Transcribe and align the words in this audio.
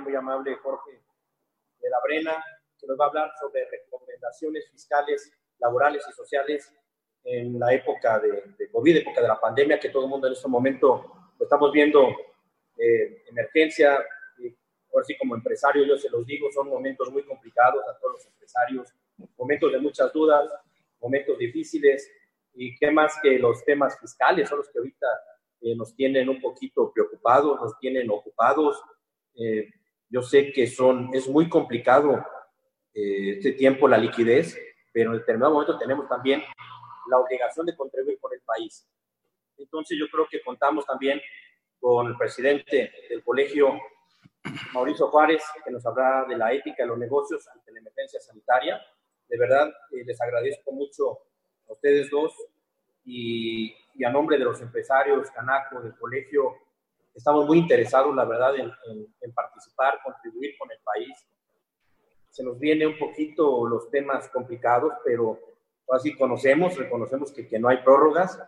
muy 0.00 0.14
amable 0.14 0.56
Jorge 0.56 1.02
de 1.80 1.90
la 1.90 1.96
Brena, 2.04 2.44
que 2.78 2.86
nos 2.86 2.98
va 2.98 3.06
a 3.06 3.08
hablar 3.08 3.32
sobre 3.40 3.68
recomendaciones 3.70 4.68
fiscales, 4.70 5.32
laborales 5.58 6.04
y 6.08 6.12
sociales 6.12 6.74
en 7.24 7.58
la 7.58 7.72
época 7.72 8.18
de, 8.18 8.54
de 8.58 8.70
COVID, 8.70 8.96
época 8.96 9.22
de 9.22 9.28
la 9.28 9.40
pandemia, 9.40 9.80
que 9.80 9.88
todo 9.88 10.04
el 10.04 10.10
mundo 10.10 10.26
en 10.26 10.32
este 10.32 10.48
momento 10.48 11.12
lo 11.38 11.44
estamos 11.44 11.72
viendo 11.72 12.08
eh, 12.76 13.22
emergencia. 13.28 13.98
Y 14.38 14.54
ahora 14.92 15.04
sí, 15.04 15.16
como 15.16 15.34
empresario, 15.34 15.84
yo 15.84 15.96
se 15.96 16.10
los 16.10 16.26
digo, 16.26 16.50
son 16.52 16.68
momentos 16.68 17.10
muy 17.10 17.24
complicados 17.24 17.82
a 17.88 17.98
todos 17.98 18.14
los 18.14 18.26
empresarios, 18.26 18.94
momentos 19.36 19.72
de 19.72 19.78
muchas 19.78 20.12
dudas, 20.12 20.50
momentos 21.00 21.38
difíciles, 21.38 22.10
y 22.54 22.74
qué 22.76 22.90
más 22.90 23.18
que 23.22 23.38
los 23.38 23.64
temas 23.64 23.98
fiscales 23.98 24.48
son 24.48 24.58
los 24.58 24.68
que 24.70 24.78
ahorita 24.78 25.06
eh, 25.60 25.74
nos 25.76 25.94
tienen 25.94 26.28
un 26.28 26.40
poquito 26.40 26.90
preocupados, 26.92 27.60
nos 27.60 27.78
tienen 27.78 28.10
ocupados. 28.10 28.82
Eh, 29.36 29.70
yo 30.08 30.22
sé 30.22 30.52
que 30.52 30.66
son, 30.66 31.10
es 31.12 31.28
muy 31.28 31.48
complicado 31.48 32.24
este 32.94 33.52
tiempo 33.52 33.86
la 33.86 33.98
liquidez, 33.98 34.58
pero 34.90 35.12
en 35.12 35.18
determinado 35.18 35.52
momento 35.52 35.78
tenemos 35.78 36.08
también 36.08 36.42
la 37.08 37.18
obligación 37.18 37.66
de 37.66 37.76
contribuir 37.76 38.18
con 38.18 38.32
el 38.32 38.40
país. 38.40 38.88
Entonces 39.58 39.98
yo 39.98 40.06
creo 40.10 40.26
que 40.28 40.42
contamos 40.42 40.84
también 40.86 41.20
con 41.80 42.06
el 42.06 42.16
presidente 42.16 42.92
del 43.08 43.22
colegio, 43.22 43.78
Mauricio 44.72 45.08
Juárez, 45.08 45.42
que 45.64 45.70
nos 45.70 45.84
habla 45.86 46.24
de 46.28 46.36
la 46.36 46.52
ética 46.52 46.82
de 46.82 46.88
los 46.88 46.98
negocios 46.98 47.46
ante 47.48 47.72
la 47.72 47.80
emergencia 47.80 48.20
sanitaria. 48.20 48.80
De 49.28 49.38
verdad, 49.38 49.68
eh, 49.92 50.04
les 50.04 50.20
agradezco 50.20 50.72
mucho 50.72 51.18
a 51.68 51.72
ustedes 51.72 52.10
dos 52.10 52.32
y, 53.04 53.74
a 54.04 54.10
nombre 54.10 54.38
de 54.38 54.44
los 54.44 54.60
empresarios 54.60 55.30
Canaco 55.30 55.80
del 55.80 55.96
colegio, 55.96 56.54
estamos 57.16 57.46
muy 57.46 57.58
interesados, 57.58 58.14
la 58.14 58.24
verdad, 58.24 58.54
en, 58.56 58.70
en 59.20 59.32
participar, 59.32 59.98
contribuir 60.04 60.56
con 60.58 60.70
el 60.70 60.78
país. 60.84 61.26
Se 62.30 62.44
nos 62.44 62.58
viene 62.58 62.86
un 62.86 62.98
poquito 62.98 63.66
los 63.66 63.90
temas 63.90 64.28
complicados, 64.28 64.92
pero 65.04 65.40
así 65.88 66.14
conocemos, 66.14 66.76
reconocemos 66.76 67.32
que, 67.32 67.48
que 67.48 67.58
no 67.58 67.68
hay 67.68 67.78
prórrogas, 67.78 68.38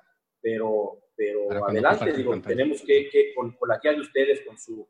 pero, 0.40 0.98
pero 1.16 1.66
adelante, 1.66 2.12
digo, 2.12 2.38
tenemos 2.40 2.82
que, 2.82 3.08
que 3.08 3.34
con, 3.34 3.52
con, 3.52 3.68
la 3.68 3.78
guía 3.78 3.92
de 3.92 4.00
ustedes, 4.00 4.42
con, 4.46 4.58
su, 4.58 4.86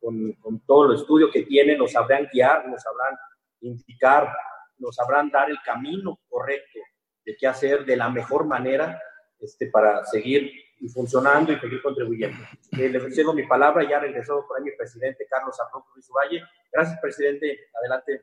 con, 0.00 0.32
con 0.34 0.60
todo 0.60 0.90
el 0.90 0.96
estudio 0.96 1.30
que 1.30 1.42
tienen, 1.42 1.78
nos 1.78 1.92
sabrán 1.92 2.28
guiar, 2.32 2.66
nos 2.68 2.82
sabrán 2.82 3.16
indicar, 3.60 4.32
nos 4.78 4.96
sabrán 4.96 5.30
dar 5.30 5.50
el 5.50 5.58
camino 5.64 6.18
correcto 6.28 6.78
de 7.24 7.36
qué 7.36 7.46
hacer 7.46 7.84
de 7.84 7.96
la 7.96 8.08
mejor 8.08 8.46
manera 8.46 9.00
este, 9.38 9.66
para 9.70 10.04
seguir 10.04 10.50
funcionando 10.86 11.52
y 11.52 11.58
seguir 11.58 11.82
contribuyendo. 11.82 12.38
Eh, 12.72 12.88
le 12.88 13.10
cedo 13.10 13.32
mi 13.32 13.46
palabra, 13.46 13.88
ya 13.88 13.98
regresó 13.98 14.46
por 14.46 14.58
ahí 14.58 14.64
mi 14.64 14.76
presidente 14.76 15.26
Carlos 15.28 15.56
Arroyo 15.60 15.86
Ruiz 15.92 16.08
Valle. 16.14 16.42
Gracias, 16.72 17.00
presidente. 17.00 17.58
Adelante. 17.80 18.22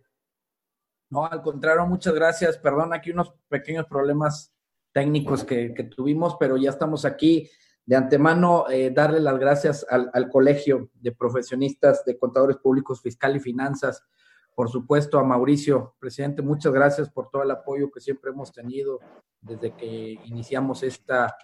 No, 1.09 1.25
al 1.25 1.41
contrario, 1.41 1.85
muchas 1.85 2.13
gracias. 2.13 2.57
Perdón, 2.57 2.93
aquí 2.93 3.11
unos 3.11 3.33
pequeños 3.49 3.85
problemas 3.87 4.53
técnicos 4.93 5.43
que, 5.43 5.73
que 5.73 5.83
tuvimos, 5.83 6.37
pero 6.39 6.55
ya 6.55 6.69
estamos 6.69 7.03
aquí. 7.03 7.49
De 7.85 7.95
antemano, 7.95 8.65
eh, 8.69 8.89
darle 8.89 9.19
las 9.19 9.37
gracias 9.37 9.85
al, 9.89 10.09
al, 10.13 10.29
Colegio 10.29 10.89
de 10.93 11.11
Profesionistas 11.11 12.03
de 12.03 12.17
Contadores 12.17 12.57
Públicos, 12.57 13.01
Fiscal 13.01 13.35
y 13.35 13.39
Finanzas. 13.39 14.03
Por 14.55 14.69
supuesto, 14.69 15.19
a 15.19 15.23
Mauricio, 15.23 15.95
presidente, 15.99 16.41
muchas 16.41 16.71
gracias 16.71 17.09
por 17.09 17.29
todo 17.29 17.43
el 17.43 17.51
apoyo 17.51 17.91
que 17.91 17.99
siempre 17.99 18.31
hemos 18.31 18.53
tenido 18.53 18.99
desde 19.41 19.75
que 19.75 20.17
iniciamos 20.23 20.81
esta 20.81 21.35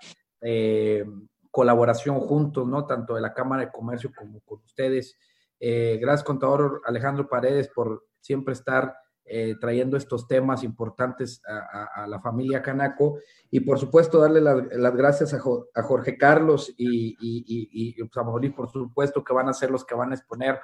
eh, 0.41 1.05
colaboración 1.51 2.19
juntos, 2.19 2.67
¿no? 2.67 2.85
Tanto 2.85 3.15
de 3.15 3.21
la 3.21 3.33
Cámara 3.33 3.65
de 3.65 3.71
Comercio 3.71 4.11
como 4.15 4.39
con 4.41 4.59
ustedes. 4.63 5.17
Eh, 5.59 5.99
gracias, 6.01 6.23
contador 6.23 6.81
Alejandro 6.85 7.27
Paredes, 7.27 7.67
por 7.67 8.05
siempre 8.19 8.53
estar 8.53 8.95
eh, 9.25 9.55
trayendo 9.61 9.97
estos 9.97 10.27
temas 10.27 10.63
importantes 10.63 11.41
a, 11.45 12.07
la 12.07 12.19
familia 12.19 12.61
Canaco 12.61 13.19
y 13.51 13.59
por 13.59 13.77
supuesto 13.77 14.19
darle 14.19 14.41
la, 14.41 14.55
las 14.55 14.95
gracias 14.95 15.33
a, 15.33 15.39
jo, 15.39 15.67
a, 15.75 15.83
Jorge 15.83 16.17
Carlos 16.17 16.73
y, 16.75 17.15
y, 17.19 17.45
y, 17.47 17.95
y 17.95 18.03
pues 18.03 18.51
por 18.53 18.69
supuesto 18.71 19.23
que 19.23 19.33
van 19.33 19.47
a 19.47 19.53
ser 19.53 19.69
los 19.69 19.85
que 19.85 19.95
van 19.95 20.11
a 20.11 20.15
exponer, 20.15 20.59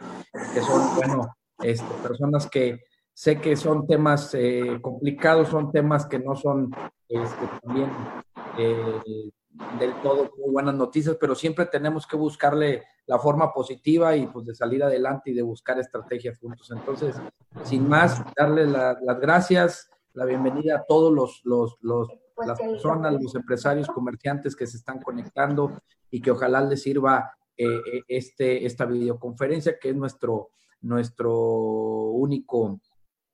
que 0.53 0.61
son, 0.61 0.95
bueno, 0.95 1.37
este, 1.59 1.93
personas 2.01 2.49
que 2.49 2.81
sé 3.13 3.39
que 3.39 3.55
son 3.55 3.85
temas 3.87 4.35
complicados, 4.81 5.49
son 5.49 5.71
temas 5.71 6.05
que 6.07 6.19
no 6.19 6.35
son 6.35 6.71
este, 7.07 7.47
también 7.63 7.91
del 9.79 9.93
todo 10.01 10.31
muy 10.37 10.51
buenas 10.51 10.75
noticias, 10.75 11.17
pero 11.19 11.35
siempre 11.35 11.65
tenemos 11.65 12.05
que 12.05 12.15
buscarle 12.15 12.83
la 13.05 13.17
forma 13.19 13.53
positiva 13.53 14.15
y 14.15 14.27
pues 14.27 14.45
de 14.45 14.55
salir 14.55 14.83
adelante 14.83 15.31
y 15.31 15.33
de 15.33 15.41
buscar 15.41 15.79
estrategias 15.79 16.37
juntos. 16.37 16.69
Entonces, 16.71 17.15
sin 17.63 17.87
más, 17.87 18.21
darle 18.35 18.67
la, 18.67 18.97
las 19.01 19.19
gracias, 19.19 19.89
la 20.13 20.25
bienvenida 20.25 20.77
a 20.77 20.85
todos 20.85 21.13
los, 21.13 21.41
los, 21.43 21.77
los 21.81 22.09
las 22.45 22.59
personas, 22.59 23.21
los 23.21 23.35
empresarios, 23.35 23.87
comerciantes 23.87 24.55
que 24.55 24.67
se 24.67 24.77
están 24.77 25.01
conectando 25.01 25.81
y 26.11 26.21
que 26.21 26.31
ojalá 26.31 26.61
les 26.61 26.83
sirva 26.83 27.33
eh, 27.57 28.03
este, 28.07 28.65
esta 28.65 28.85
videoconferencia 28.85 29.79
que 29.79 29.89
es 29.89 29.95
nuestro, 29.95 30.49
nuestro 30.81 31.31
único 32.11 32.79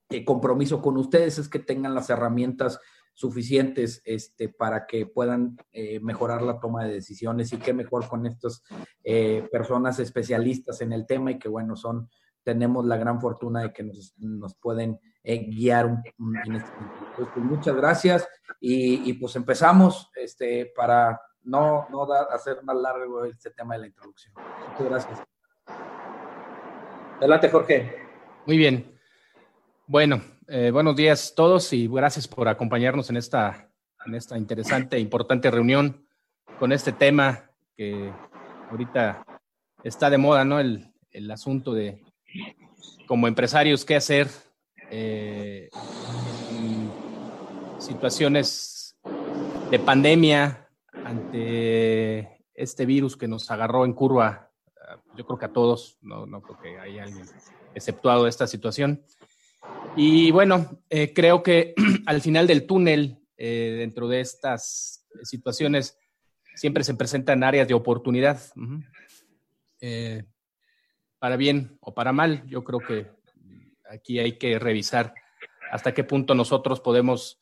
eh, 0.09 0.23
compromiso 0.23 0.81
con 0.81 0.97
ustedes, 0.97 1.39
es 1.39 1.49
que 1.49 1.59
tengan 1.59 1.93
las 1.93 2.09
herramientas 2.09 2.79
suficientes 3.13 4.01
este, 4.05 4.49
para 4.49 4.85
que 4.85 5.05
puedan 5.05 5.57
eh, 5.71 5.99
mejorar 5.99 6.41
la 6.41 6.59
toma 6.59 6.83
de 6.83 6.93
decisiones 6.93 7.53
y 7.53 7.57
qué 7.57 7.73
mejor 7.73 8.07
con 8.07 8.25
estas 8.25 8.63
eh, 9.03 9.47
personas 9.51 9.99
especialistas 9.99 10.81
en 10.81 10.93
el 10.93 11.05
tema 11.05 11.31
y 11.31 11.39
que 11.39 11.47
bueno, 11.47 11.75
son, 11.75 12.09
tenemos 12.43 12.85
la 12.85 12.97
gran 12.97 13.21
fortuna 13.21 13.61
de 13.61 13.73
que 13.73 13.83
nos, 13.83 14.13
nos 14.17 14.55
pueden 14.55 14.99
eh, 15.23 15.45
guiar 15.45 15.85
un, 15.85 16.03
un, 16.17 16.37
en 16.45 16.55
este 16.55 16.71
pues, 17.15 17.29
pues, 17.33 17.45
muchas 17.45 17.75
gracias 17.75 18.27
y, 18.59 19.09
y, 19.09 19.13
pues 19.13 19.35
empezamos 19.35 20.09
este, 20.15 20.71
para 20.75 21.21
no, 21.43 21.87
no 21.89 22.05
dar, 22.05 22.27
hacer 22.31 22.63
más 22.63 22.75
largo 22.75 23.25
este 23.25 23.51
tema 23.51 23.75
de 23.75 23.81
la 23.81 23.87
introducción. 23.87 24.33
Muchas 24.71 24.89
gracias. 24.89 25.23
Adelante, 27.17 27.49
Jorge. 27.49 27.95
Muy 28.45 28.57
bien. 28.57 28.99
Bueno, 29.87 30.21
eh, 30.55 30.69
buenos 30.69 30.95
días 30.95 31.31
a 31.31 31.35
todos 31.35 31.73
y 31.73 31.87
gracias 31.87 32.27
por 32.27 32.47
acompañarnos 32.47 33.09
en 33.09 33.17
esta, 33.17 33.71
en 34.05 34.13
esta 34.13 34.37
interesante 34.37 34.97
e 34.97 34.99
importante 34.99 35.49
reunión 35.49 36.05
con 36.59 36.71
este 36.71 36.91
tema 36.91 37.49
que 37.75 38.13
ahorita 38.69 39.25
está 39.83 40.11
de 40.11 40.19
moda, 40.19 40.45
¿no? 40.45 40.59
El, 40.59 40.93
el 41.09 41.31
asunto 41.31 41.73
de, 41.73 42.03
como 43.07 43.27
empresarios, 43.27 43.83
qué 43.83 43.95
hacer 43.95 44.27
eh, 44.91 45.71
en 46.51 46.91
situaciones 47.79 48.95
de 49.71 49.79
pandemia 49.79 50.69
ante 51.03 52.45
este 52.53 52.85
virus 52.85 53.17
que 53.17 53.27
nos 53.27 53.49
agarró 53.49 53.85
en 53.85 53.93
curva. 53.93 54.51
Yo 55.15 55.25
creo 55.25 55.39
que 55.39 55.45
a 55.45 55.51
todos, 55.51 55.97
no, 56.03 56.27
no 56.27 56.43
creo 56.43 56.59
que 56.59 56.77
haya 56.77 57.05
alguien 57.05 57.25
exceptuado 57.73 58.25
de 58.25 58.29
esta 58.29 58.45
situación. 58.45 59.03
Y 59.95 60.31
bueno, 60.31 60.81
eh, 60.89 61.13
creo 61.13 61.43
que 61.43 61.75
al 62.05 62.21
final 62.21 62.47
del 62.47 62.65
túnel, 62.65 63.19
eh, 63.37 63.75
dentro 63.79 64.07
de 64.07 64.21
estas 64.21 65.05
situaciones, 65.23 65.97
siempre 66.55 66.83
se 66.83 66.95
presentan 66.95 67.43
áreas 67.43 67.67
de 67.67 67.73
oportunidad. 67.73 68.39
Eh, 69.81 70.23
para 71.19 71.37
bien 71.37 71.77
o 71.81 71.93
para 71.93 72.11
mal, 72.11 72.43
yo 72.47 72.63
creo 72.63 72.79
que 72.79 73.11
aquí 73.89 74.19
hay 74.19 74.37
que 74.37 74.59
revisar 74.59 75.13
hasta 75.71 75.93
qué 75.93 76.03
punto 76.03 76.35
nosotros 76.35 76.79
podemos 76.79 77.39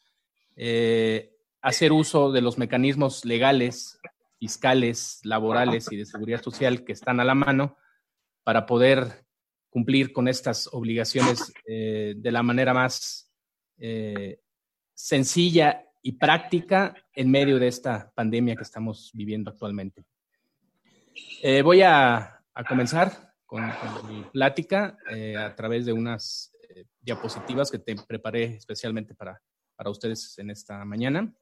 eh, 0.55 1.35
hacer 1.61 1.91
uso 1.91 2.31
de 2.31 2.41
los 2.41 2.57
mecanismos 2.57 3.25
legales, 3.25 3.99
fiscales, 4.39 5.19
laborales 5.23 5.91
y 5.91 5.97
de 5.97 6.05
seguridad 6.05 6.41
social 6.41 6.83
que 6.83 6.93
están 6.93 7.19
a 7.19 7.25
la 7.25 7.35
mano 7.35 7.77
para 8.43 8.65
poder 8.65 9.25
cumplir 9.71 10.11
con 10.11 10.27
estas 10.27 10.69
obligaciones 10.73 11.51
eh, 11.65 12.13
de 12.17 12.31
la 12.31 12.43
manera 12.43 12.73
más 12.73 13.31
eh, 13.77 14.39
sencilla 14.93 15.85
y 16.03 16.11
práctica 16.11 16.93
en 17.13 17.31
medio 17.31 17.57
de 17.57 17.67
esta 17.67 18.11
pandemia 18.13 18.55
que 18.55 18.63
estamos 18.63 19.11
viviendo 19.13 19.49
actualmente. 19.49 20.03
Eh, 21.41 21.61
voy 21.61 21.81
a, 21.81 22.43
comenzar 22.67 23.33
con, 23.45 23.63
con 23.71 24.13
mi 24.13 24.23
plática 24.23 24.97
a 25.39 25.55
través 25.55 25.85
de 25.85 25.93
unas 25.93 26.51
diapositivas 26.99 27.71
que 27.71 27.79
te 27.79 27.95
preparé 27.95 28.43
especialmente 28.55 29.15
para, 29.15 29.41
para 29.75 29.89
ustedes 29.89 30.37
en 30.37 30.51
esta 30.51 30.83
mañana. 30.85 31.33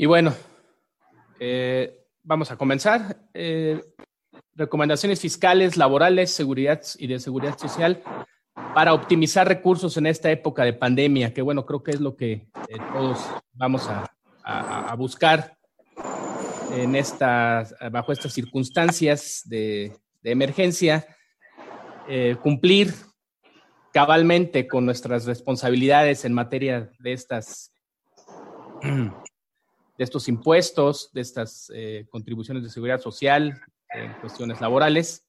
Y 0.00 0.06
bueno, 0.06 0.32
eh, 1.38 2.06
vamos 2.22 2.50
a 2.50 2.56
comenzar. 2.56 3.18
Eh, 3.34 3.84
recomendaciones 4.54 5.20
fiscales, 5.20 5.76
laborales, 5.76 6.30
seguridad 6.30 6.80
y 6.96 7.06
de 7.06 7.20
seguridad 7.20 7.58
social 7.58 8.02
para 8.74 8.94
optimizar 8.94 9.46
recursos 9.46 9.98
en 9.98 10.06
esta 10.06 10.30
época 10.30 10.64
de 10.64 10.72
pandemia, 10.72 11.34
que 11.34 11.42
bueno, 11.42 11.66
creo 11.66 11.82
que 11.82 11.90
es 11.90 12.00
lo 12.00 12.16
que 12.16 12.32
eh, 12.32 12.78
todos 12.94 13.18
vamos 13.52 13.90
a, 13.90 14.94
buscar 14.96 15.58
en 16.72 16.96
estas, 16.96 17.74
bajo 17.92 18.12
estas 18.12 18.32
circunstancias 18.32 19.42
de, 19.44 19.92
emergencia, 20.24 21.06
cumplir 22.42 22.94
cabalmente 23.92 24.66
con 24.66 24.86
nuestras 24.86 25.26
responsabilidades 25.26 26.24
en 26.24 26.32
materia 26.32 26.90
de 27.00 27.12
estas 27.12 27.74
de 30.00 30.04
estos 30.04 30.28
impuestos, 30.28 31.10
de 31.12 31.20
estas 31.20 31.70
eh, 31.74 32.06
contribuciones 32.08 32.62
de 32.62 32.70
seguridad 32.70 33.02
social, 33.02 33.60
en 33.90 34.14
cuestiones 34.14 34.58
laborales, 34.58 35.28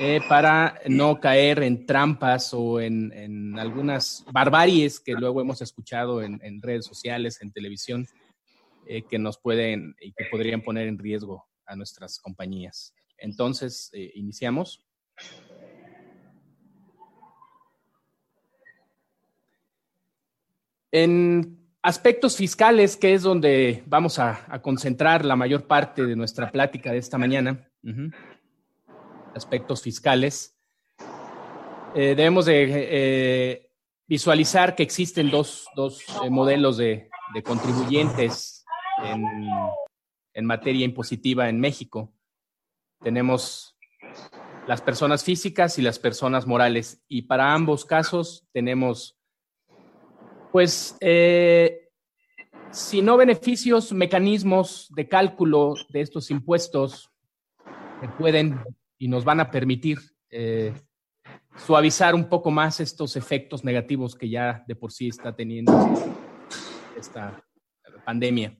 eh, 0.00 0.20
para 0.26 0.80
no 0.88 1.20
caer 1.20 1.62
en 1.62 1.84
trampas 1.84 2.54
o 2.54 2.80
en, 2.80 3.58
algunas 3.58 4.24
barbaries 4.32 5.00
que 5.00 5.12
luego 5.12 5.42
hemos 5.42 5.60
escuchado 5.60 6.22
en, 6.22 6.62
redes 6.62 6.86
sociales, 6.86 7.42
en 7.42 7.52
televisión, 7.52 8.06
eh, 8.86 9.02
que 9.02 9.18
nos 9.18 9.36
pueden 9.36 9.94
y 10.00 10.12
que 10.12 10.24
podrían 10.30 10.62
poner 10.62 10.88
en 10.88 10.98
riesgo 10.98 11.44
a 11.66 11.76
nuestras 11.76 12.18
compañías. 12.18 12.94
Entonces, 13.18 13.90
eh, 13.92 14.12
iniciamos. 14.14 14.82
En 20.90 21.63
aspectos 21.84 22.36
fiscales, 22.38 22.96
que 22.96 23.12
es 23.12 23.22
donde 23.22 23.84
vamos 23.86 24.18
a, 24.18 24.60
concentrar 24.62 25.22
la 25.22 25.36
mayor 25.36 25.66
parte 25.66 26.06
de 26.06 26.16
nuestra 26.16 26.50
plática 26.50 26.90
de 26.90 26.98
esta 26.98 27.18
mañana 27.18 27.70
aspectos 29.34 29.82
fiscales, 29.82 30.56
eh, 31.94 32.14
debemos 32.14 32.46
de 32.46 32.64
eh, 32.70 33.70
visualizar 34.06 34.74
que 34.74 34.82
existen 34.82 35.30
dos, 35.30 35.68
eh, 36.24 36.30
modelos 36.30 36.78
de, 36.78 37.10
contribuyentes 37.44 38.64
en, 39.02 39.24
en, 40.32 40.46
materia 40.46 40.84
impositiva 40.84 41.48
en 41.48 41.60
México. 41.60 42.14
Tenemos 43.02 43.76
las 44.68 44.80
personas 44.80 45.24
físicas 45.24 45.78
y 45.78 45.82
las 45.82 45.98
personas 45.98 46.46
morales. 46.46 47.02
Y 47.08 47.22
para 47.22 47.52
ambos 47.52 47.84
casos 47.84 48.46
tenemos, 48.52 49.18
pues, 50.54 50.96
si 52.70 53.02
no 53.02 53.16
beneficios, 53.16 53.92
mecanismos 53.92 54.86
de 54.94 55.08
cálculo 55.08 55.74
de 55.88 56.00
estos 56.00 56.30
impuestos 56.30 57.10
que 58.00 58.06
pueden 58.10 58.60
y 58.96 59.08
nos 59.08 59.24
van 59.24 59.40
a 59.40 59.50
permitir 59.50 59.98
eh, 60.30 60.72
suavizar 61.56 62.14
un 62.14 62.28
poco 62.28 62.52
más 62.52 62.78
estos 62.78 63.16
efectos 63.16 63.64
negativos 63.64 64.14
que 64.14 64.28
ya 64.28 64.62
de 64.68 64.76
por 64.76 64.92
sí 64.92 65.08
está 65.08 65.34
teniendo 65.34 65.72
esta 66.96 67.44
pandemia. 68.04 68.56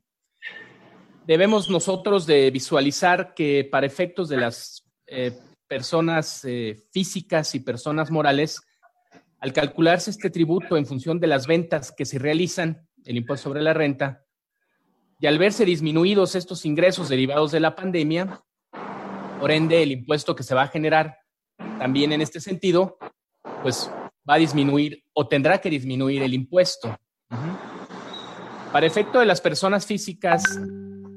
Debemos 1.24 1.70
nosotros 1.70 2.26
de 2.26 2.50
visualizar 2.50 3.34
que 3.34 3.68
para 3.70 3.86
efectos 3.86 4.28
de 4.28 4.36
las 4.36 4.84
eh, 5.06 5.30
personas 5.68 6.44
eh, 6.44 6.76
físicas 6.90 7.54
y 7.54 7.60
personas 7.60 8.10
morales, 8.10 8.60
al 9.44 9.52
calcularse 9.52 10.10
este 10.10 10.30
tributo 10.30 10.78
en 10.78 10.86
función 10.86 11.20
de 11.20 11.26
las 11.26 11.46
ventas 11.46 11.92
que 11.92 12.06
se 12.06 12.18
realizan, 12.18 12.88
el 13.04 13.18
impuesto 13.18 13.50
sobre 13.50 13.60
la 13.60 13.74
renta, 13.74 14.24
y 15.20 15.26
al 15.26 15.36
verse 15.36 15.66
disminuidos 15.66 16.34
estos 16.34 16.64
ingresos 16.64 17.10
derivados 17.10 17.52
de 17.52 17.60
la 17.60 17.74
pandemia, 17.76 18.40
por 19.38 19.50
ende, 19.50 19.82
el 19.82 19.92
impuesto 19.92 20.34
que 20.34 20.44
se 20.44 20.54
va 20.54 20.62
a 20.62 20.68
generar 20.68 21.18
también 21.78 22.12
en 22.12 22.22
este 22.22 22.40
sentido, 22.40 22.96
pues 23.60 23.90
va 24.26 24.36
a 24.36 24.38
disminuir 24.38 25.04
o 25.12 25.28
tendrá 25.28 25.58
que 25.58 25.68
disminuir 25.68 26.22
el 26.22 26.32
impuesto. 26.32 26.98
Para 28.72 28.86
efecto 28.86 29.18
de 29.18 29.26
las 29.26 29.42
personas 29.42 29.84
físicas, 29.84 30.42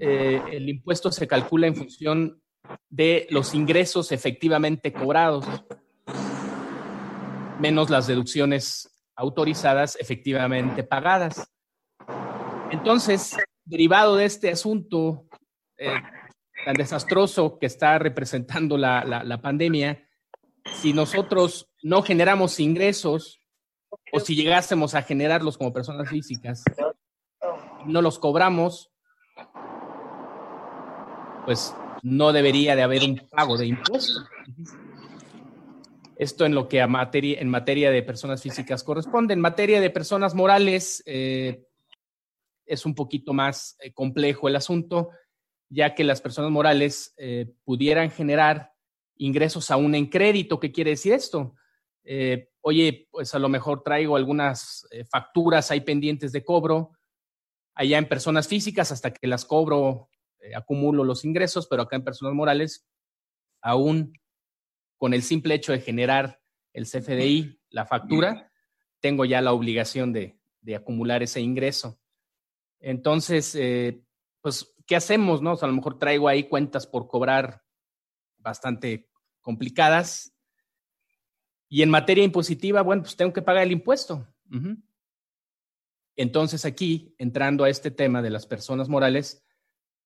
eh, 0.02 0.42
el 0.52 0.68
impuesto 0.68 1.14
se 1.14 1.30
calcula 1.30 1.68
en 1.68 1.78
función 1.78 2.42
de 2.90 3.26
los 3.30 3.56
ingresos 3.56 4.12
efectivamente 4.12 4.92
cobrados, 4.92 5.46
menos 7.60 7.90
las 7.90 8.08
deducciones 8.08 8.90
autorizadas 9.16 9.98
efectivamente 10.00 10.84
pagadas. 10.84 11.52
Entonces, 12.72 13.36
derivado 13.66 14.16
de 14.16 14.26
este 14.26 14.52
asunto, 14.52 15.26
eh, 15.78 15.94
tan 16.66 16.76
desastroso 16.76 17.58
que 17.60 17.66
está 17.66 17.98
representando 18.00 18.78
la, 18.78 19.40
pandemia, 19.42 20.08
si 20.82 20.94
nosotros 20.94 21.70
no 21.82 22.02
generamos 22.02 22.60
ingresos 22.60 23.42
o 24.12 24.20
si 24.20 24.36
llegásemos 24.36 24.96
a 24.96 25.02
generarlos 25.02 25.58
como 25.58 25.74
personas 25.74 26.10
físicas, 26.10 26.64
no 27.86 28.02
los 28.02 28.20
cobramos, 28.20 28.92
pues 31.46 31.74
no 32.04 32.34
debería 32.34 32.76
de 32.76 32.84
haber 32.84 33.04
un 33.04 33.18
pago 33.30 33.58
de 33.58 33.68
impuestos. 33.68 34.28
Esto 36.18 36.46
en 36.46 36.56
lo 36.56 36.68
que 36.68 36.82
a 36.82 36.88
materia, 36.88 37.40
en 37.40 37.48
materia 37.48 37.92
de 37.92 38.02
personas 38.02 38.42
físicas 38.42 38.84
corresponde. 38.84 39.36
En 39.36 39.40
materia 39.40 39.80
de 39.80 39.92
personas 39.92 40.34
morales 40.34 41.04
eh, 41.06 41.64
es 42.66 42.88
un 42.88 42.96
poquito 42.96 43.34
más 43.34 43.78
eh, 43.80 43.94
complejo 43.94 44.48
el 44.48 44.56
asunto 44.56 45.12
ya 45.70 45.94
que 45.94 46.06
las 46.06 46.22
personas 46.22 46.50
morales 46.50 47.14
eh, 47.18 47.54
pudieran 47.66 48.10
generar 48.10 48.72
ingresos 49.18 49.70
aún 49.70 49.96
en 49.96 50.08
crédito. 50.08 50.62
¿Qué 50.62 50.72
quiere 50.72 50.92
decir 50.92 51.14
esto? 51.14 51.56
Oye, 52.62 53.10
pues 53.12 53.36
a 53.36 53.40
lo 53.40 53.50
mejor 53.50 53.84
traigo 53.84 54.16
algunas 54.16 54.88
facturas 55.12 55.70
ahí 55.72 55.82
pendientes 55.82 56.32
de 56.32 56.42
cobro, 56.46 56.92
allá 57.76 57.98
en 57.98 58.08
personas 58.08 58.48
físicas, 58.48 58.94
hasta 58.94 59.12
que 59.12 59.28
las 59.28 59.44
cobro, 59.44 60.10
acumulo 60.56 61.04
los 61.04 61.26
ingresos, 61.26 61.68
pero 61.68 61.82
acá 61.82 61.98
en 61.98 62.06
personas 62.06 62.34
morales, 62.34 62.88
aún 63.62 64.14
con 64.98 65.14
el 65.14 65.24
simple 65.24 65.56
hecho 65.56 65.72
de 65.72 65.80
generar 65.80 66.42
el 66.74 66.86
CFDI, 66.86 67.60
la 67.70 67.86
factura, 67.86 68.52
tengo 69.00 69.26
ya 69.26 69.42
la 69.42 69.54
obligación 69.54 70.14
de, 70.14 70.40
de 70.62 70.76
acumular 70.76 71.24
ese 71.24 71.42
ingreso. 71.42 72.00
Entonces, 72.80 73.58
pues 74.42 74.76
¿qué 74.88 74.96
hacemos? 74.96 75.42
No? 75.42 75.58
a 75.62 75.68
lo 75.68 75.74
mejor 75.74 76.00
traigo 76.00 76.28
ahí 76.28 76.44
cuentas 76.46 76.88
por 76.88 77.08
cobrar 77.08 77.64
bastante 78.38 79.10
complicadas. 79.42 80.34
Y 81.70 81.82
en 81.82 81.90
materia 81.90 82.24
impositiva, 82.24 82.82
bueno, 82.82 83.04
pues 83.04 83.18
tengo 83.18 83.34
que 83.34 83.42
pagar 83.42 83.64
el 83.64 83.74
impuesto. 83.74 84.26
Entonces 86.16 86.64
aquí, 86.64 87.14
entrando 87.18 87.66
a 87.66 87.70
este 87.70 87.92
tema 87.92 88.22
de 88.22 88.30
las 88.30 88.48
personas 88.48 88.88
morales, 88.88 89.46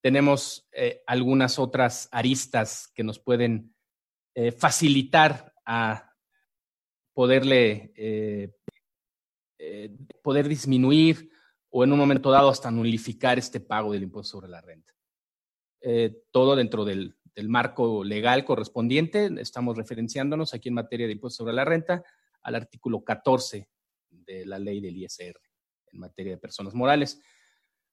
tenemos 0.02 0.68
eh, 0.72 1.04
algunas 1.06 1.60
otras 1.60 2.10
aristas 2.12 2.92
que 2.96 3.04
nos 3.04 3.20
pueden 3.20 3.76
eh, 4.34 4.52
facilitar 4.52 5.54
a 5.66 6.14
poderle 7.14 7.92
eh, 7.96 8.52
poder 10.24 10.48
disminuir 10.48 11.30
o 11.70 11.84
en 11.84 11.92
un 11.92 12.00
momento 12.00 12.32
dado 12.32 12.50
hasta 12.50 12.72
nulificar 12.72 13.38
este 13.38 13.60
pago 13.60 13.94
del 13.94 14.04
impuesto 14.04 14.32
sobre 14.32 14.50
la 14.50 14.60
renta. 14.60 14.92
Eh, 15.82 16.24
todo 16.32 16.56
dentro 16.56 16.84
del, 16.84 17.16
marco 17.48 18.04
legal 18.04 18.44
correspondiente. 18.44 19.30
Estamos 19.40 19.78
referenciándonos 19.78 20.54
aquí 20.54 20.70
en 20.70 20.76
materia 20.76 21.08
de 21.08 21.14
impuesto 21.14 21.38
sobre 21.38 21.54
la 21.54 21.66
renta 21.66 22.04
al 22.42 22.56
artículo 22.56 23.04
14 23.04 23.68
de 24.10 24.46
la 24.46 24.60
ley 24.60 24.80
del 24.82 24.98
ISR 24.98 25.40
en 25.92 26.00
materia 26.00 26.34
de 26.34 26.38
personas 26.38 26.76
morales. 26.76 27.20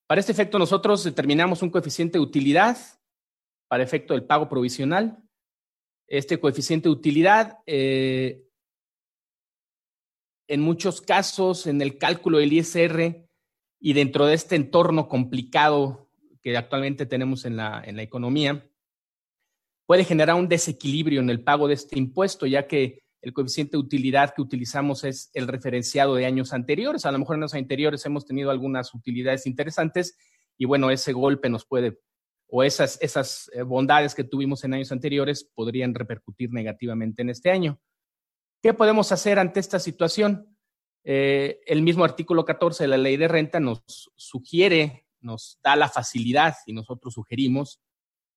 Para 0.07 0.21
este 0.21 0.33
efecto, 0.33 0.59
nosotros 0.59 1.05
determinamos 1.05 1.63
un 1.63 1.71
coeficiente 1.71 2.19
de 2.19 2.25
utilidad 2.25 2.77
para 3.69 3.83
efecto 3.83 4.13
del 4.15 4.25
pago 4.25 4.49
provisional. 4.49 5.23
Este 6.09 6.41
coeficiente 6.41 6.89
de 6.89 6.95
utilidad, 6.95 7.59
eh, 7.67 8.43
en 10.49 10.61
muchos 10.61 11.01
casos, 11.01 11.67
en 11.67 11.81
el 11.83 11.99
cálculo 11.99 12.39
del 12.39 12.53
ISR, 12.53 13.29
y 13.81 13.93
dentro 13.93 14.27
de 14.27 14.35
este 14.35 14.57
entorno 14.57 15.09
complicado 15.09 16.11
que 16.43 16.57
actualmente 16.57 17.07
tenemos 17.07 17.45
en 17.45 17.57
la, 17.57 17.83
en 17.85 17.97
la 17.97 18.03
economía, 18.03 18.69
puede 19.87 20.05
generar 20.05 20.37
un 20.37 20.49
desequilibrio 20.49 21.21
en 21.21 21.31
el 21.31 21.45
pago 21.45 21.69
de 21.69 21.75
este 21.75 21.99
impuesto, 21.99 22.47
ya 22.47 22.67
que 22.67 23.03
el 23.23 23.33
coeficiente 23.33 23.73
de 23.73 23.83
utilidad 23.83 24.35
que 24.35 24.43
utilizamos 24.43 25.05
es 25.05 25.31
el 25.35 25.49
referenciado 25.49 26.15
de 26.15 26.27
años 26.27 26.53
anteriores. 26.53 27.05
A 27.07 27.13
lo 27.13 27.19
mejor 27.19 27.37
en 27.37 27.43
años 27.43 27.55
anteriores 27.55 28.05
hemos 28.07 28.27
tenido 28.27 28.51
algunas 28.51 28.95
utilidades 28.95 29.47
interesantes 29.47 30.17
y 30.57 30.65
bueno, 30.67 30.91
ese 30.91 31.13
golpe 31.13 31.49
nos 31.49 31.65
puede, 31.65 32.01
o 32.49 32.63
esas, 32.63 33.51
eh, 33.53 33.63
bondades 33.63 34.15
que 34.15 34.25
tuvimos 34.25 34.65
en 34.65 34.75
años 34.75 34.91
anteriores 34.91 35.45
podrían 35.55 35.95
repercutir 35.95 36.51
negativamente 36.51 37.23
en 37.23 37.31
este 37.31 37.51
año. 37.51 37.79
¿Qué 38.63 38.75
podemos 38.75 39.13
hacer 39.13 39.39
ante 39.39 39.61
esta 39.61 39.79
situación? 39.79 40.57
Eh, 41.05 41.61
el 41.67 41.83
mismo 41.83 42.05
artículo 42.05 42.45
14 42.45 42.85
de 42.85 42.89
la 42.89 42.97
ley 42.97 43.17
de 43.17 43.29
renta 43.29 43.61
nos 43.61 43.83
sugiere, 44.17 45.07
nos 45.21 45.61
da 45.63 45.77
la 45.77 45.89
facilidad 45.89 46.55
y 46.67 46.73
nosotros 46.73 47.15
sugerimos 47.15 47.81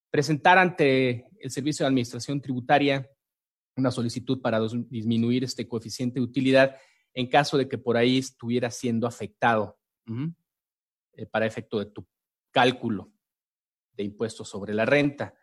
presentar 0.09 0.57
ante 0.57 1.27
el 1.39 1.49
Servicio 1.49 1.85
de 1.85 1.87
Administración 1.87 2.41
Tributaria 2.41 3.09
una 3.77 3.91
solicitud 3.91 4.41
para 4.41 4.59
disminuir 4.89 5.45
este 5.45 5.67
coeficiente 5.67 6.19
de 6.19 6.25
utilidad 6.25 6.75
en 7.13 7.27
caso 7.27 7.57
de 7.57 7.67
que 7.67 7.77
por 7.77 7.95
ahí 7.95 8.17
estuviera 8.17 8.69
siendo 8.69 9.07
afectado 9.07 9.79
eh, 11.13 11.25
para 11.25 11.45
efecto 11.45 11.79
de 11.79 11.85
tu 11.85 12.05
cálculo 12.51 13.10
impuestos 14.03 14.49
sobre 14.49 14.73
la 14.73 14.85
renta. 14.85 15.33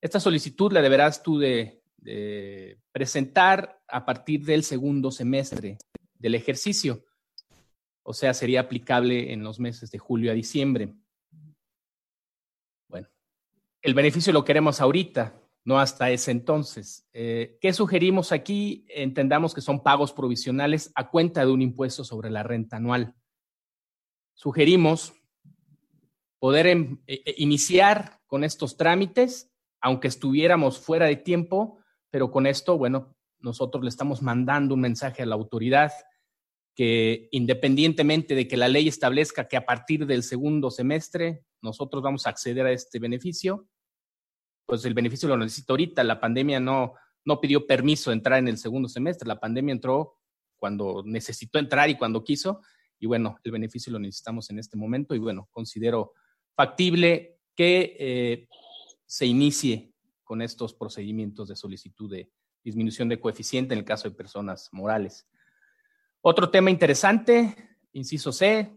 Esta 0.00 0.20
solicitud 0.20 0.72
la 0.72 0.82
deberás 0.82 1.22
tú 1.22 1.38
de, 1.38 1.82
presentar 2.92 3.82
a 3.86 4.06
partir 4.06 4.44
del 4.44 4.64
segundo 4.64 5.10
semestre 5.10 5.76
del 6.14 6.34
ejercicio. 6.34 7.04
O 8.02 8.14
sea, 8.14 8.32
sería 8.32 8.60
aplicable 8.60 9.32
en 9.32 9.44
los 9.44 9.60
meses 9.60 9.90
de 9.90 9.98
julio 9.98 10.30
a 10.30 10.34
diciembre. 10.34 10.94
Bueno, 12.88 13.08
el 13.82 13.92
beneficio 13.92 14.32
lo 14.32 14.44
queremos 14.44 14.80
ahorita, 14.80 15.38
no 15.64 15.78
hasta 15.78 16.10
ese 16.10 16.30
entonces. 16.30 17.06
Eh, 17.12 17.58
¿Qué 17.60 17.74
sugerimos 17.74 18.32
aquí? 18.32 18.86
Entendamos 18.88 19.52
que 19.52 19.60
son 19.60 19.82
pagos 19.82 20.12
provisionales 20.12 20.90
a 20.94 21.10
cuenta 21.10 21.44
de 21.44 21.52
un 21.52 21.60
impuesto 21.60 22.02
sobre 22.02 22.30
la 22.30 22.42
renta 22.42 22.78
anual. 22.78 23.14
Sugerimos 24.34 25.19
poder 26.40 26.66
em, 26.66 26.98
e, 27.06 27.22
e, 27.24 27.34
iniciar 27.38 28.20
con 28.26 28.42
estos 28.42 28.76
trámites, 28.76 29.52
aunque 29.80 30.08
estuviéramos 30.08 30.78
fuera 30.78 31.06
de 31.06 31.16
tiempo, 31.16 31.78
pero 32.10 32.30
con 32.32 32.46
esto, 32.46 32.76
bueno, 32.76 33.14
nosotros 33.38 33.84
le 33.84 33.90
estamos 33.90 34.22
mandando 34.22 34.74
un 34.74 34.80
mensaje 34.80 35.22
a 35.22 35.26
la 35.26 35.36
autoridad 35.36 35.92
que 36.74 37.28
independientemente 37.30 38.34
de 38.34 38.48
que 38.48 38.56
la 38.56 38.68
ley 38.68 38.88
establezca 38.88 39.48
que 39.48 39.56
a 39.56 39.66
partir 39.66 40.06
del 40.06 40.22
segundo 40.22 40.70
semestre 40.70 41.44
nosotros 41.62 42.02
vamos 42.02 42.26
a 42.26 42.30
acceder 42.30 42.66
a 42.66 42.72
este 42.72 42.98
beneficio, 42.98 43.68
pues 44.66 44.84
el 44.84 44.94
beneficio 44.94 45.28
lo 45.28 45.36
necesita 45.36 45.72
ahorita. 45.72 46.04
La 46.04 46.20
pandemia 46.20 46.58
no, 46.60 46.94
no 47.24 47.40
pidió 47.40 47.66
permiso 47.66 48.10
de 48.10 48.16
entrar 48.16 48.38
en 48.38 48.48
el 48.48 48.56
segundo 48.56 48.88
semestre, 48.88 49.28
la 49.28 49.40
pandemia 49.40 49.72
entró 49.72 50.16
cuando 50.56 51.02
necesitó 51.04 51.58
entrar 51.58 51.90
y 51.90 51.96
cuando 51.96 52.22
quiso, 52.22 52.60
y 52.98 53.06
bueno, 53.06 53.38
el 53.42 53.52
beneficio 53.52 53.92
lo 53.92 53.98
necesitamos 53.98 54.50
en 54.50 54.58
este 54.58 54.76
momento. 54.76 55.14
Y 55.14 55.18
bueno, 55.18 55.48
considero 55.50 56.12
factible 56.60 57.38
que 57.56 57.96
eh, 57.98 58.48
se 59.06 59.24
inicie 59.24 59.94
con 60.22 60.42
estos 60.42 60.74
procedimientos 60.74 61.48
de 61.48 61.56
solicitud 61.56 62.10
de 62.10 62.30
disminución 62.62 63.08
de 63.08 63.18
coeficiente 63.18 63.72
en 63.72 63.78
el 63.78 63.86
caso 63.86 64.10
de 64.10 64.14
personas 64.14 64.68
morales. 64.70 65.26
Otro 66.20 66.50
tema 66.50 66.70
interesante, 66.70 67.56
inciso 67.94 68.30
C, 68.30 68.76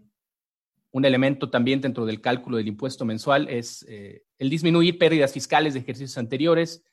un 0.91 1.03
elemento 1.03 1.49
también 1.49 1.81
dentro 1.81 2.05
del 2.05 2.21
cálculo 2.21 2.55
del 2.55 2.69
impuesto 2.69 3.03
mensual 3.03 3.49
es 3.49 3.85
eh, 3.89 4.23
el 4.37 4.49
disminuir 4.49 4.97
pérdidas 4.97 5.33
fiscales 5.33 5.73
de 5.73 5.81
ejercicios 5.81 6.17
anteriores. 6.17 6.85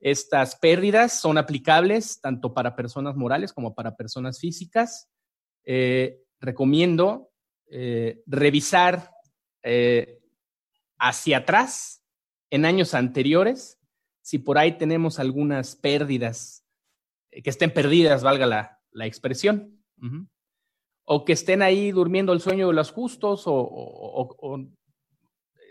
Estas 0.00 0.56
pérdidas 0.56 1.20
son 1.20 1.36
aplicables 1.36 2.18
tanto 2.22 2.54
para 2.54 2.74
personas 2.74 3.14
morales 3.14 3.52
como 3.52 3.74
para 3.74 3.94
personas 3.94 4.40
físicas. 4.40 5.10
Eh, 5.66 6.22
recomiendo 6.40 7.28
revisar 8.26 9.13
hacia 10.98 11.38
atrás 11.38 12.04
en 12.50 12.64
años 12.64 12.94
anteriores 12.94 13.78
si 14.24 14.38
por 14.38 14.56
ahí 14.56 14.78
tenemos 14.78 15.18
algunas 15.18 15.76
pérdidas 15.76 16.64
que 17.30 17.50
estén 17.50 17.70
perdidas, 17.70 18.22
valga 18.22 18.46
la, 18.46 19.06
expresión. 19.06 19.84
O 21.04 21.26
que 21.26 21.34
estén 21.34 21.60
ahí 21.60 21.92
durmiendo 21.92 22.32
el 22.32 22.40
sueño 22.40 22.68
de 22.68 22.72
los 22.72 22.90
justos, 22.90 23.42
o, 23.44 24.66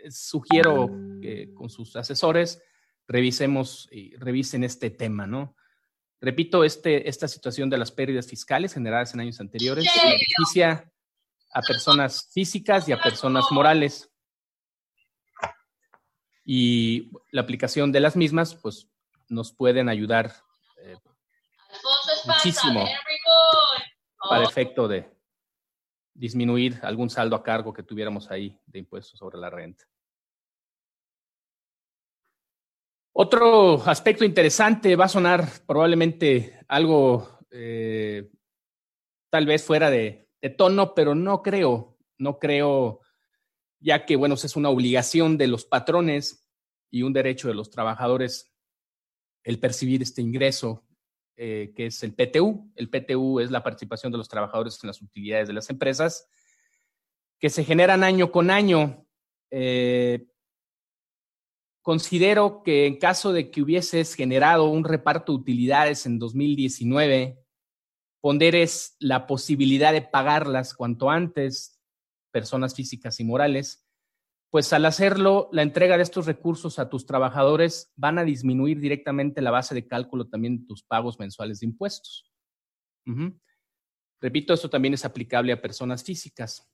sugiero 0.10 0.88
que 1.20 1.52
con 1.56 1.70
sus 1.70 1.96
asesores 1.96 2.62
revisemos 3.08 3.90
y 3.92 4.16
revisen 4.18 4.64
este 4.64 4.92
tema, 4.92 5.26
¿no? 5.26 5.56
Repito, 6.22 6.64
este, 6.64 7.10
esta 7.10 7.28
situación 7.28 7.72
de 7.72 7.80
las 7.80 7.92
pérdidas 7.92 8.28
fiscales 8.28 8.74
generadas 8.74 9.16
en 9.16 9.22
años 9.22 9.40
anteriores 9.40 9.86
beneficia 10.04 10.93
a 11.54 11.62
personas 11.62 12.30
físicas 12.34 12.88
y 12.88 12.92
a 12.92 13.02
personas 13.02 13.46
morales. 13.52 14.10
Y 16.46 17.12
la 17.32 17.42
aplicación 17.42 17.92
de 17.92 18.00
las 18.00 18.16
mismas, 18.16 18.56
pues, 18.56 18.90
nos 19.30 19.54
pueden 19.54 19.88
ayudar 19.88 20.34
eh, 20.82 20.98
muchísimo 22.26 22.86
para 24.30 24.44
efecto 24.44 24.88
de, 24.88 25.14
disminuir 26.14 26.80
algún 26.84 27.10
saldo 27.10 27.36
a 27.36 27.44
cargo 27.44 27.74
que 27.74 27.84
tuviéramos 27.84 28.30
ahí 28.30 28.58
de 28.66 28.80
impuestos 28.80 29.20
sobre 29.20 29.38
la 29.38 29.50
renta. 29.50 29.86
Otro 33.16 33.76
aspecto 33.88 34.26
interesante 34.26 34.96
va 34.96 35.06
a 35.06 35.10
sonar 35.10 35.48
probablemente 35.68 36.60
algo 36.68 37.40
eh, 37.52 38.30
tal 39.30 39.46
vez 39.46 39.64
fuera 39.64 39.90
de, 39.90 40.23
tono, 40.50 40.94
pero 40.94 41.16
no 41.16 41.42
creo, 41.42 41.98
no 42.18 42.40
creo, 42.40 43.02
ya 43.80 44.06
que, 44.06 44.16
bueno, 44.16 44.36
es 44.36 44.56
una 44.56 44.70
obligación 44.70 45.38
de 45.38 45.48
los 45.48 45.66
patrones 45.66 46.50
y 46.92 47.04
un 47.04 47.14
derecho 47.14 47.48
de 47.48 47.56
los 47.56 47.70
trabajadores 47.70 48.54
el 49.44 49.60
percibir 49.60 50.02
este 50.02 50.22
ingreso 50.22 50.86
eh, 51.36 51.74
que 51.76 51.88
es 51.88 52.04
el 52.04 52.14
PTU. 52.14 52.72
El 52.76 52.90
PTU 52.90 53.40
es 53.40 53.50
la 53.50 53.64
participación 53.64 54.12
de 54.12 54.20
los 54.20 54.30
trabajadores 54.30 54.80
en 54.84 54.88
las 54.88 55.02
utilidades 55.02 55.48
de 55.48 55.54
las 55.54 55.70
empresas, 55.70 56.30
que 57.40 57.50
se 57.50 57.64
generan 57.64 58.04
año 58.04 58.32
con 58.32 58.52
año. 58.52 59.08
Eh, 59.50 60.28
considero 61.82 62.62
que 62.64 62.86
en 62.86 62.98
caso 62.98 63.34
de 63.34 63.50
que 63.50 63.64
hubieses 63.64 64.14
generado 64.14 64.66
un 64.66 64.84
reparto 64.84 65.32
de 65.32 65.40
utilidades 65.40 66.06
en 66.06 66.20
2019, 66.20 67.43
ponderes 68.24 68.96
la 69.00 69.28
posibilidad 69.28 69.92
de 69.92 70.02
pagarlas 70.02 70.74
cuanto 70.74 71.10
antes, 71.10 71.78
personas 72.32 72.74
físicas 72.74 73.20
y 73.20 73.26
morales, 73.26 73.86
pues 74.50 74.72
al 74.72 74.86
hacerlo, 74.86 75.50
la 75.52 75.62
entrega 75.62 75.98
de 75.98 76.04
estos 76.04 76.26
recursos 76.26 76.80
a 76.80 76.88
tus 76.88 77.06
trabajadores 77.06 77.92
van 77.98 78.18
a 78.18 78.24
disminuir 78.24 78.80
directamente 78.80 79.42
la 79.42 79.52
base 79.52 79.76
de 79.76 79.88
cálculo 79.88 80.30
también 80.30 80.60
de 80.60 80.66
tus 80.66 80.84
pagos 80.84 81.20
mensuales 81.20 81.60
de 81.60 81.66
impuestos. 81.66 82.32
Repito, 84.22 84.54
esto 84.54 84.70
también 84.70 84.94
es 84.94 85.04
aplicable 85.04 85.52
a 85.52 85.62
personas 85.62 86.02
físicas. 86.02 86.72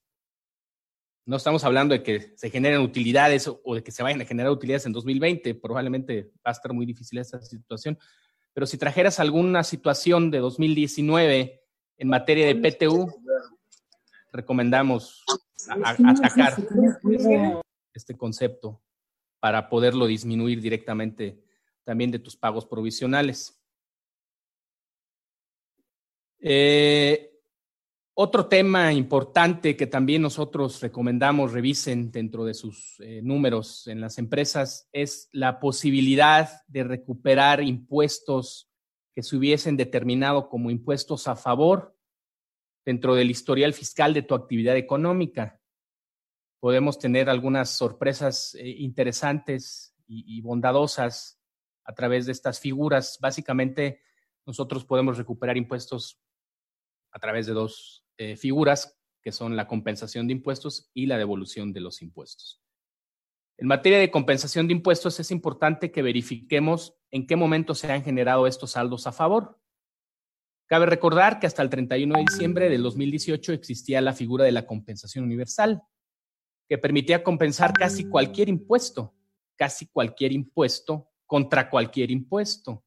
No 1.26 1.38
estamos 1.38 1.64
hablando 1.64 1.94
de 1.94 2.04
que 2.04 2.38
se 2.38 2.52
generen 2.52 2.82
utilidades 2.82 3.48
o 3.48 3.74
de 3.74 3.82
que 3.82 3.92
se 3.92 4.04
vayan 4.04 4.22
a 4.22 4.26
generar 4.26 4.52
utilidades 4.52 4.86
en 4.86 4.94
2020. 4.94 5.56
Probablemente 5.56 6.32
va 6.46 6.52
a 6.52 6.52
estar 6.52 6.74
muy 6.74 6.86
difícil 6.86 7.18
esta 7.18 7.42
situación. 7.42 7.98
Pero 8.54 8.66
si 8.66 8.78
trajeras 8.78 9.20
alguna 9.20 9.64
situación 9.64 10.32
de 10.32 10.40
2019 10.40 11.64
en 11.98 12.08
materia 12.08 12.48
de 12.48 12.56
PTU, 12.56 13.08
recomendamos 14.32 15.24
atacar 15.70 16.56
este 17.94 18.18
concepto 18.18 18.82
para 19.40 19.70
poderlo 19.70 20.08
disminuir 20.08 20.62
directamente 20.62 21.44
también 21.84 22.12
de 22.12 22.20
tus 22.20 22.36
pagos 22.36 22.66
provisionales. 22.66 23.60
Eh, 26.40 27.29
otro 28.22 28.48
tema 28.48 28.92
importante 28.92 29.78
que 29.78 29.88
también 29.88 30.22
nosotros 30.22 30.82
recomendamos 30.82 31.54
revisen 31.54 32.12
dentro 32.12 32.44
de 32.44 32.54
sus 32.54 33.00
eh, 33.00 33.22
números 33.24 33.88
en 33.88 34.02
las 34.02 34.18
empresas 34.18 34.90
es 34.92 35.30
la 35.32 35.62
posibilidad 35.62 36.50
de 36.68 36.84
recuperar 36.84 37.64
impuestos 37.64 38.70
que 39.16 39.24
se 39.24 39.38
hubiesen 39.38 39.78
determinado 39.78 40.50
como 40.50 40.70
impuestos 40.70 41.30
a 41.30 41.38
favor 41.38 41.96
dentro 42.86 43.16
del 43.16 43.32
historial 43.32 43.74
fiscal 43.74 44.14
de 44.14 44.24
tu 44.24 44.36
actividad 44.36 44.76
económica 44.76 45.62
podemos 46.60 47.00
tener 47.00 47.30
algunas 47.30 47.70
sorpresas 47.70 48.54
eh, 48.56 48.68
interesantes 48.68 49.96
y, 50.12 50.42
bondadosas 50.42 51.40
a 51.86 51.94
través 51.94 52.26
de 52.26 52.32
estas 52.34 52.60
figuras. 52.60 53.18
Básicamente, 53.22 54.02
nosotros 54.46 54.84
podemos 54.84 55.18
recuperar 55.18 55.56
impuestos 55.56 56.20
a 57.12 57.20
través 57.20 57.46
de 57.46 57.54
dos 57.54 58.09
eh, 58.20 58.36
figuras, 58.36 59.00
que 59.22 59.32
son 59.32 59.56
la 59.56 59.66
compensación 59.66 60.28
de 60.28 60.34
impuestos 60.34 60.92
y 60.94 61.06
la 61.06 61.18
devolución 61.18 61.72
de 61.72 61.80
los 61.80 62.02
impuestos. 62.02 62.62
En 63.58 63.68
materia 63.68 63.98
de 63.98 64.12
compensación 64.12 64.68
de 64.68 64.74
impuestos, 64.74 65.20
es 65.22 65.32
importante 65.32 65.90
que 65.92 66.02
verifiquemos 66.02 66.98
en 67.12 67.26
qué 67.26 67.38
momento 67.38 67.76
se 67.76 67.92
han 67.92 68.04
generado 68.04 68.46
estos 68.46 68.72
saldos 68.72 69.08
a 69.08 69.14
favor. 69.14 69.58
Cabe 70.68 70.86
recordar 70.86 71.40
que 71.40 71.48
hasta 71.48 71.62
el 71.62 71.70
31 71.70 72.14
de 72.14 72.26
diciembre 72.30 72.70
del 72.70 72.84
2018 72.84 73.54
existía 73.54 74.02
la 74.02 74.14
figura 74.14 74.44
de 74.44 74.52
la 74.52 74.66
compensación 74.66 75.24
universal, 75.24 75.82
que 76.68 76.78
permitía 76.78 77.24
compensar 77.24 77.72
casi 77.72 78.04
cualquier 78.04 78.50
impuesto, 78.50 79.16
casi 79.56 79.88
cualquier 79.88 80.34
impuesto 80.34 81.10
contra 81.26 81.70
cualquier 81.70 82.12
impuesto. 82.12 82.84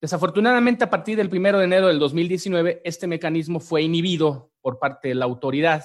Desafortunadamente, 0.00 0.84
a 0.84 0.90
partir 0.90 1.16
del 1.16 1.28
1 1.28 1.58
de 1.58 1.64
enero 1.64 1.88
del 1.88 1.98
2019, 1.98 2.80
este 2.84 3.06
mecanismo 3.06 3.60
fue 3.60 3.82
inhibido 3.82 4.50
por 4.62 4.78
parte 4.78 5.08
de 5.08 5.14
la 5.14 5.26
autoridad, 5.26 5.84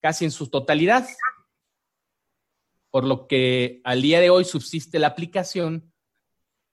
casi 0.00 0.24
en 0.24 0.30
su 0.30 0.48
totalidad. 0.48 1.06
por 2.92 3.04
lo 3.04 3.28
que 3.28 3.80
al 3.84 4.02
día 4.02 4.18
de 4.18 4.30
hoy 4.30 4.44
subsiste 4.44 4.98
la 4.98 5.06
aplicación 5.06 5.92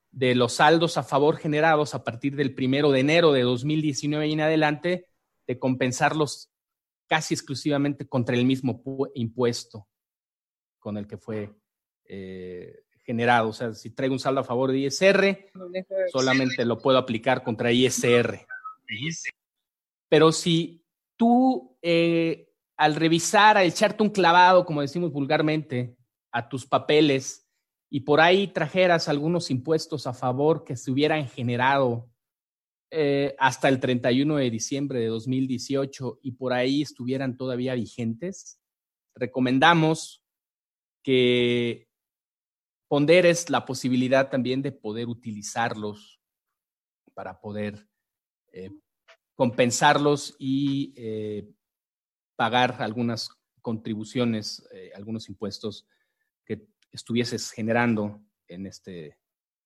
de 0.09 0.33
los 0.33 0.53
saldos 0.53 0.97
a 0.97 1.03
favor 1.03 1.37
generados 1.37 1.93
a 1.93 2.03
partir 2.03 2.35
del 2.35 2.55
primero 2.55 2.89
de 2.89 3.01
enero 3.01 3.33
de 3.33 3.43
2019 3.43 4.27
y 4.27 4.33
en 4.33 4.41
adelante, 4.41 5.09
de 5.45 5.59
compensarlos 5.59 6.49
casi 7.05 7.35
exclusivamente 7.35 8.07
contra 8.07 8.35
el 8.35 8.45
mismo 8.45 8.81
impuesto 9.13 9.87
con 10.79 10.97
el 10.97 11.05
que 11.05 11.17
fue 11.17 11.53
eh, 12.05 12.83
generado. 13.07 13.49
O 13.49 13.53
sea, 13.53 13.73
si 13.73 13.89
traigo 13.89 14.13
un 14.13 14.19
saldo 14.19 14.41
a 14.41 14.43
favor 14.43 14.71
de 14.71 14.79
ISR, 14.79 15.49
solamente 16.11 16.65
lo 16.65 16.77
puedo 16.77 16.97
aplicar 16.97 17.41
contra 17.41 17.71
ISR. 17.71 18.45
Pero 20.09 20.31
si 20.33 20.83
tú, 21.15 21.77
eh, 21.81 22.51
al 22.75 22.95
revisar, 22.95 23.57
a 23.57 23.63
echarte 23.63 24.03
un 24.03 24.09
clavado, 24.09 24.65
como 24.65 24.81
decimos 24.81 25.11
vulgarmente, 25.13 25.95
a 26.31 26.49
tus 26.49 26.65
papeles 26.65 27.47
y 27.89 28.01
por 28.01 28.19
ahí 28.19 28.47
trajeras 28.47 29.07
algunos 29.07 29.49
impuestos 29.49 30.05
a 30.05 30.13
favor 30.13 30.65
que 30.65 30.75
se 30.75 30.91
hubieran 30.91 31.29
generado 31.29 32.09
eh, 32.91 33.35
hasta 33.39 33.69
el 33.69 33.79
31 33.79 34.35
de 34.35 34.51
diciembre 34.51 34.99
de 34.99 35.07
2018 35.07 36.19
y 36.23 36.33
por 36.33 36.51
ahí 36.51 36.81
estuvieran 36.81 37.37
todavía 37.37 37.73
vigentes, 37.73 38.61
recomendamos 39.15 40.21
que 41.03 41.86
ponderes 42.87 43.49
la 43.49 43.65
posibilidad 43.65 44.29
también 44.29 44.61
de 44.61 44.71
poder 44.71 45.07
utilizarlos 45.07 46.19
para 47.13 47.39
poder 47.39 47.87
eh, 48.53 48.71
compensarlos 49.35 50.35
y 50.39 50.93
eh, 50.95 51.49
pagar 52.35 52.81
algunas 52.81 53.29
contribuciones, 53.61 54.67
algunos 54.95 55.27
impuestos 55.27 55.87
que 56.45 56.65
estuvieses 56.91 57.51
generando 57.51 58.21
en 58.47 58.67
este 58.67 59.17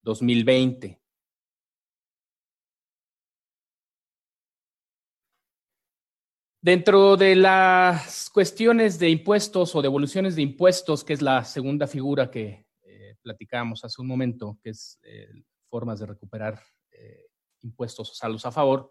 2020. 0.02 1.02
Dentro 6.64 7.18
de 7.18 7.36
las 7.36 8.30
cuestiones 8.30 9.00
de 9.00 9.10
impuestos 9.10 9.76
o 9.76 9.82
devoluciones 9.82 10.36
de 10.36 10.44
impuestos, 10.44 11.04
que 11.04 11.14
es 11.14 11.22
la 11.24 11.44
segunda 11.44 11.88
figura 11.88 12.30
que 12.30 12.48
eh, 12.50 12.66
platicábamos 13.22 13.84
hace 13.84 14.02
un 14.02 14.08
momento, 14.08 14.60
que 14.64 14.72
es 14.72 15.00
eh, 15.04 15.30
formas 15.70 16.00
de 16.00 16.08
recuperar 16.08 16.62
eh, 16.92 17.28
impuestos 17.62 18.12
o 18.12 18.14
saldos 18.14 18.46
a 18.46 18.52
favor, 18.52 18.90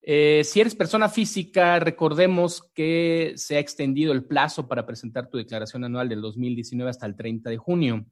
si 0.00 0.60
eres 0.60 0.74
persona 0.74 1.10
física, 1.10 1.78
recordemos 1.80 2.62
que 2.72 3.34
se 3.36 3.56
ha 3.56 3.58
extendido 3.58 4.12
el 4.12 4.24
plazo 4.24 4.66
para 4.66 4.86
presentar 4.86 5.28
tu 5.28 5.36
declaración 5.36 5.84
anual 5.84 6.08
del 6.08 6.22
2019 6.22 6.88
hasta 6.88 7.04
el 7.04 7.14
30 7.14 7.50
de 7.50 7.58
junio. 7.58 8.06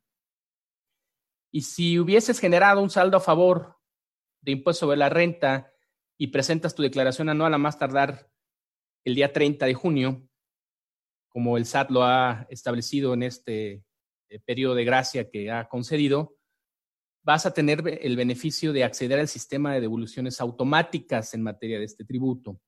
Y 1.51 1.63
si 1.63 1.99
hubieses 1.99 2.39
generado 2.39 2.83
un 2.83 2.91
saldo 2.91 3.17
a 3.17 3.21
favor 3.21 3.77
de 4.43 4.53
impuesto 4.53 4.81
sobre 4.81 4.99
la 4.99 5.09
renta 5.09 5.73
y 6.19 6.27
presentas 6.27 6.75
tu 6.75 6.83
declaración 6.83 7.29
anual 7.29 7.55
a 7.55 7.59
más 7.59 7.79
tardar 7.79 8.31
el 9.05 9.15
día 9.15 9.33
30 9.33 9.65
de 9.65 9.75
junio, 9.75 10.29
como 11.29 11.57
el 11.57 11.65
SAT 11.65 11.91
lo 11.91 12.03
ha 12.03 12.47
establecido 12.51 13.15
en 13.15 13.23
este 13.23 13.73
eh, 13.73 13.85
periodo 14.45 14.75
de 14.75 14.85
gracia 14.85 15.31
que 15.31 15.51
ha 15.51 15.69
concedido, 15.69 16.37
vas 17.23 17.45
a 17.45 17.53
tener 17.53 17.83
el 18.03 18.17
beneficio 18.17 18.73
de 18.73 18.85
acceder 18.85 19.19
al 19.19 19.29
sistema 19.29 19.75
de 19.75 19.81
devoluciones 19.81 20.41
automáticas 20.41 21.35
en 21.35 21.43
materia 21.43 21.79
de 21.79 21.85
este 21.85 22.05
tributo. 22.05 22.61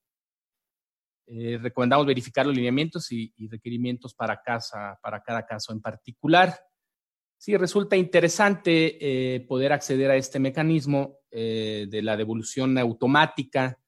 Eh, 1.27 1.59
recomendamos 1.59 2.07
verificar 2.07 2.47
los 2.47 2.57
lineamientos 2.57 3.13
y, 3.13 3.33
requerimientos 3.49 4.15
para, 4.15 4.41
casa, 4.43 4.99
para 5.03 5.23
cada 5.23 5.47
caso 5.47 5.73
en 5.73 5.81
particular. 5.81 6.59
Si 7.37 7.57
resulta 7.57 7.97
interesante 7.97 8.99
eh, 9.35 9.41
poder 9.41 9.73
acceder 9.73 10.11
a 10.11 10.17
este 10.17 10.41
mecanismo 10.41 11.19
de 11.31 12.01
la 12.03 12.17
devolución 12.17 12.79
automática, 12.79 13.79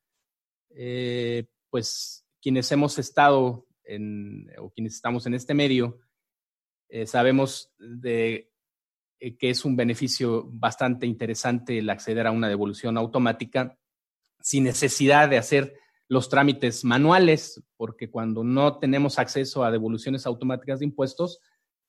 pues 1.70 2.26
quienes 2.40 2.70
hemos 2.70 2.98
estado 2.98 3.66
o 4.58 4.70
quienes 4.70 4.94
estamos 4.94 5.26
en 5.26 5.34
este 5.34 5.54
medio, 5.54 5.98
eh, 6.90 7.06
sabemos 7.06 7.72
eh, 8.04 8.48
que 9.18 9.50
es 9.50 9.64
un 9.64 9.76
beneficio 9.76 10.48
bastante 10.50 11.06
interesante 11.06 11.78
el 11.78 11.88
acceder 11.88 12.26
a 12.26 12.32
una 12.32 12.48
devolución 12.48 12.98
automática 12.98 13.78
sin 14.40 14.64
necesidad 14.64 15.28
de 15.28 15.38
hacer 15.38 15.74
los 16.08 16.28
trámites 16.28 16.84
manuales, 16.84 17.62
porque 17.76 18.10
cuando 18.10 18.42
no 18.42 18.78
tenemos 18.78 19.20
acceso 19.20 19.62
a 19.62 19.70
devoluciones 19.70 20.26
automáticas 20.26 20.80
de 20.80 20.86
impuestos, 20.86 21.38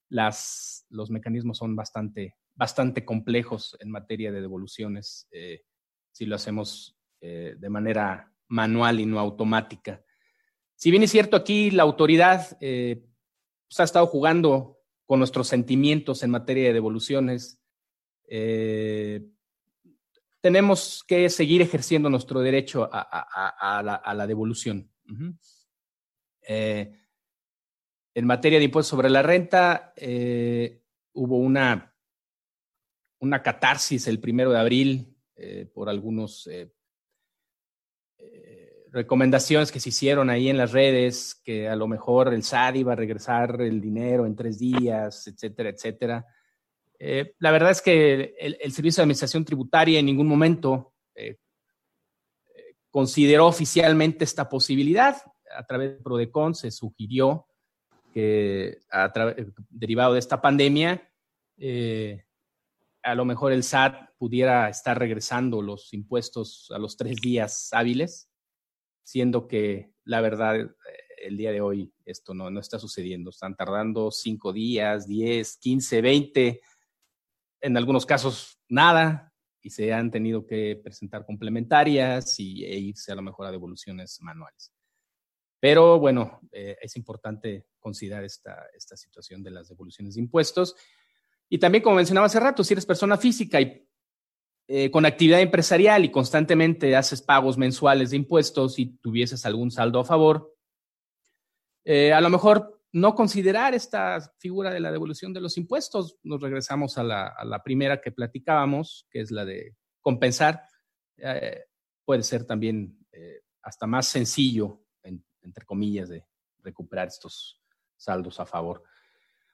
las, 0.10 0.86
los 0.90 1.10
mecanismos 1.10 1.58
son 1.58 1.76
bastante, 1.76 2.36
bastante 2.54 3.04
complejos 3.04 3.76
en 3.80 3.90
materia 3.90 4.32
de 4.32 4.42
devoluciones 4.42 5.28
eh, 5.32 5.64
si 6.12 6.26
lo 6.26 6.36
hacemos 6.36 6.96
de 7.22 7.70
manera 7.70 8.34
manual 8.48 9.00
y 9.00 9.06
no 9.06 9.20
automática. 9.20 10.04
Si 10.76 10.90
bien 10.90 11.04
es 11.04 11.12
cierto 11.12 11.38
aquí 11.38 11.70
la 11.70 11.84
autoridad 11.84 12.58
pues, 12.60 13.80
ha 13.80 13.84
estado 13.84 14.08
jugando 14.08 14.81
con 15.12 15.20
nuestros 15.20 15.50
sentimientos 15.50 16.24
en 16.24 16.32
materia 16.32 16.68
de 16.68 16.74
devoluciones, 16.74 17.60
eh, 18.30 19.28
tenemos 20.40 21.04
que 21.06 21.30
seguir 21.30 21.62
ejerciendo 21.62 22.10
nuestro 22.10 22.40
derecho 22.40 22.90
a, 22.90 24.14
la, 24.16 24.26
devolución. 24.26 24.90
Eh, 26.48 26.98
en 28.14 28.26
materia 28.26 28.58
de 28.58 28.64
impuestos 28.64 28.90
sobre 28.90 29.10
la 29.10 29.22
renta, 29.22 29.94
hubo 31.12 31.40
una, 31.40 31.94
una 33.20 33.44
catarsis 33.44 34.08
el 34.08 34.22
primero 34.22 34.52
de 34.52 34.60
abril 34.60 35.18
por 35.74 35.90
algunos 35.90 36.48
recomendaciones 38.92 39.72
que 39.72 39.80
se 39.80 39.90
hicieron 39.90 40.30
ahí 40.30 40.50
en 40.50 40.58
las 40.58 40.74
redes, 40.74 41.40
que 41.44 41.68
a 41.70 41.76
lo 41.76 41.88
mejor 41.88 42.34
el 42.34 42.44
SAD 42.44 42.76
iba 42.76 42.94
a 42.94 42.98
regresar 42.98 43.62
el 43.62 43.80
dinero 43.80 44.26
en 44.26 44.36
tres 44.36 44.60
días, 44.60 45.28
etcétera, 45.28 45.70
etcétera. 45.70 46.26
Eh, 47.00 47.34
la 47.40 47.52
verdad 47.52 47.72
es 47.72 47.82
que 47.82 48.36
el, 48.38 48.72
Servicio 48.74 49.02
de 49.02 49.04
Administración 49.04 49.46
Tributaria 49.46 49.98
en 49.98 50.06
ningún 50.06 50.28
momento 50.28 50.94
eh, 51.16 51.38
consideró 52.90 53.48
oficialmente 53.48 54.26
esta 54.26 54.50
posibilidad. 54.50 55.16
A 55.56 55.66
través 55.66 55.92
de 55.92 56.04
Prodecon 56.04 56.54
se 56.54 56.70
sugirió 56.70 57.48
que, 58.14 58.80
derivado 59.70 60.14
de 60.14 60.20
esta 60.20 60.42
pandemia, 60.42 61.10
eh, 61.58 62.26
a 63.04 63.16
lo 63.16 63.24
mejor 63.24 63.54
el 63.54 63.64
SAT 63.64 64.12
pudiera 64.18 64.68
estar 64.68 65.00
regresando 65.00 65.62
los 65.62 65.94
impuestos 65.94 66.70
a 66.72 66.78
los 66.78 66.98
tres 66.98 67.16
días 67.22 67.70
hábiles 67.72 68.31
siendo 69.12 69.46
que 69.46 69.92
la 70.06 70.22
verdad 70.22 70.58
eh, 70.58 70.70
el 71.24 71.36
día 71.36 71.52
de 71.52 71.60
hoy 71.60 71.94
esto 72.06 72.34
no, 72.34 72.50
no 72.50 72.62
está 72.62 72.80
sucediendo. 72.80 73.30
Están 73.30 73.56
tardando 73.56 74.10
cinco 74.10 74.54
días, 74.54 75.06
diez, 75.06 75.58
quince, 75.58 76.02
veinte, 76.02 76.62
en 77.60 77.76
algunos 77.76 78.06
casos 78.06 78.58
nada, 78.70 79.34
y 79.62 79.70
se 79.70 79.94
han 79.94 80.10
tenido 80.10 80.48
que 80.48 80.80
presentar 80.82 81.26
complementarias 81.26 82.40
y, 82.40 82.64
e 82.64 82.78
irse 82.80 83.12
a 83.12 83.16
lo 83.16 83.22
mejor 83.22 83.46
a 83.48 83.52
devoluciones 83.52 84.18
manuales. 84.22 84.72
Pero 85.60 86.00
bueno, 86.00 86.40
eh, 86.52 86.78
es 86.82 86.96
importante 86.96 87.68
considerar 87.80 88.24
esta, 88.24 88.66
esta 88.74 88.96
situación 88.96 89.44
de 89.44 89.52
las 89.52 89.68
devoluciones 89.68 90.16
de 90.16 90.22
impuestos. 90.22 90.76
Y 91.50 91.60
también, 91.60 91.84
como 91.84 91.98
mencionaba 91.98 92.28
hace 92.28 92.40
rato, 92.40 92.64
si 92.64 92.74
eres 92.74 92.86
persona 92.86 93.18
física 93.18 93.60
y 93.60 93.88
eh, 94.68 94.90
con 94.90 95.06
actividad 95.06 95.42
empresarial 95.42 96.06
y 96.06 96.12
constantemente 96.12 96.96
haces 96.96 97.22
pagos 97.22 97.58
mensuales 97.58 98.12
de 98.12 98.18
impuestos 98.18 98.80
y 98.80 98.98
tuvieses 98.98 99.46
algún 99.46 99.72
saldo 99.72 100.00
a 100.00 100.06
favor, 100.06 100.56
eh, 101.84 102.14
a 102.14 102.22
lo 102.22 102.30
mejor 102.30 102.82
no 102.94 103.16
considerar 103.16 103.74
esta 103.74 104.20
figura 104.38 104.72
de 104.72 104.80
la 104.80 104.92
devolución 104.92 105.34
de 105.34 105.42
los 105.42 105.58
impuestos. 105.58 106.18
Nos 106.24 106.42
regresamos 106.42 106.98
a 106.98 107.04
la, 107.04 107.62
primera 107.64 108.02
que 108.02 108.12
platicábamos, 108.12 109.08
que 109.10 109.22
es 109.22 109.32
la 109.32 109.46
de 109.46 109.76
compensar. 110.02 110.64
Eh, 111.18 111.66
puede 112.06 112.24
ser 112.24 112.46
también 112.46 112.98
hasta 113.64 113.86
más 113.86 114.08
sencillo, 114.08 114.84
entre 115.04 115.66
comillas, 115.66 116.10
de 116.10 116.26
recuperar 116.64 117.08
estos 117.08 117.62
saldos 117.96 118.40
a 118.40 118.46
favor. 118.46 118.84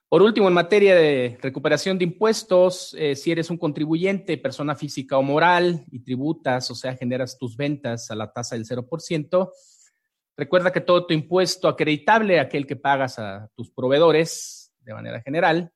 Por 0.08 0.22
último, 0.22 0.48
en 0.48 0.54
materia 0.54 0.94
de 0.94 1.38
recuperación 1.42 1.98
de 1.98 2.04
impuestos, 2.04 2.94
eh, 2.98 3.14
si 3.14 3.30
eres 3.30 3.50
un 3.50 3.58
contribuyente, 3.58 4.38
persona 4.38 4.74
física 4.74 5.18
o 5.18 5.22
moral, 5.22 5.84
y 5.90 6.00
tributas, 6.00 6.70
o 6.70 6.74
sea, 6.74 6.96
generas 6.96 7.36
tus 7.36 7.58
ventas 7.58 8.10
a 8.10 8.14
la 8.14 8.32
tasa 8.32 8.54
del 8.54 8.64
0%, 8.64 9.52
recuerda 10.34 10.72
que 10.72 10.80
todo 10.80 11.04
tu 11.04 11.12
impuesto 11.12 11.68
acreditable, 11.68 12.40
aquel 12.40 12.66
que 12.66 12.76
pagas 12.76 13.18
a 13.18 13.50
tus 13.54 13.70
proveedores 13.70 14.72
de 14.80 14.94
manera 14.94 15.20
general, 15.20 15.74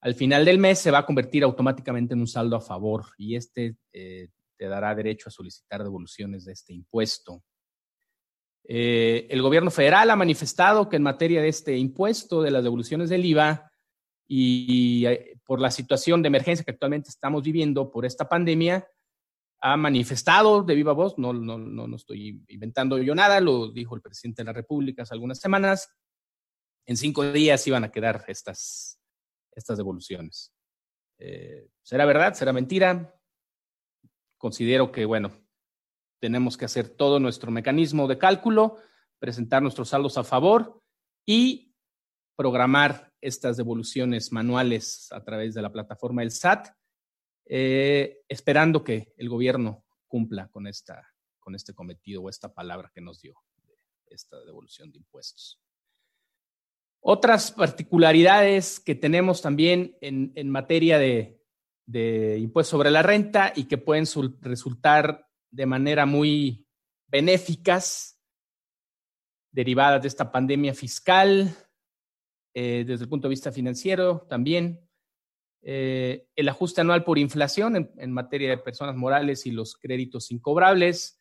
al 0.00 0.14
final 0.16 0.44
del 0.44 0.58
mes 0.58 0.80
se 0.80 0.90
va 0.90 0.98
a 0.98 1.06
convertir 1.06 1.44
automáticamente 1.44 2.14
en 2.14 2.20
un 2.20 2.26
saldo 2.26 2.56
a 2.56 2.60
favor 2.60 3.04
y 3.16 3.36
este 3.36 3.76
eh, 3.92 4.28
te 4.56 4.66
dará 4.66 4.92
derecho 4.96 5.28
a 5.28 5.32
solicitar 5.32 5.84
devoluciones 5.84 6.44
de 6.44 6.52
este 6.52 6.72
impuesto. 6.72 7.44
Eh, 8.64 9.26
el 9.30 9.42
gobierno 9.42 9.70
federal 9.70 10.10
ha 10.10 10.16
manifestado 10.16 10.88
que 10.88 10.96
en 10.96 11.02
materia 11.02 11.42
de 11.42 11.48
este 11.48 11.76
impuesto, 11.76 12.42
de 12.42 12.50
las 12.50 12.62
devoluciones 12.62 13.10
del 13.10 13.24
IVA, 13.24 13.70
y, 14.26 15.04
eh, 15.06 15.38
por 15.44 15.60
la 15.60 15.70
situación 15.70 16.22
de 16.22 16.28
emergencia 16.28 16.64
que 16.64 16.70
actualmente 16.70 17.10
estamos 17.10 17.42
viviendo 17.42 17.90
por 17.90 18.06
esta 18.06 18.28
pandemia, 18.28 18.88
ha 19.60 19.76
manifestado 19.76 20.62
de 20.62 20.74
viva 20.74 20.92
voz, 20.92 21.18
no, 21.18 21.32
no, 21.32 21.58
no, 21.58 21.86
no 21.86 21.96
estoy 21.96 22.42
inventando 22.48 22.98
yo 22.98 23.14
nada, 23.14 23.40
lo 23.40 23.70
dijo 23.70 23.94
el 23.94 24.02
presidente 24.02 24.42
de 24.42 24.46
la 24.46 24.52
República 24.52 25.02
hace 25.02 25.14
algunas 25.14 25.38
semanas, 25.38 25.88
en 26.86 26.96
cinco 26.96 27.30
días 27.30 27.66
iban 27.66 27.84
a 27.84 27.92
quedar 27.92 28.24
estas, 28.26 28.98
estas 29.54 29.76
devoluciones. 29.76 30.52
Eh, 31.18 31.68
¿Será 31.82 32.06
verdad? 32.06 32.34
¿Será 32.34 32.52
mentira? 32.52 33.14
Considero 34.36 34.90
que, 34.90 35.04
bueno, 35.04 35.30
tenemos 36.22 36.56
que 36.56 36.66
hacer 36.66 36.88
todo 36.88 37.18
nuestro 37.18 37.50
mecanismo 37.50 38.06
de 38.06 38.16
cálculo, 38.16 38.76
presentar 39.18 39.60
nuestros 39.60 39.88
saldos 39.88 40.16
a 40.18 40.22
favor 40.22 40.80
y 41.26 41.74
programar 42.36 43.12
estas 43.20 43.56
devoluciones 43.56 44.30
manuales 44.30 45.10
a 45.10 45.24
través 45.24 45.52
de 45.52 45.62
la 45.62 45.72
plataforma 45.72 46.22
del 46.22 46.30
SAT, 46.30 46.68
eh, 47.46 48.20
esperando 48.28 48.84
que 48.84 49.12
el 49.16 49.28
gobierno 49.28 49.84
cumpla 50.06 50.46
con, 50.46 50.68
esta, 50.68 51.12
con 51.40 51.56
este 51.56 51.74
cometido 51.74 52.22
o 52.22 52.28
esta 52.28 52.54
palabra 52.54 52.92
que 52.94 53.00
nos 53.00 53.20
dio 53.20 53.34
esta 54.06 54.38
devolución 54.44 54.92
de 54.92 54.98
impuestos. 54.98 55.60
Otras 57.00 57.50
particularidades 57.50 58.78
que 58.78 58.94
tenemos 58.94 59.42
también 59.42 59.98
en, 60.00 60.50
materia 60.50 60.98
de, 60.98 61.42
de 61.84 62.38
impuestos 62.38 62.70
sobre 62.70 62.92
la 62.92 63.02
renta 63.02 63.52
y 63.56 63.64
que 63.64 63.76
pueden 63.76 64.04
resultar 64.40 65.26
de 65.52 65.66
manera 65.66 66.04
muy 66.06 66.66
benéficas, 67.06 68.18
derivadas 69.52 70.02
de 70.02 70.08
esta 70.08 70.32
pandemia 70.32 70.74
fiscal, 70.74 71.54
eh, 72.54 72.84
desde 72.86 73.04
el 73.04 73.08
punto 73.08 73.28
de 73.28 73.32
vista 73.32 73.52
financiero 73.52 74.26
también, 74.28 74.88
eh, 75.62 76.26
el 76.34 76.48
ajuste 76.48 76.80
anual 76.80 77.04
por 77.04 77.18
inflación 77.18 77.76
en, 77.76 77.92
en, 77.98 78.10
materia 78.10 78.50
de 78.50 78.58
personas 78.58 78.96
morales 78.96 79.46
y 79.46 79.52
los 79.52 79.76
créditos 79.76 80.32
incobrables, 80.32 81.20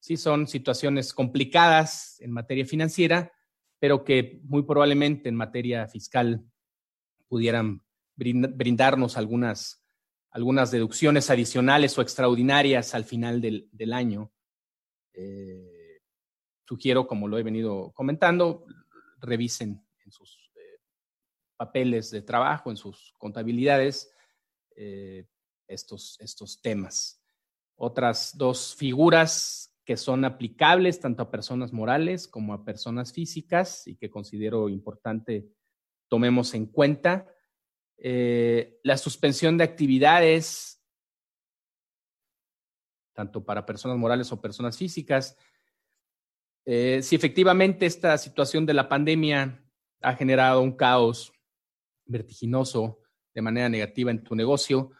sí 0.00 0.16
son 0.16 0.46
situaciones 0.46 1.12
complicadas 1.12 2.18
en 2.20 2.30
materia 2.30 2.64
financiera, 2.64 3.32
pero 3.78 4.04
que 4.04 4.40
muy 4.44 4.62
probablemente 4.62 5.28
en 5.28 5.34
materia 5.34 5.86
fiscal 5.88 6.42
pudieran 7.28 7.82
brindarnos 8.16 9.16
algunas, 9.16 9.83
algunas 10.34 10.72
deducciones 10.72 11.30
adicionales 11.30 11.96
o 11.96 12.02
extraordinarias 12.02 12.94
al 12.94 13.04
final 13.04 13.40
del, 13.40 13.92
año. 13.92 14.32
Eh, 15.12 16.02
sugiero, 16.66 17.06
como 17.06 17.28
lo 17.28 17.38
he 17.38 17.44
venido 17.44 17.92
comentando, 17.92 18.66
revisen 19.20 19.80
en 20.04 20.10
sus 20.10 20.50
eh, 20.56 20.80
papeles 21.56 22.10
de 22.10 22.22
trabajo, 22.22 22.70
en 22.70 22.76
sus 22.76 23.14
contabilidades, 23.16 24.12
eh, 24.74 25.24
estos, 25.68 26.18
estos 26.20 26.60
temas. 26.60 27.22
Otras 27.76 28.36
dos 28.36 28.74
figuras 28.74 29.72
que 29.84 29.96
son 29.96 30.24
aplicables 30.24 30.98
tanto 30.98 31.22
a 31.22 31.30
personas 31.30 31.72
morales 31.72 32.26
como 32.26 32.54
a 32.54 32.64
personas 32.64 33.12
físicas 33.12 33.86
y 33.86 33.94
que 33.94 34.10
considero 34.10 34.68
importante 34.68 35.48
tomemos 36.08 36.54
en 36.54 36.66
cuenta. 36.66 37.28
Eh, 37.98 38.80
la 38.82 38.98
suspensión 38.98 39.56
de 39.56 39.64
actividades, 39.64 40.82
tanto 43.14 43.44
para 43.44 43.64
personas 43.64 43.96
morales 43.96 44.30
o 44.32 44.40
personas 44.40 44.76
físicas. 44.76 45.36
Eh, 46.66 47.00
si 47.02 47.14
efectivamente 47.14 47.86
esta 47.86 48.18
situación 48.18 48.66
de 48.66 48.74
la 48.74 48.88
pandemia 48.88 49.64
ha 50.00 50.14
generado 50.14 50.60
un 50.60 50.76
caos 50.76 51.32
vertiginoso 52.04 53.00
de 53.32 53.42
manera 53.42 53.68
negativa 53.68 54.10
en 54.10 54.22
tu 54.22 54.34
negocio, 54.34 54.90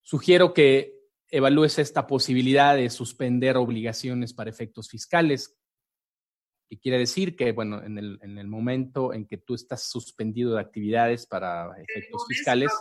sugiero 0.00 0.52
que 0.54 1.02
evalúes 1.28 1.78
esta 1.78 2.06
posibilidad 2.06 2.76
de 2.76 2.90
suspender 2.90 3.56
obligaciones 3.56 4.32
para 4.32 4.50
efectos 4.50 4.88
fiscales, 4.88 5.56
que 6.72 6.78
quiere 6.78 6.96
decir 6.96 7.36
que, 7.36 7.52
bueno, 7.52 7.82
en 7.84 7.98
el, 7.98 8.18
en 8.22 8.38
el 8.38 8.48
momento 8.48 9.12
en 9.12 9.26
que 9.26 9.36
tú 9.36 9.54
estás 9.54 9.82
suspendido 9.82 10.54
de 10.54 10.62
actividades 10.62 11.26
para 11.26 11.70
efectos 11.76 12.24
fiscales, 12.26 12.72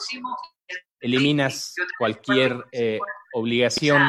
eliminas 1.02 1.76
cualquier 1.98 2.64
eh, 2.72 3.00
obligación 3.34 4.02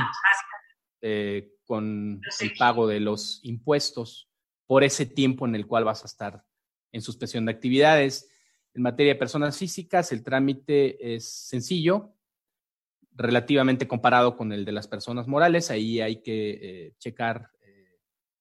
eh, 1.00 1.50
con 1.64 2.20
el 2.38 2.52
pago 2.56 2.86
de 2.86 3.00
los 3.00 3.40
impuestos 3.42 4.30
por 4.68 4.84
ese 4.84 5.04
tiempo 5.04 5.48
en 5.48 5.56
el 5.56 5.66
cual 5.66 5.82
vas 5.82 6.04
a 6.04 6.06
estar 6.06 6.44
en 6.92 7.02
suspensión 7.02 7.44
de 7.46 7.50
actividades. 7.50 8.30
En 8.74 8.82
materia 8.82 9.14
de 9.14 9.18
personas 9.18 9.58
físicas, 9.58 10.12
el 10.12 10.22
trámite 10.22 11.16
es 11.16 11.28
sencillo, 11.28 12.14
relativamente 13.16 13.88
comparado 13.88 14.36
con 14.36 14.52
el 14.52 14.64
de 14.64 14.70
las 14.70 14.86
personas 14.86 15.26
morales. 15.26 15.72
Ahí 15.72 16.00
hay 16.00 16.22
que 16.22 16.50
eh, 16.50 16.94
checar 17.00 17.50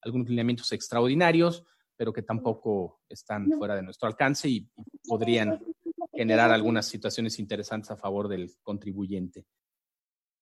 algunos 0.02 0.30
lineamientos 0.30 0.72
extraordinarios, 0.72 1.66
pero 1.96 2.14
que 2.14 2.24
tampoco 2.24 3.02
están 3.08 3.52
fuera 3.52 3.76
de 3.76 3.84
nuestro 3.84 4.08
alcance 4.08 4.50
y, 4.50 4.70
podrían 5.08 5.60
generar 6.14 6.52
algunas 6.52 6.86
situaciones 6.86 7.40
interesantes 7.40 7.92
a 7.92 7.98
favor 7.98 8.28
del 8.28 8.52
contribuyente. 8.62 9.46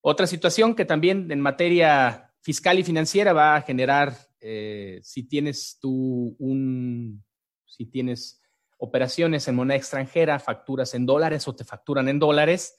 Otra 0.02 0.28
situación 0.28 0.76
que 0.76 0.86
también 0.86 1.32
en 1.32 1.40
materia 1.40 2.34
fiscal 2.42 2.80
y 2.80 2.84
financiera 2.84 3.34
va 3.34 3.56
a 3.56 3.62
generar, 3.62 4.16
eh, 4.40 5.00
si 5.04 5.24
tienes 5.24 5.78
tú 5.82 6.36
un, 6.40 7.24
si 7.66 7.86
tienes 7.86 8.42
operaciones 8.78 9.48
en 9.48 9.56
moneda 9.56 9.78
extranjera, 9.78 10.40
facturas 10.40 10.94
en 10.94 11.06
dólares 11.06 11.48
o 11.48 11.56
te 11.56 11.66
facturan 11.66 12.08
en 12.08 12.20
dólares, 12.20 12.78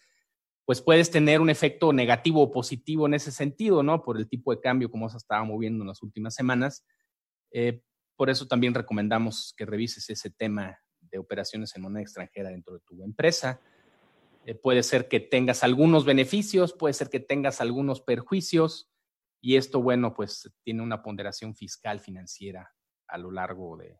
pues 0.71 0.83
puedes 0.83 1.11
tener 1.11 1.41
un 1.41 1.51
efecto 1.51 1.93
negativo 1.93 2.41
o 2.45 2.53
positivo 2.53 3.05
en 3.07 3.15
ese 3.15 3.33
sentido, 3.33 3.83
¿no? 3.83 4.05
Por 4.05 4.17
el 4.17 4.29
tipo 4.29 4.55
de 4.55 4.61
cambio 4.61 4.89
como 4.89 5.09
se 5.09 5.17
estaba 5.17 5.43
moviendo 5.43 5.83
en 5.83 5.89
las 5.89 6.01
últimas 6.01 6.33
semanas. 6.33 6.87
Eh, 7.51 7.83
por 8.15 8.31
eso 8.31 8.47
también 8.47 8.73
recomendamos 8.73 9.53
que 9.57 9.67
revises 9.67 10.09
ese 10.09 10.31
tema 10.31 10.79
de 11.01 11.19
operaciones 11.19 11.75
en 11.75 11.83
moneda 11.83 12.03
extranjera 12.03 12.51
dentro 12.51 12.75
de 12.75 12.81
tu 12.87 13.03
empresa. 13.03 13.61
Eh, 14.47 14.55
puede 14.55 14.85
ser 14.85 15.09
que 15.09 15.19
tengas 15.19 15.65
algunos 15.65 16.05
beneficios, 16.05 16.73
puede 16.73 16.95
ser 16.95 17.11
que 17.11 17.19
tengas 17.19 17.61
algunos 17.61 18.01
perjuicios 18.01 18.89
y 19.41 19.57
esto, 19.57 19.83
bueno, 19.83 20.15
pues 20.15 20.53
tiene 20.63 20.85
una 20.85 21.03
ponderación 21.03 21.57
fiscal 21.57 21.99
financiera 21.99 22.73
a 23.09 23.19
lo 23.19 23.33
largo 23.33 23.77
de, 23.77 23.99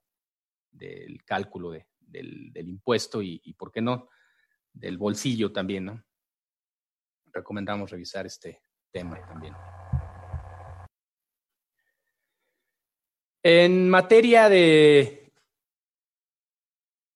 del 0.71 1.25
cálculo 1.25 1.73
de, 1.73 1.89
del, 1.99 2.69
impuesto 2.69 3.23
y, 3.23 3.41
y, 3.43 3.55
¿por 3.55 3.73
qué 3.73 3.81
no?, 3.81 4.09
del 4.73 4.99
bolsillo 4.99 5.51
también, 5.51 5.87
¿no? 5.87 6.05
Recomendamos 7.33 7.91
revisar 7.91 8.27
este 8.27 8.63
tema 8.91 9.21
también. 9.27 9.55
En 13.43 13.89
materia 13.89 14.49
de 14.49 15.33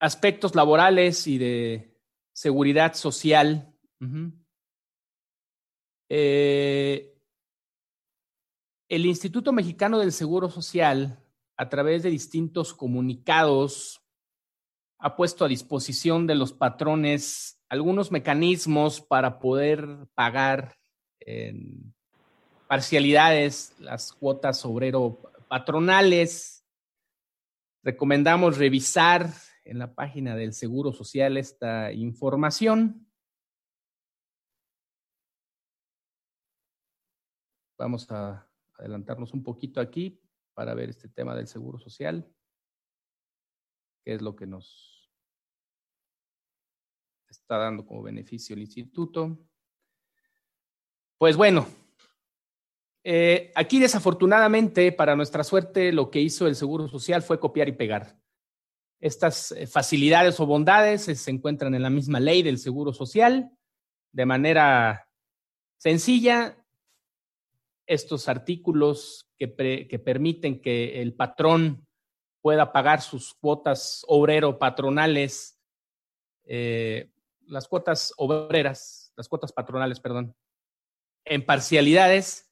aspectos 0.01 0.55
laborales 0.55 1.27
y 1.27 1.39
de 1.39 2.01
seguridad 2.33 2.95
social, 2.95 3.75
eh, 6.09 7.15
el 8.89 9.07
Instituto 9.07 9.53
Mexicano 9.53 9.99
del 9.99 10.13
Seguro 10.13 10.49
Social, 10.49 11.23
a 11.57 11.69
través 11.69 12.03
de 12.03 12.11
distintos 12.11 12.75
comunicados, 12.75 14.03
ha 14.99 15.17
puesto 15.17 15.45
a 15.45 15.49
disposición 15.49 16.27
de 16.27 16.35
los 16.35 16.53
patrones 16.53 17.63
algunos 17.75 18.13
mecanismos 18.13 19.01
para 19.01 19.41
poder 19.41 19.85
pagar 20.15 20.77
en 21.19 21.93
parcialidades 22.69 23.75
las 23.81 24.13
cuotas 24.13 24.65
obrero 24.65 25.21
patronales. 25.49 26.65
Recomendamos 27.83 28.59
revisar 28.59 29.29
en 29.65 29.81
la 29.81 29.93
página 29.93 30.37
del 30.37 30.53
Seguro 30.53 30.93
Social 30.93 31.37
esta 31.37 31.93
información. 31.93 33.11
Vamos 37.77 38.09
a 38.13 38.49
adelantarnos 38.79 39.35
un 39.35 39.43
poquito 39.43 39.81
aquí 39.81 40.23
para 40.55 40.75
ver 40.75 40.91
este 40.91 41.09
tema 41.09 41.35
del 41.35 41.49
Seguro 41.49 41.81
Social, 41.81 42.33
qué 44.05 44.15
es 44.15 44.23
lo 44.23 44.37
que 44.37 44.47
nos 44.47 44.94
está 47.45 47.59
dando 47.59 47.85
como 47.85 48.03
beneficio 48.03 48.55
el 48.55 48.63
instituto. 48.63 49.39
Pues 51.19 51.37
bueno, 51.37 51.67
eh, 53.05 53.53
aquí 53.55 53.79
desafortunadamente, 53.79 54.91
para 54.93 55.15
nuestra 55.15 55.45
suerte, 55.45 55.93
lo 55.93 56.11
que 56.11 56.21
hizo 56.21 56.47
el 56.47 56.57
Seguro 56.57 56.89
Social 56.89 57.23
fue 57.23 57.39
copiar 57.39 57.69
y 57.69 57.73
pegar. 57.73 58.19
Estas 58.99 59.53
eh, 59.53 59.67
facilidades 59.67 60.41
o 60.41 60.47
bondades 60.47 61.03
se 61.03 61.31
encuentran 61.31 61.75
en 61.75 61.83
la 61.83 61.91
misma 61.91 62.19
ley 62.19 62.43
del 62.43 62.57
Seguro 62.57 62.95
Social. 62.95 63.51
De 64.11 64.25
manera 64.25 65.07
sencilla, 65.77 66.57
estos 67.87 68.27
artículos 68.27 69.29
que, 69.37 69.87
que 69.87 69.99
permiten 69.99 70.63
que 70.63 71.03
el 71.03 71.15
patrón 71.15 71.87
pueda 72.41 72.73
pagar 72.73 73.03
sus 73.03 73.35
cuotas 73.35 74.03
obrero 74.09 74.59
patronales 74.59 75.61
eh, 76.47 77.11
las 77.47 77.69
cuotas 77.69 78.13
obreras, 78.17 79.13
las 79.17 79.29
cuotas 79.29 79.53
patronales, 79.53 80.01
perdón, 80.01 80.35
en 81.25 81.45
parcialidades, 81.45 82.51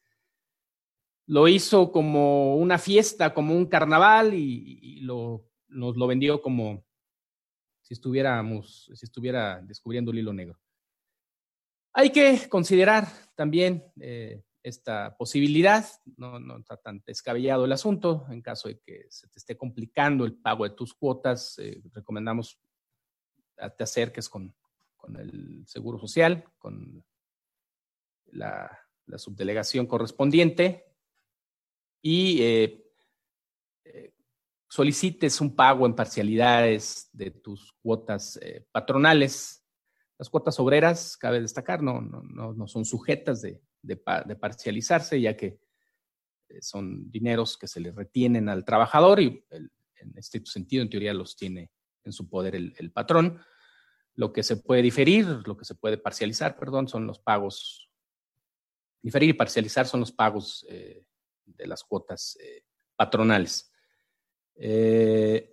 lo 1.26 1.48
hizo 1.48 1.92
como 1.92 2.56
una 2.56 2.78
fiesta, 2.78 3.32
como 3.32 3.54
un 3.54 3.66
carnaval 3.66 4.34
y, 4.34 5.00
lo, 5.00 5.48
nos 5.68 5.96
lo 5.96 6.06
vendió 6.06 6.42
como 6.42 6.84
si 7.80 7.94
estuviéramos, 7.94 8.90
si 8.94 9.04
estuviera 9.04 9.60
descubriendo 9.62 10.10
el 10.10 10.18
hilo 10.18 10.32
negro. 10.32 10.58
Hay 11.94 12.10
que 12.10 12.48
considerar 12.48 13.06
también 13.34 13.84
eh, 14.00 14.42
esta 14.62 15.16
posibilidad, 15.16 15.84
no, 16.16 16.58
está 16.58 16.76
tan 16.76 17.02
descabellado 17.06 17.64
el 17.64 17.72
asunto, 17.72 18.26
en 18.30 18.40
caso 18.40 18.68
de 18.68 18.80
que 18.80 19.06
se 19.10 19.28
te 19.28 19.38
esté 19.38 19.56
complicando 19.56 20.24
el 20.24 20.34
pago 20.34 20.64
de 20.64 20.70
tus 20.70 20.94
cuotas, 20.94 21.58
eh, 21.58 21.82
recomendamos 21.92 22.58
te 23.70 23.84
acerques 23.84 24.28
con, 24.28 24.54
con, 25.02 25.16
el 25.16 25.64
Seguro 25.66 25.98
Social, 25.98 26.44
con 26.58 27.04
la, 28.26 28.78
subdelegación 29.16 29.86
correspondiente 29.86 30.86
y 32.00 32.40
eh, 32.40 32.82
eh, 33.84 34.14
solicites 34.66 35.38
un 35.42 35.54
pago 35.54 35.84
en 35.84 35.94
parcialidades 35.94 37.10
de 37.12 37.30
tus 37.30 37.74
cuotas 37.82 38.40
patronales. 38.70 39.62
Las 40.16 40.30
cuotas 40.30 40.58
obreras, 40.60 41.18
cabe 41.18 41.42
destacar, 41.42 41.82
no, 41.82 42.00
no, 42.00 42.54
no 42.54 42.66
son 42.66 42.86
sujetas 42.86 43.42
de, 43.42 43.60
de, 43.82 43.96
parcializarse, 43.96 45.20
ya 45.20 45.36
que 45.36 45.60
eh, 46.48 46.62
son 46.62 47.10
dineros 47.10 47.58
que 47.58 47.66
se 47.66 47.80
le 47.80 47.92
retienen 47.92 48.48
al 48.48 48.64
trabajador 48.64 49.20
y 49.20 49.44
en 49.50 50.12
este 50.16 50.44
sentido, 50.44 50.82
en 50.82 50.90
teoría, 50.90 51.14
los 51.14 51.36
tiene 51.36 51.70
en 52.04 52.12
su 52.12 52.28
poder 52.28 52.56
el, 52.56 52.92
patrón. 52.92 53.40
Lo 54.14 54.32
que 54.32 54.42
se 54.42 54.56
puede 54.56 54.82
diferir, 54.82 55.26
lo 55.46 55.56
que 55.56 55.64
se 55.64 55.74
puede 55.74 55.98
parcializar, 55.98 56.58
perdón, 56.58 56.88
son 56.88 57.06
los 57.06 57.18
pagos. 57.18 57.90
Diferir 59.00 59.30
y 59.30 59.34
parcializar 59.34 59.86
son 59.86 60.00
los 60.00 60.12
pagos 60.12 60.66
eh, 60.68 61.04
de 61.44 61.66
las 61.66 61.82
cuotas 61.82 62.36
eh, 62.40 62.64
patronales. 62.96 63.72
el 64.54 65.48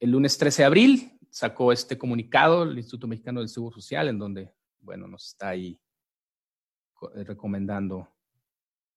lunes 0.00 0.38
13 0.38 0.62
de 0.62 0.66
abril 0.66 1.18
sacó 1.30 1.72
este 1.72 1.98
comunicado 1.98 2.62
el 2.62 2.78
Instituto 2.78 3.06
Mexicano 3.06 3.40
del 3.40 3.48
Seguro 3.48 3.74
Social, 3.74 4.08
en 4.08 4.18
donde, 4.18 4.54
bueno, 4.80 5.06
nos 5.06 5.26
está 5.26 5.50
ahí 5.50 5.80
eh, 7.14 7.24
recomendando 7.24 8.08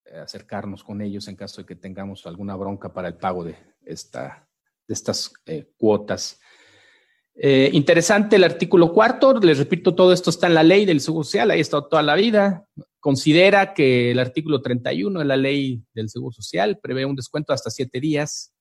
eh, 0.06 0.18
acercarnos 0.18 0.84
con 0.84 1.02
ellos 1.02 1.28
en 1.28 1.36
caso 1.36 1.62
de 1.62 1.68
que 1.68 1.76
tengamos 1.76 2.26
alguna 2.26 2.56
bronca 2.56 2.92
para 2.92 3.10
el 3.10 3.18
pago 3.18 3.44
de, 3.44 3.56
esta, 3.86 4.50
de 4.88 4.94
estas 4.94 5.32
eh, 5.46 5.72
cuotas. 5.78 6.40
Interesante 7.74 8.36
el 8.36 8.44
artículo 8.44 8.94
cuarto, 8.94 9.34
les 9.40 9.58
repito, 9.58 9.96
todo 9.96 10.14
esto 10.14 10.30
está 10.30 10.48
en 10.48 10.54
la 10.54 10.64
ley 10.64 10.86
del 10.86 11.02
Seguro 11.02 11.24
Social, 11.24 11.50
ahí 11.50 11.60
estado 11.60 11.88
toda 11.88 12.04
la 12.04 12.16
vida. 12.16 12.66
Considera 13.00 13.74
que 13.74 14.12
el 14.12 14.20
artículo 14.20 14.62
31 14.62 15.20
de 15.20 15.26
la 15.26 15.38
ley 15.38 15.84
del 15.94 16.10
Seguro 16.10 16.34
Social 16.34 16.80
prevé 16.82 17.06
un 17.06 17.16
descuento 17.16 17.52
hasta 17.52 17.72
siete 17.72 18.00
días 18.00 18.54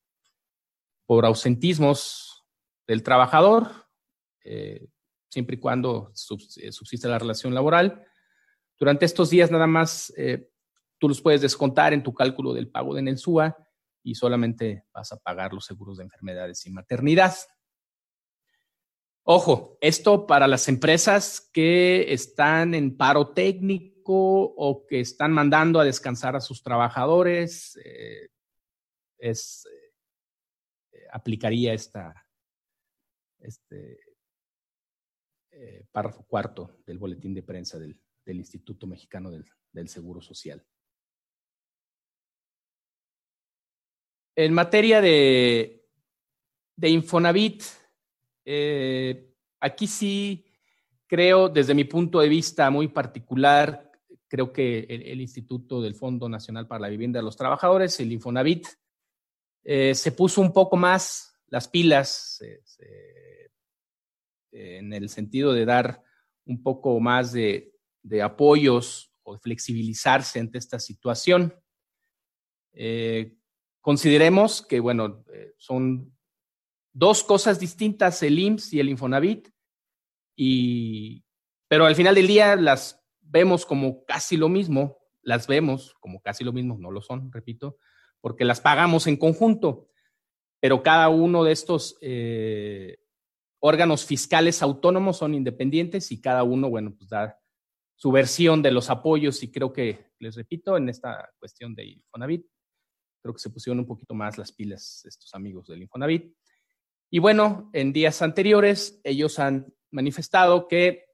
por 1.06 1.26
ausentismos 1.26 2.44
del 2.86 3.02
trabajador, 3.02 3.68
siempre 5.30 5.56
y 5.56 5.58
cuando 5.58 6.10
subsista 6.14 7.08
la 7.08 7.18
relación 7.18 7.54
laboral. 7.54 8.04
Durante 8.78 9.04
estos 9.04 9.30
días 9.30 9.50
nada 9.50 9.66
más 9.66 10.12
eh, 10.16 10.48
tú 10.98 11.08
los 11.08 11.20
puedes 11.20 11.40
descontar 11.40 11.92
en 11.92 12.02
tu 12.02 12.12
cálculo 12.12 12.52
del 12.52 12.68
pago 12.68 12.94
de 12.94 13.02
Nelsúa 13.02 13.56
y 14.02 14.14
solamente 14.14 14.84
vas 14.92 15.12
a 15.12 15.18
pagar 15.18 15.52
los 15.52 15.66
seguros 15.66 15.98
de 15.98 16.04
enfermedades 16.04 16.66
y 16.66 16.70
maternidad. 16.70 17.34
Ojo, 19.32 19.78
esto 19.80 20.26
para 20.26 20.48
las 20.48 20.66
empresas 20.66 21.40
que 21.52 22.12
están 22.12 22.74
en 22.74 22.96
paro 22.96 23.32
técnico 23.32 24.42
o 24.42 24.84
que 24.88 24.98
están 24.98 25.30
mandando 25.30 25.78
a 25.78 25.84
descansar 25.84 26.34
a 26.34 26.40
sus 26.40 26.64
trabajadores, 26.64 27.78
eh, 27.84 28.28
es, 29.18 29.68
eh, 30.92 31.06
aplicaría 31.12 31.72
esta, 31.74 32.26
este 33.38 34.00
párrafo 35.92 36.24
cuarto 36.24 36.80
del 36.84 36.98
boletín 36.98 37.32
de 37.32 37.44
prensa 37.44 37.78
del, 37.78 37.96
del 38.24 38.38
Instituto 38.38 38.88
Mexicano 38.88 39.30
del, 39.30 39.88
Seguro 39.88 40.20
Social. 40.20 40.66
En 44.34 44.52
materia 44.52 45.00
de, 45.00 45.86
de 46.74 46.88
Infonavit, 46.88 47.62
eh, 48.44 49.32
aquí 49.60 49.86
sí 49.86 50.46
creo, 51.06 51.48
desde 51.48 51.74
mi 51.74 51.84
punto 51.84 52.20
de 52.20 52.28
vista 52.28 52.70
muy 52.70 52.88
particular, 52.88 53.90
creo 54.28 54.52
que 54.52 54.86
el, 54.88 55.20
Instituto 55.20 55.82
del 55.82 55.94
Fondo 55.94 56.28
Nacional 56.28 56.66
para 56.66 56.82
la 56.82 56.88
Vivienda 56.88 57.18
de 57.18 57.24
los 57.24 57.36
Trabajadores, 57.36 57.98
el 57.98 58.12
Infonavit, 58.12 58.66
eh, 59.64 59.94
se 59.94 60.12
puso 60.12 60.40
un 60.40 60.52
poco 60.52 60.76
más 60.76 61.34
las 61.48 61.68
pilas 61.68 62.40
en 64.52 64.92
el 64.92 65.08
sentido 65.08 65.52
de 65.52 65.64
dar 65.64 66.02
un 66.46 66.62
poco 66.62 66.98
más 67.00 67.32
de, 67.32 67.72
apoyos 68.22 69.12
o 69.22 69.36
flexibilizarse 69.38 70.40
ante 70.40 70.58
esta 70.58 70.78
situación. 70.78 71.54
Eh, 72.72 73.36
consideremos 73.80 74.62
que, 74.62 74.80
bueno, 74.80 75.24
son 75.56 76.16
dos 76.92 77.22
cosas 77.24 77.60
distintas, 77.60 78.22
el 78.22 78.38
IMSS 78.38 78.72
y 78.74 78.80
el 78.80 78.88
Infonavit, 78.88 79.48
y, 80.36 81.24
pero 81.68 81.86
al 81.86 81.94
final 81.94 82.14
del 82.14 82.26
día 82.26 82.56
las 82.56 83.04
vemos 83.20 83.66
como 83.66 84.04
casi 84.04 84.36
lo 84.36 84.48
mismo, 84.48 84.98
las 85.22 85.46
vemos 85.46 85.94
como 86.00 86.20
casi 86.20 86.44
lo 86.44 86.52
mismo, 86.52 86.76
no 86.78 86.90
lo 86.90 87.02
son, 87.02 87.30
repito, 87.32 87.78
porque 88.20 88.44
las 88.44 88.60
pagamos 88.60 89.06
en 89.06 89.16
conjunto, 89.16 89.88
pero 90.60 90.82
cada 90.82 91.08
uno 91.08 91.44
de 91.44 91.52
estos 91.52 91.96
eh, 92.00 92.98
órganos 93.60 94.04
fiscales 94.04 94.62
autónomos 94.62 95.18
son 95.18 95.34
independientes 95.34 96.10
y 96.12 96.20
cada 96.20 96.42
uno, 96.42 96.68
bueno, 96.68 96.94
pues 96.96 97.10
da 97.10 97.38
su 97.94 98.10
versión 98.10 98.62
de 98.62 98.70
los 98.70 98.88
apoyos 98.88 99.42
y 99.42 99.50
creo 99.50 99.72
que, 99.72 100.12
les 100.18 100.34
repito, 100.34 100.76
en 100.76 100.88
esta 100.88 101.30
cuestión 101.38 101.74
de 101.74 101.84
Infonavit, 101.84 102.46
creo 103.22 103.34
que 103.34 103.40
se 103.40 103.50
pusieron 103.50 103.80
un 103.80 103.86
poquito 103.86 104.14
más 104.14 104.38
las 104.38 104.52
pilas 104.52 105.04
estos 105.04 105.34
amigos 105.34 105.66
del 105.66 105.82
Infonavit. 105.82 106.34
Y 107.10 107.18
bueno, 107.18 107.70
en 107.72 107.92
días 107.92 108.22
anteriores 108.22 109.00
ellos 109.04 109.38
han 109.38 109.74
manifestado 109.90 110.68
que 110.68 111.06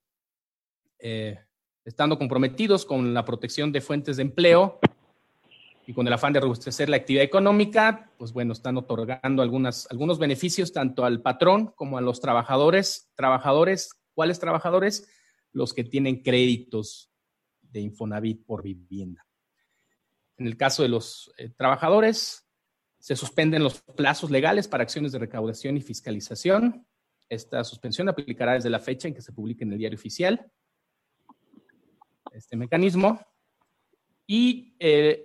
eh, 0.98 1.38
estando 1.84 2.18
comprometidos 2.18 2.84
con 2.84 3.14
la 3.14 3.24
protección 3.24 3.72
de 3.72 3.80
fuentes 3.80 4.16
de 4.16 4.22
empleo 4.22 4.78
y 5.86 5.94
con 5.94 6.06
el 6.06 6.12
afán 6.12 6.32
de 6.32 6.40
robustecer 6.40 6.88
la 6.88 6.96
actividad 6.96 7.24
económica, 7.24 8.10
pues 8.18 8.32
bueno, 8.32 8.52
están 8.52 8.76
otorgando 8.76 9.42
algunos 9.42 10.18
beneficios 10.18 10.72
tanto 10.72 11.04
al 11.04 11.22
patrón 11.22 11.72
como 11.76 11.96
a 11.96 12.00
los 12.00 12.20
trabajadores. 12.20 13.10
Trabajadores, 13.14 13.90
¿cuáles 14.14 14.40
trabajadores? 14.40 15.08
los 15.56 15.72
que 15.72 15.84
tienen 15.84 16.22
créditos 16.22 17.10
de 17.62 17.80
Infonavit 17.80 18.44
por 18.44 18.62
vivienda. 18.62 19.26
En 20.36 20.46
el 20.46 20.58
caso 20.58 20.82
de 20.82 20.90
los 20.90 21.32
eh, 21.38 21.48
trabajadores, 21.48 22.45
se 23.06 23.14
suspenden 23.14 23.62
los 23.62 23.82
plazos 23.82 24.32
legales 24.32 24.66
para 24.66 24.82
acciones 24.82 25.12
de 25.12 25.20
recaudación 25.20 25.76
y 25.76 25.80
fiscalización. 25.80 26.84
Esta 27.28 27.62
suspensión 27.62 28.08
aplicará 28.08 28.54
desde 28.54 28.68
la 28.68 28.80
fecha 28.80 29.06
en 29.06 29.14
que 29.14 29.22
se 29.22 29.30
publique 29.30 29.62
en 29.62 29.70
el 29.70 29.78
diario 29.78 29.96
oficial 29.96 30.50
este 32.32 32.56
mecanismo. 32.56 33.24
Y 34.26 34.74
eh, 34.80 35.24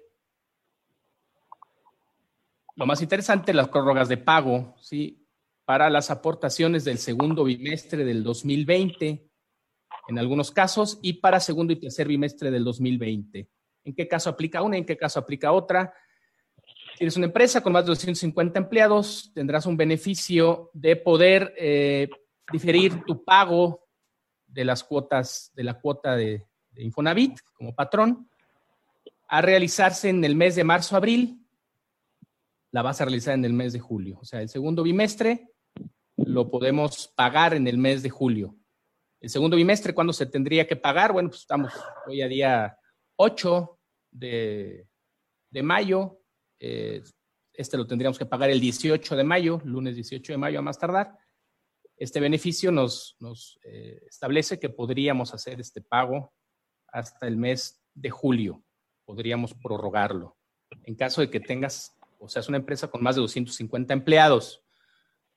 lo 2.75 2.85
más 2.85 3.01
interesante, 3.01 3.51
las 3.51 3.69
prórrogas 3.69 4.09
de 4.09 4.17
pago, 4.17 4.75
¿sí? 4.79 5.27
Para 5.65 5.89
las 5.89 6.11
aportaciones 6.11 6.85
del 6.85 6.99
segundo 6.99 7.45
bimestre 7.45 8.05
del 8.05 8.23
2020 8.23 9.27
en 10.07 10.19
algunos 10.19 10.51
casos 10.51 10.99
y 11.01 11.13
para 11.13 11.39
segundo 11.39 11.73
y 11.73 11.79
tercer 11.79 12.07
bimestre 12.07 12.51
del 12.51 12.63
2020. 12.63 13.49
¿En 13.85 13.95
qué 13.95 14.07
caso 14.07 14.29
aplica 14.29 14.61
una? 14.61 14.77
¿En 14.77 14.85
qué 14.85 14.97
caso 14.97 15.19
aplica 15.19 15.51
otra? 15.51 15.91
Eres 17.01 17.17
una 17.17 17.25
empresa 17.25 17.61
con 17.61 17.73
más 17.73 17.83
de 17.83 17.89
250 17.89 18.59
empleados, 18.59 19.31
tendrás 19.33 19.65
un 19.65 19.75
beneficio 19.75 20.69
de 20.73 20.95
poder 20.95 21.51
eh, 21.57 22.07
diferir 22.51 23.03
tu 23.05 23.23
pago 23.23 23.87
de 24.45 24.65
las 24.65 24.83
cuotas, 24.83 25.51
de 25.55 25.63
la 25.63 25.79
cuota 25.79 26.15
de, 26.15 26.45
de 26.69 26.83
Infonavit 26.83 27.39
como 27.53 27.73
patrón, 27.73 28.29
a 29.27 29.41
realizarse 29.41 30.09
en 30.09 30.23
el 30.23 30.35
mes 30.35 30.55
de 30.55 30.63
marzo-abril. 30.63 31.43
La 32.71 32.83
vas 32.83 33.01
a 33.01 33.05
realizar 33.05 33.33
en 33.33 33.45
el 33.45 33.53
mes 33.53 33.73
de 33.73 33.79
julio. 33.79 34.19
O 34.21 34.25
sea, 34.25 34.43
el 34.43 34.49
segundo 34.49 34.83
bimestre 34.83 35.49
lo 36.17 36.51
podemos 36.51 37.07
pagar 37.15 37.55
en 37.55 37.67
el 37.67 37.79
mes 37.79 38.03
de 38.03 38.11
julio. 38.11 38.55
El 39.19 39.31
segundo 39.31 39.57
bimestre, 39.57 39.95
¿cuándo 39.95 40.13
se 40.13 40.27
tendría 40.27 40.67
que 40.67 40.75
pagar? 40.75 41.13
Bueno, 41.13 41.29
pues 41.29 41.41
estamos 41.41 41.73
hoy 42.05 42.21
a 42.21 42.27
día 42.27 42.77
8 43.15 43.79
de, 44.11 44.87
mayo. 45.63 46.20
Eh, 46.63 47.01
este 47.53 47.75
lo 47.75 47.87
tendríamos 47.87 48.19
que 48.19 48.25
pagar 48.25 48.51
el 48.51 48.61
18 48.61 49.15
de 49.15 49.23
mayo, 49.23 49.59
lunes 49.65 49.95
18 49.95 50.33
de 50.33 50.37
mayo 50.37 50.59
a 50.59 50.61
más 50.61 50.77
tardar. 50.77 51.17
Este 51.97 52.19
beneficio 52.19 52.71
nos, 52.71 53.17
eh, 53.63 54.01
establece 54.07 54.59
que 54.59 54.69
podríamos 54.69 55.33
hacer 55.33 55.59
este 55.59 55.81
pago 55.81 56.33
hasta 56.87 57.27
el 57.27 57.35
mes 57.35 57.83
de 57.93 58.11
julio. 58.11 58.63
Podríamos 59.05 59.53
prorrogarlo. 59.55 60.37
En 60.83 60.95
caso 60.95 61.21
de 61.21 61.29
que 61.29 61.39
tengas, 61.39 61.97
o 62.19 62.29
sea, 62.29 62.39
es 62.39 62.47
una 62.47 62.57
empresa 62.57 62.89
con 62.89 63.03
más 63.03 63.15
de 63.15 63.21
250 63.21 63.93
empleados. 63.93 64.63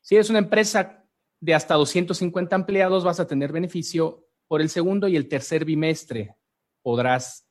Si 0.01 0.17
es 0.17 0.29
una 0.31 0.39
empresa 0.39 1.05
de 1.41 1.55
hasta 1.55 1.75
250 1.75 2.55
empleados, 2.55 3.03
vas 3.03 3.19
a 3.19 3.27
tener 3.27 3.51
beneficio 3.51 4.29
por 4.47 4.61
el 4.61 4.69
segundo 4.69 5.09
y 5.09 5.17
el 5.17 5.29
tercer 5.29 5.65
bimestre. 5.65 6.37
Podrás 6.83 7.44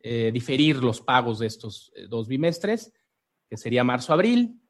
eh, 0.00 0.30
diferir 0.32 0.76
los 0.76 1.00
pagos 1.00 1.40
de 1.40 1.46
estos 1.46 1.92
eh, 1.96 2.06
dos 2.08 2.28
bimestres, 2.28 2.92
que 3.48 3.56
sería 3.56 3.82
marzo-abril 3.82 4.60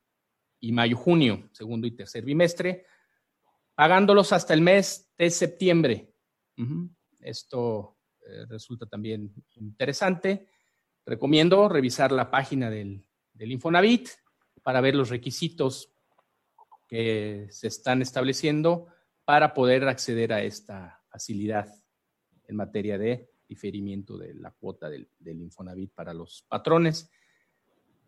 y 0.60 0.72
mayo-junio, 0.72 1.48
segundo 1.52 1.86
y 1.86 1.90
tercer 1.90 2.24
bimestre, 2.24 2.86
pagándolos 3.74 4.32
hasta 4.32 4.54
el 4.54 4.62
mes 4.62 5.12
de 5.18 5.30
septiembre. 5.30 6.14
Esto 7.20 7.98
eh, 8.26 8.46
resulta 8.48 8.86
también 8.86 9.32
interesante. 9.56 10.48
Recomiendo 11.04 11.68
revisar 11.68 12.10
la 12.10 12.30
página 12.30 12.70
del, 12.70 13.04
del 13.32 13.52
Infonavit 13.52 14.08
para 14.62 14.80
ver 14.80 14.94
los 14.94 15.10
requisitos 15.10 15.92
que 16.86 17.46
se 17.50 17.68
están 17.68 18.00
estableciendo 18.02 18.88
para 19.24 19.52
poder 19.52 19.86
acceder 19.86 20.32
a 20.32 20.42
esta 20.42 21.04
facilidad 21.10 21.68
en 22.44 22.56
materia 22.56 22.96
de 22.96 23.30
diferimiento 23.48 24.16
de 24.16 24.34
la 24.34 24.50
cuota 24.50 24.88
del, 24.90 25.08
Infonavit 25.24 25.92
para 25.94 26.12
los 26.14 26.44
patrones. 26.48 27.10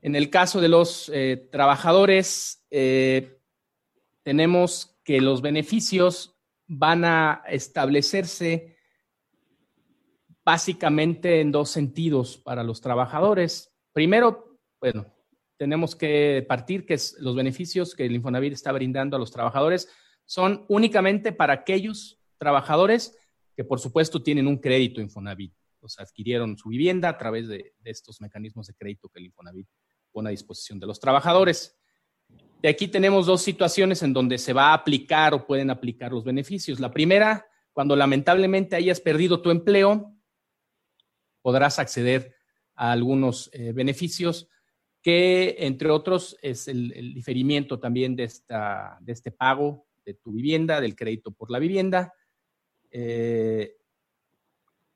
En 0.03 0.15
el 0.15 0.31
caso 0.31 0.61
de 0.61 0.69
los 0.69 1.11
eh, 1.13 1.49
trabajadores, 1.51 2.65
eh, 2.71 3.39
tenemos 4.23 4.99
que 5.03 5.21
los 5.21 5.43
beneficios 5.43 6.39
van 6.67 7.05
a 7.05 7.43
establecerse 7.49 8.77
básicamente 10.45 11.41
en 11.41 11.53
dos 11.53 11.71
sentidos 11.71 12.39
para 12.39 12.63
los 12.63 12.81
trabajadores. 12.81 13.73
Primero, 13.93 14.59
bueno, 14.81 15.07
tenemos 15.57 15.95
que 15.95 16.45
partir 16.49 16.87
que 16.87 16.97
los 17.19 17.37
beneficios 17.37 17.95
que 17.95 18.07
el 18.07 18.15
Infonavit 18.15 18.53
está 18.53 18.73
brindando 18.73 19.17
a 19.17 19.21
los 19.21 19.31
trabajadores 19.31 19.89
son 20.25 20.65
únicamente 20.69 21.33
para 21.33 21.53
aquellos 21.53 22.21
trabajadores 22.39 23.20
que 23.61 23.65
por 23.67 23.79
supuesto 23.79 24.23
tienen 24.23 24.47
un 24.47 24.57
crédito 24.57 25.03
Infonavit. 25.03 25.53
O 25.81 25.89
sea, 25.91 26.03
adquirieron 26.03 26.57
su 26.57 26.71
vivienda 26.71 27.11
a 27.11 27.19
través 27.19 27.47
de, 27.47 27.75
estos 27.85 28.19
mecanismos 28.23 28.67
de 28.67 28.73
crédito 28.73 29.11
que 29.11 29.19
el 29.19 29.27
Infonavit 29.27 29.69
pone 30.11 30.29
a 30.29 30.31
disposición 30.31 30.81
de 30.81 30.87
los 30.87 30.99
trabajadores. 30.99 31.79
De 32.63 32.71
aquí 32.71 32.89
tenemos 32.89 33.27
dos 33.27 33.43
situaciones 33.43 34.03
en 34.03 34.15
donde 34.15 34.39
se 34.39 34.55
va 34.55 34.69
a 34.69 34.73
aplicar 34.73 35.35
o 35.35 35.47
pueden 35.47 35.69
aplicar 35.69 36.11
los 36.11 36.25
beneficios. 36.25 36.81
La 36.81 36.91
primera, 36.91 37.45
cuando 37.75 37.95
lamentablemente 37.97 38.77
hayas 38.77 38.99
perdido 38.99 39.43
tu 39.43 39.51
empleo, 39.51 40.11
podrás 41.43 41.79
acceder 41.79 42.35
a 42.75 42.93
algunos 42.93 43.51
eh, 43.53 43.73
beneficios 43.73 44.49
que, 45.03 45.57
entre 45.59 45.91
otros, 45.91 46.35
es 46.41 46.67
el, 46.67 47.13
diferimiento 47.13 47.79
también 47.79 48.17
de, 48.17 48.25
esta, 48.25 48.97
de 49.03 49.13
este 49.13 49.31
pago 49.31 49.87
de 50.07 50.15
tu 50.15 50.33
vivienda, 50.33 50.81
del 50.81 50.97
crédito 50.97 51.31
por 51.31 51.51
la 51.51 51.59
vivienda, 51.59 52.15
eh, 52.91 53.77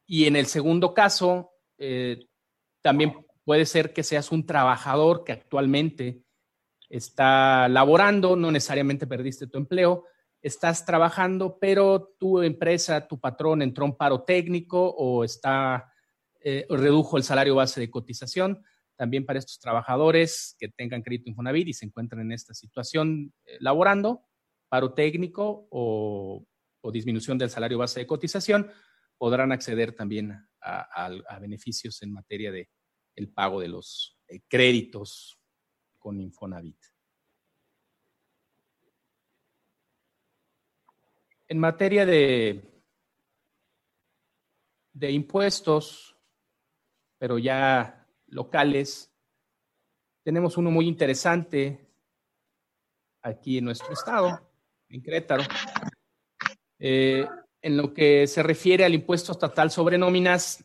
y 0.06 0.26
en 0.26 0.36
el 0.36 0.46
segundo 0.46 0.92
caso, 0.94 1.52
eh, 1.78 2.26
también 2.82 3.26
puede 3.44 3.66
ser 3.66 3.92
que 3.92 4.02
seas 4.02 4.32
un 4.32 4.46
trabajador 4.46 5.24
que 5.24 5.32
actualmente 5.32 6.22
está 6.88 7.68
laborando, 7.68 8.36
no 8.36 8.50
necesariamente 8.50 9.06
perdiste 9.06 9.46
tu 9.46 9.58
empleo, 9.58 10.04
estás 10.42 10.84
trabajando, 10.84 11.58
pero 11.58 12.14
tu 12.18 12.42
empresa, 12.42 13.06
tu 13.06 13.18
patrón 13.18 13.62
entró 13.62 13.86
en 13.86 13.96
paro 13.96 14.22
técnico 14.24 14.90
o 14.90 15.24
está 15.24 15.90
eh, 16.40 16.66
redujo 16.68 17.16
el 17.16 17.22
salario 17.22 17.54
base 17.54 17.80
de 17.80 17.90
cotización. 17.90 18.62
También 18.96 19.24
para 19.24 19.38
estos 19.38 19.58
trabajadores 19.58 20.54
que 20.58 20.68
tengan 20.68 21.02
crédito 21.02 21.30
Infonavit 21.30 21.68
y 21.68 21.72
se 21.72 21.86
encuentran 21.86 22.22
en 22.22 22.32
esta 22.32 22.54
situación 22.54 23.32
laborando, 23.58 24.22
paro 24.68 24.92
técnico 24.92 25.66
o 25.70 26.44
o 26.84 26.92
disminución 26.92 27.38
del 27.38 27.48
salario 27.48 27.78
base 27.78 28.00
de 28.00 28.06
cotización, 28.06 28.70
podrán 29.16 29.52
acceder 29.52 29.94
también 29.94 30.46
a, 30.60 31.38
beneficios 31.40 32.02
en 32.02 32.12
materia 32.12 32.52
de 32.52 32.68
pago 33.32 33.60
de 33.60 33.68
los 33.68 34.18
eh, 34.28 34.42
créditos 34.46 35.40
con 35.98 36.20
Infonavit. 36.20 36.78
En 41.48 41.58
materia 41.58 42.04
de, 42.04 42.82
de 44.92 45.10
impuestos, 45.10 46.16
pero 47.18 47.38
ya 47.38 48.06
locales, 48.26 49.10
tenemos 50.22 50.58
uno 50.58 50.70
muy 50.70 50.86
interesante 50.86 51.90
aquí 53.22 53.58
en 53.58 53.64
nuestro 53.64 53.92
estado, 53.92 54.50
en 54.88 55.02
Querétaro, 55.02 55.44
eh, 56.78 57.26
en 57.62 57.76
lo 57.76 57.94
que 57.94 58.26
se 58.26 58.42
refiere 58.42 58.84
al 58.84 58.94
impuesto 58.94 59.32
estatal 59.32 59.70
sobre 59.70 59.98
nóminas, 59.98 60.64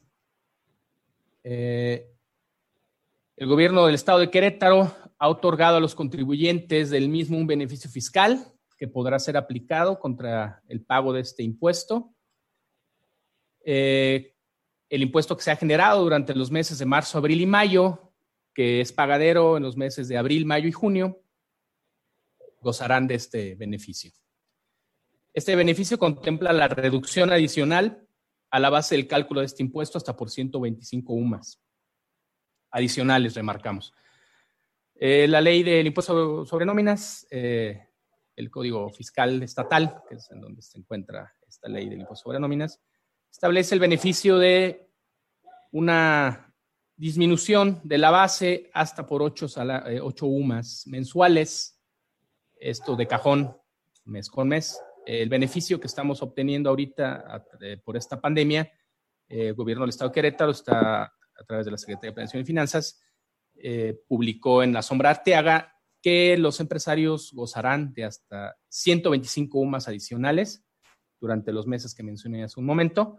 eh, 1.44 2.10
el 3.38 3.48
gobierno 3.48 3.86
del 3.86 3.96
estado 3.96 4.20
de 4.20 4.30
Querétaro 4.30 4.94
ha 5.18 5.30
otorgado 5.30 5.78
a 5.78 5.80
los 5.80 5.96
contribuyentes 5.96 6.90
del 6.90 7.08
mismo 7.10 7.38
un 7.38 7.48
beneficio 7.48 7.90
fiscal 7.90 8.46
que 8.78 8.88
podrá 8.88 9.20
ser 9.20 9.38
aplicado 9.38 10.00
contra 10.00 10.62
el 10.68 10.82
pago 10.82 11.14
de 11.14 11.22
este 11.22 11.44
impuesto. 11.44 12.14
Eh, 13.64 14.36
el 14.90 15.02
impuesto 15.02 15.38
que 15.38 15.44
se 15.44 15.52
ha 15.52 15.56
generado 15.56 16.04
durante 16.04 16.34
los 16.34 16.50
meses 16.50 16.80
de 16.80 16.86
marzo, 16.86 17.18
abril 17.18 17.42
y 17.42 17.46
mayo, 17.46 18.12
que 18.54 18.82
es 18.82 18.92
pagadero 18.92 19.58
en 19.58 19.64
los 19.64 19.78
meses 19.78 20.08
de 20.08 20.18
abril, 20.18 20.46
mayo 20.46 20.68
y 20.68 20.72
junio, 20.72 21.22
gozarán 22.62 23.08
de 23.08 23.16
este 23.16 23.56
beneficio. 23.56 24.12
Este 25.34 25.56
beneficio 25.56 26.00
contempla 26.00 26.52
la 26.54 26.68
reducción 26.68 27.32
adicional 27.32 28.08
a 28.50 28.60
la 28.60 28.70
base 28.72 28.96
del 28.96 29.08
cálculo 29.08 29.42
de 29.42 29.46
este 29.46 29.62
impuesto 29.62 29.98
hasta 29.98 30.16
por 30.16 30.30
125 30.30 31.14
UMAS. 31.14 31.62
Adicionales, 32.72 33.36
remarcamos. 33.36 33.94
Eh, 34.96 35.28
la 35.28 35.40
ley 35.40 35.62
del 35.62 35.86
impuesto 35.86 36.46
sobre 36.46 36.66
nóminas, 36.66 37.28
eh, 37.30 37.90
el 38.36 38.50
Código 38.50 38.90
Fiscal 38.90 39.42
Estatal, 39.44 40.02
que 40.10 40.16
es 40.16 40.32
en 40.32 40.42
donde 40.42 40.64
se 40.64 40.80
encuentra 40.80 41.36
esta 41.48 41.70
ley 41.70 41.88
del 41.88 42.02
impuesto 42.02 42.24
sobre 42.24 42.40
nóminas, 42.40 42.82
establece 43.32 43.76
el 43.76 43.82
beneficio 43.82 44.40
de 44.40 44.90
una 45.72 46.56
disminución 46.96 47.80
de 47.84 48.00
la 48.00 48.10
base 48.10 48.72
hasta 48.74 49.06
por 49.06 49.22
8, 49.22 49.48
eh, 49.88 50.02
UMAS 50.22 50.88
mensuales, 50.88 51.80
esto 52.60 52.96
de 52.96 53.08
cajón, 53.08 53.56
mes 54.06 54.28
con 54.28 54.48
mes 54.48 54.82
el 55.18 55.30
beneficio 55.30 55.80
que 55.80 55.88
estamos 55.88 56.22
obteniendo 56.22 56.70
ahorita 56.70 57.44
eh, 57.62 57.78
por 57.84 57.98
esta 57.98 58.22
pandemia, 58.22 58.72
eh, 59.28 59.48
el 59.48 59.54
gobierno 59.56 59.84
del 59.84 59.90
Estado 59.90 60.10
de 60.10 60.14
Querétaro 60.14 60.52
está 60.52 61.02
a 61.04 61.44
través 61.48 61.66
de 61.66 61.72
la 61.72 61.80
Secretaría 61.80 62.12
de 62.12 62.14
Planeación 62.14 62.44
y 62.44 62.46
Finanzas, 62.46 63.02
eh, 63.56 64.00
publicó 64.08 64.62
en 64.62 64.72
la 64.72 64.84
sombra 64.84 65.10
Arteaga 65.10 65.74
que 66.00 66.38
los 66.38 66.60
empresarios 66.60 67.32
gozarán 67.34 67.92
de 67.94 68.04
hasta 68.04 68.56
125 68.68 69.60
UMAS 69.60 69.88
adicionales 69.88 70.64
durante 71.20 71.52
los 71.52 71.66
meses 71.66 71.96
que 71.96 72.04
mencioné 72.04 72.44
hace 72.44 72.60
un 72.60 72.68
momento, 72.68 73.18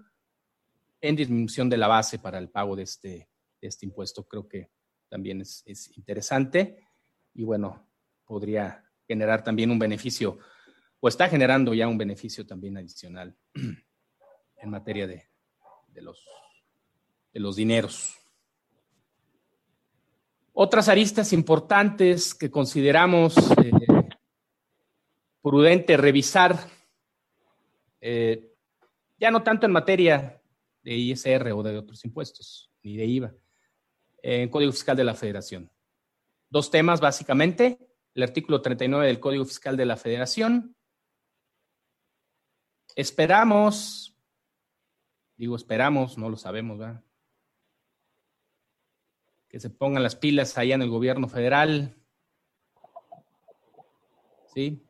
en 1.00 1.16
disminución 1.16 1.68
de 1.68 1.76
la 1.76 1.88
base 1.88 2.20
para 2.20 2.38
el 2.38 2.50
pago 2.50 2.76
de 2.76 2.85
este, 2.85 3.29
este 3.61 3.87
impuesto. 3.87 4.24
Creo 4.29 4.46
que 4.46 4.70
también 5.09 5.40
es 5.40 5.90
interesante 5.96 6.87
y 7.35 7.42
bueno, 7.42 7.90
podría 8.25 8.85
generar 9.08 9.42
también 9.42 9.73
un 9.73 9.79
beneficio 9.81 10.38
o 11.01 11.09
está 11.09 11.29
generando 11.29 11.73
ya 11.75 11.88
un 11.88 11.98
beneficio 11.98 12.46
también 12.46 12.77
adicional 12.77 13.35
en 13.55 14.71
materia 14.71 15.07
de, 15.07 15.27
los, 15.94 16.25
de 17.33 17.40
los 17.40 17.57
dineros. 17.57 18.17
Otras 20.53 20.88
aristas 20.88 21.33
importantes 21.33 22.35
que 22.35 22.51
consideramos 22.51 23.35
eh, 23.63 23.73
prudente 25.40 25.96
revisar, 25.96 26.59
eh, 28.03 28.53
ya 29.19 29.31
no 29.31 29.42
tanto 29.42 29.65
en 29.65 29.73
materia 29.73 30.42
de 30.83 30.94
ISR 30.94 31.53
o 31.53 31.63
de 31.63 31.79
otros 31.79 32.05
impuestos, 32.05 32.71
ni 32.83 32.96
de 32.96 33.07
IVA, 33.07 33.35
en 34.23 34.51
Código 34.51 34.73
Fiscal 34.73 34.96
de 34.96 35.05
la 35.05 35.15
Federación. 35.15 35.71
Dos 36.51 36.71
temas 36.71 37.01
básicamente, 37.01 37.79
el 38.15 38.23
artículo 38.23 38.61
39 38.61 39.07
del 39.07 39.21
Código 39.21 39.46
Fiscal 39.46 39.79
de 39.79 39.87
la 39.87 39.96
Federación 39.96 40.77
Esperamos, 42.96 44.16
digo 45.36 45.56
esperamos, 45.56 46.18
no 46.18 46.28
lo 46.28 46.36
sabemos, 46.36 46.78
¿verdad? 46.78 47.02
Que 49.48 49.60
se 49.60 49.70
pongan 49.70 50.02
las 50.02 50.16
pilas 50.16 50.56
allá 50.58 50.74
en 50.74 50.82
el 50.82 50.90
gobierno 50.90 51.28
federal. 51.28 51.96
¿Sí? 54.54 54.84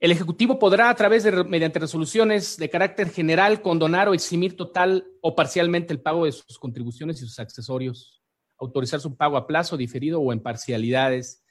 El 0.00 0.12
Ejecutivo 0.12 0.60
podrá, 0.60 0.90
a 0.90 0.94
través 0.94 1.24
de, 1.24 1.32
mediante 1.44 1.80
resoluciones 1.80 2.56
de 2.56 2.70
carácter 2.70 3.10
general, 3.10 3.60
condonar 3.62 4.08
o 4.08 4.14
eximir 4.14 4.56
total 4.56 5.08
o 5.20 5.34
parcialmente 5.34 5.92
el 5.92 6.00
pago 6.00 6.24
de 6.24 6.32
sus 6.32 6.58
contribuciones 6.58 7.16
y 7.16 7.26
sus 7.26 7.40
accesorios, 7.40 8.22
autorizar 8.58 9.00
su 9.00 9.16
pago 9.16 9.36
a 9.36 9.46
plazo, 9.46 9.76
diferido 9.76 10.20
o 10.20 10.32
en 10.32 10.40
parcialidades. 10.40 11.42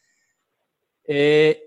Eh, 1.04 1.67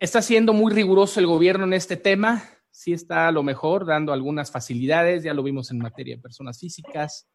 está 0.00 0.22
siendo 0.22 0.52
muy 0.54 0.72
riguroso 0.72 1.20
el 1.20 1.26
gobierno 1.26 1.64
en 1.64 1.74
este 1.74 1.96
tema. 1.96 2.42
Sí 2.70 2.92
está 2.92 3.28
a 3.28 3.32
lo 3.32 3.42
mejor 3.42 3.86
dando 3.86 4.12
algunas 4.12 4.50
facilidades, 4.50 5.22
ya 5.22 5.34
lo 5.34 5.42
vimos 5.42 5.70
en 5.70 5.78
materia 5.78 6.16
de 6.16 6.22
personas 6.22 6.58
físicas. 6.58 7.28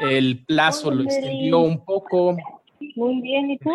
El 0.00 0.44
plazo 0.44 0.90
lo 0.90 1.04
extendió 1.04 1.60
un 1.60 1.84
poco. 1.84 2.36
Muy 2.96 3.20
bien, 3.22 3.52
¿y 3.52 3.58
tú? 3.58 3.70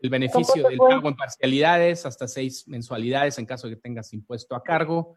el 0.00 0.10
beneficio 0.10 0.68
del 0.68 0.78
pago 0.78 1.08
en 1.08 1.16
parcialidades, 1.16 2.04
hasta 2.06 2.26
seis 2.26 2.66
mensualidades 2.66 3.38
en 3.38 3.46
caso 3.46 3.68
de 3.68 3.76
que 3.76 3.80
tengas 3.80 4.12
impuesto 4.12 4.56
a 4.56 4.62
cargo. 4.62 5.14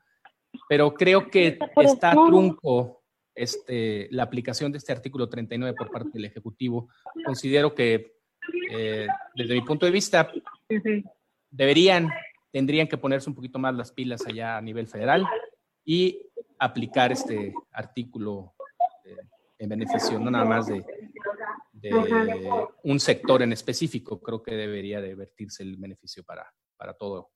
Pero 0.69 0.93
creo 0.93 1.29
que 1.29 1.57
está 1.77 2.11
trunco 2.11 3.01
este, 3.33 4.07
la 4.11 4.23
aplicación 4.23 4.71
de 4.71 4.77
este 4.77 4.93
artículo 4.93 5.27
39 5.27 5.75
por 5.75 5.91
parte 5.91 6.11
del 6.13 6.25
Ejecutivo. 6.25 6.87
Considero 7.25 7.73
que, 7.73 8.17
eh, 8.71 9.07
desde 9.35 9.55
mi 9.55 9.61
punto 9.61 9.87
de 9.87 9.91
vista, 9.91 10.31
deberían, 11.55 12.09
tendrían 12.51 12.87
que 12.87 12.97
ponerse 12.97 13.29
un 13.29 13.35
poquito 13.35 13.59
más 13.59 13.73
las 13.75 13.91
pilas 13.91 14.25
allá 14.27 14.57
a 14.57 14.61
nivel 14.61 14.87
federal 14.87 15.25
y 15.83 16.21
aplicar 16.59 17.11
este 17.11 17.53
artículo 17.71 18.55
eh, 19.05 19.15
en 19.59 19.69
beneficio 19.69 20.19
no 20.19 20.31
nada 20.31 20.45
más 20.45 20.67
de, 20.67 20.83
un 22.83 22.99
sector 22.99 23.43
en 23.43 23.53
específico, 23.53 24.19
creo 24.19 24.41
que 24.41 24.55
debería 24.55 24.99
de 25.01 25.13
vertirse 25.13 25.61
el 25.61 25.77
beneficio 25.77 26.23
para, 26.23 26.51
para 26.75 26.95
todo 26.95 27.31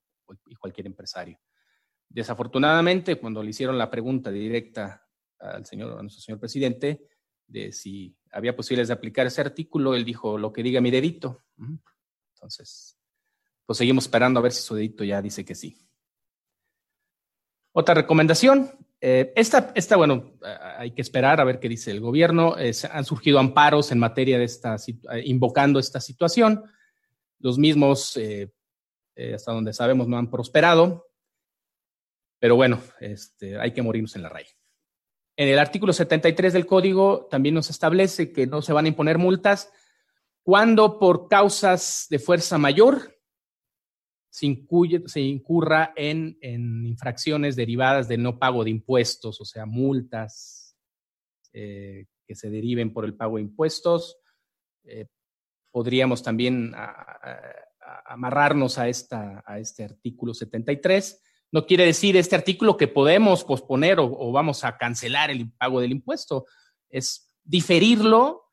y 0.48 0.56
cualquier 0.56 0.88
empresario. 0.88 1.40
Desafortunadamente, 2.08 3.18
cuando 3.20 3.44
le 3.44 3.52
hicieron 3.52 3.78
la 3.78 3.92
pregunta 3.92 4.32
directa 4.32 5.06
al 5.38 5.68
señor, 5.68 6.00
a 6.00 6.02
nuestro 6.02 6.22
señor 6.22 6.40
presidente, 6.40 7.08
de 7.46 7.72
si 7.72 8.18
había 8.32 8.56
posibilidades 8.56 8.88
de 8.88 8.96
aplicar 8.96 9.28
ese 9.28 9.42
artículo, 9.42 9.94
él 9.94 10.04
dijo 10.04 10.38
lo 10.40 10.52
que 10.52 10.64
diga 10.64 10.82
mi 10.82 10.90
dedito. 10.90 11.44
Entonces, 12.34 12.99
pues 13.70 13.78
seguimos 13.78 14.06
esperando 14.06 14.40
a 14.40 14.42
ver 14.42 14.52
si 14.52 14.64
su 14.64 14.74
dedito 14.74 15.04
ya 15.04 15.22
dice 15.22 15.46
que 15.46 15.54
sí. 15.54 15.78
Otra 17.72 17.94
recomendación, 17.94 18.72
eh, 19.00 19.32
esta, 19.36 19.72
esta, 19.76 19.96
bueno, 19.96 20.34
hay 20.80 20.90
que 20.90 21.04
esperar 21.04 21.40
a 21.40 21.44
ver 21.44 21.60
qué 21.60 21.70
dice 21.70 21.92
el 21.92 22.00
gobierno. 22.00 22.58
Eh, 22.58 22.74
han 22.92 23.06
surgido 23.06 23.38
amparos 23.38 23.92
en 23.92 24.00
materia 24.00 24.40
de 24.40 24.46
esta, 24.46 24.76
eh, 24.78 25.22
invocando 25.24 25.78
esta 25.78 26.02
situación. 26.02 26.64
Los 27.38 27.60
mismos, 27.60 28.18
hasta 29.36 29.52
donde 29.52 29.74
sabemos, 29.74 30.08
no 30.08 30.18
han 30.18 30.32
prosperado. 30.32 31.06
Pero 32.40 32.56
bueno, 32.56 32.82
este, 33.00 33.60
hay 33.60 33.72
que 33.72 33.84
morirnos 33.84 34.16
en 34.16 34.24
la 34.24 34.30
raíz. 34.30 34.58
En 35.38 35.48
el 35.48 35.60
artículo 35.60 35.94
73 35.94 36.54
del 36.54 36.66
código 36.66 37.28
también 37.30 37.54
nos 37.54 37.70
establece 37.70 38.32
que 38.32 38.48
no 38.48 38.64
se 38.64 38.74
van 38.74 38.86
a 38.86 38.88
imponer 38.88 39.20
multas 39.20 39.72
cuando 40.42 40.98
por 40.98 41.28
causas 41.28 42.08
de 42.10 42.18
fuerza 42.18 42.58
mayor 42.58 43.19
se, 44.40 45.22
incurra 45.22 45.94
en, 45.96 46.38
infracciones 46.42 47.56
derivadas 47.56 48.08
del 48.08 48.24
no 48.24 48.40
pago 48.40 48.64
de 48.64 48.70
impuestos, 48.70 49.42
o 49.42 49.46
sea, 49.46 49.66
multas 49.66 50.78
eh, 51.52 52.06
que 52.26 52.36
se 52.36 52.50
deriven 52.50 52.94
por 52.94 53.06
el 53.06 53.16
pago 53.16 53.36
de 53.36 53.44
impuestos. 53.44 54.18
Eh, 54.86 55.08
podríamos 55.72 56.24
también 56.24 56.74
amarrarnos 58.06 58.78
a, 58.78 58.88
esta, 58.88 59.44
a 59.46 59.60
este 59.60 59.84
artículo 59.84 60.34
73. 60.34 61.22
No 61.52 61.66
quiere 61.66 61.86
decir 61.86 62.16
este 62.16 62.36
artículo 62.36 62.78
que 62.78 62.88
podemos 62.88 63.44
posponer 63.44 63.98
o 64.00 64.32
vamos 64.32 64.64
a 64.64 64.78
cancelar 64.78 65.32
el 65.32 65.52
pago 65.54 65.82
del 65.82 65.92
impuesto. 65.92 66.46
Es 66.90 67.32
diferirlo 67.44 68.49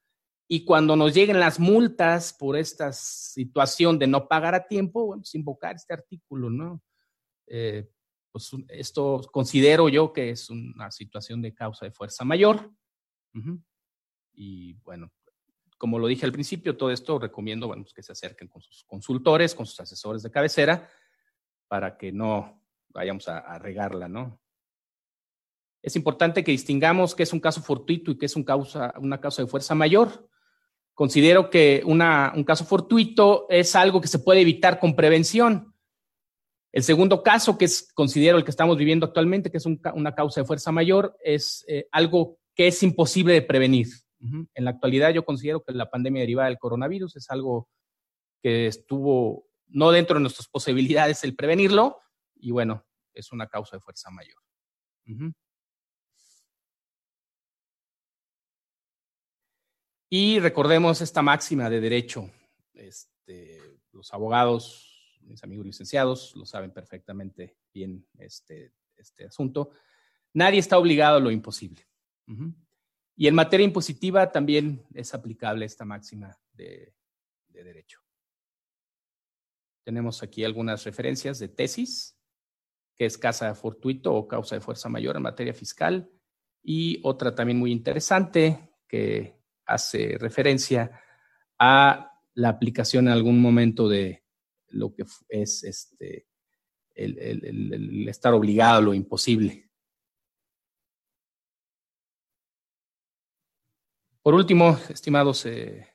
y 0.49 0.65
cuando 0.65 0.95
nos 0.95 1.13
lleguen 1.13 1.41
las 1.41 1.59
multas 1.59 2.33
por 2.33 2.57
esta 2.57 2.93
situación 2.93 3.99
de 3.99 4.07
no 4.07 4.29
pagar 4.29 4.55
a 4.55 4.69
tiempo, 4.69 5.07
bueno, 5.07 5.23
pues 5.23 5.35
invocar 5.35 5.75
este 5.75 5.93
artículo, 5.93 6.51
¿no? 6.51 6.83
Eh, 7.49 7.89
pues 8.31 8.51
esto 8.69 9.23
considero 9.33 9.89
yo 9.89 10.13
que 10.13 10.31
es 10.31 10.49
una 10.51 10.91
situación 10.91 11.43
de 11.43 11.55
causa 11.55 11.85
de 11.85 11.91
fuerza 11.91 12.25
mayor. 12.25 12.71
Y 14.35 14.75
bueno, 14.85 15.11
como 15.79 15.99
lo 15.99 16.07
dije 16.07 16.27
al 16.27 16.33
principio, 16.33 16.77
todo 16.77 16.91
esto 16.91 17.19
recomiendo 17.19 17.69
pues 17.69 17.93
que 17.93 18.03
se 18.03 18.13
acerquen 18.13 18.49
con 18.49 18.63
sus 18.63 18.85
consultores, 18.85 19.55
con 19.55 19.67
sus 19.67 19.81
asesores 19.81 20.23
de 20.23 20.31
cabecera, 20.31 20.89
para 21.67 21.97
que 21.97 22.13
no 22.13 22.63
vayamos 22.89 23.29
a, 23.29 23.59
regarla, 23.59 24.09
¿no? 24.09 24.41
Es 25.83 25.97
importante 25.97 26.45
que 26.45 26.53
distingamos 26.53 27.15
qué 27.15 27.25
es 27.25 27.33
un 27.33 27.41
caso 27.41 27.63
fortuito 27.63 28.11
y 28.11 28.19
qué 28.19 28.27
es 28.27 28.37
una 28.37 29.21
causa 29.21 29.43
de 29.43 29.49
fuerza 29.49 29.75
mayor. 29.75 30.29
Considero 30.97 31.51
que 31.51 31.83
un 31.85 32.45
caso 32.45 32.65
fortuito 32.65 33.47
es 33.51 33.77
algo 33.77 34.01
que 34.01 34.09
se 34.09 34.19
puede 34.19 34.41
evitar 34.41 34.81
con 34.81 34.97
prevención. 34.97 35.75
El 36.73 36.85
segundo 36.85 37.23
caso, 37.23 37.59
que 37.59 37.67
es, 37.67 37.93
considero 37.93 38.39
el 38.39 38.45
que 38.45 38.51
estamos 38.51 38.79
viviendo 38.79 39.05
actualmente, 39.05 39.51
que 39.51 39.59
es 39.59 39.67
una 39.67 40.15
causa 40.15 40.41
de 40.41 40.47
fuerza 40.47 40.73
mayor, 40.73 41.15
es 41.23 41.67
eh, 41.69 41.87
algo 41.93 42.39
que 42.55 42.69
es 42.69 42.83
imposible 42.83 43.35
de 43.35 43.43
prevenir. 43.43 43.89
En 44.55 44.65
la 44.65 44.71
actualidad 44.71 45.11
yo 45.11 45.27
considero 45.27 45.63
que 45.63 45.73
la 45.73 45.91
pandemia 45.91 46.23
derivada 46.23 46.49
del 46.49 46.59
coronavirus 46.59 47.17
es 47.17 47.29
algo 47.29 47.69
que 48.43 48.67
estuvo 48.67 49.51
no 49.67 49.91
dentro 49.91 50.15
de 50.15 50.23
nuestras 50.23 50.49
posibilidades 50.49 51.23
el 51.25 51.37
prevenirlo 51.37 52.01
y 52.35 52.53
bueno, 52.53 52.87
es 53.13 53.33
una 53.33 53.49
causa 53.49 53.77
de 53.77 53.81
fuerza 53.81 54.11
mayor. 54.11 54.39
Y 60.09 60.39
recordemos 60.39 61.01
esta 61.01 61.21
máxima 61.21 61.69
de 61.69 61.81
derecho. 61.81 62.31
Este, 62.75 63.61
los 63.93 64.13
abogados, 64.15 65.19
mis 65.23 65.43
amigos 65.43 65.67
licenciados, 65.67 66.35
lo 66.37 66.47
saben 66.47 66.73
perfectamente 66.73 67.57
bien 67.75 68.07
este, 68.19 68.73
este 68.97 69.27
asunto. 69.27 69.71
Nadie 70.33 70.61
está 70.61 70.79
obligado 70.79 71.17
a 71.17 71.21
lo 71.21 71.31
imposible. 71.31 71.87
Y 73.17 73.27
en 73.27 73.35
materia 73.35 73.65
impositiva 73.65 74.31
también 74.31 74.87
es 74.95 75.13
aplicable 75.15 75.65
esta 75.65 75.85
máxima 75.85 76.39
de, 76.53 76.95
de 77.49 77.65
derecho. 77.65 78.01
Tenemos 79.85 80.23
aquí 80.23 80.45
algunas 80.45 80.85
referencias 80.85 81.39
de 81.39 81.49
tesis, 81.49 82.17
que 82.95 83.07
es 83.07 83.19
casa 83.19 83.55
fortuito 83.55 84.15
o 84.15 84.27
causa 84.29 84.55
de 84.57 84.61
fuerza 84.61 84.89
mayor 84.89 85.17
en 85.17 85.23
materia 85.23 85.55
fiscal, 85.55 86.11
y 86.63 87.01
otra 87.05 87.35
también 87.35 87.59
muy 87.59 87.73
interesante 87.73 88.75
que 88.89 89.36
hace 89.67 90.17
referencia 90.19 91.01
a 91.59 92.13
la 92.35 92.49
aplicación 92.49 93.07
en 93.09 93.13
algún 93.13 93.41
momento 93.41 93.89
de 93.89 94.25
lo 94.69 94.95
que 94.95 95.05
es 95.29 95.65
este, 95.65 96.27
el, 96.95 98.07
estar 98.09 98.33
obligado 98.35 98.79
a 98.79 98.83
lo 98.83 98.95
imposible. 98.95 99.71
Por 104.23 104.35
último, 104.35 104.79
estimados 104.89 105.47
eh, 105.47 105.87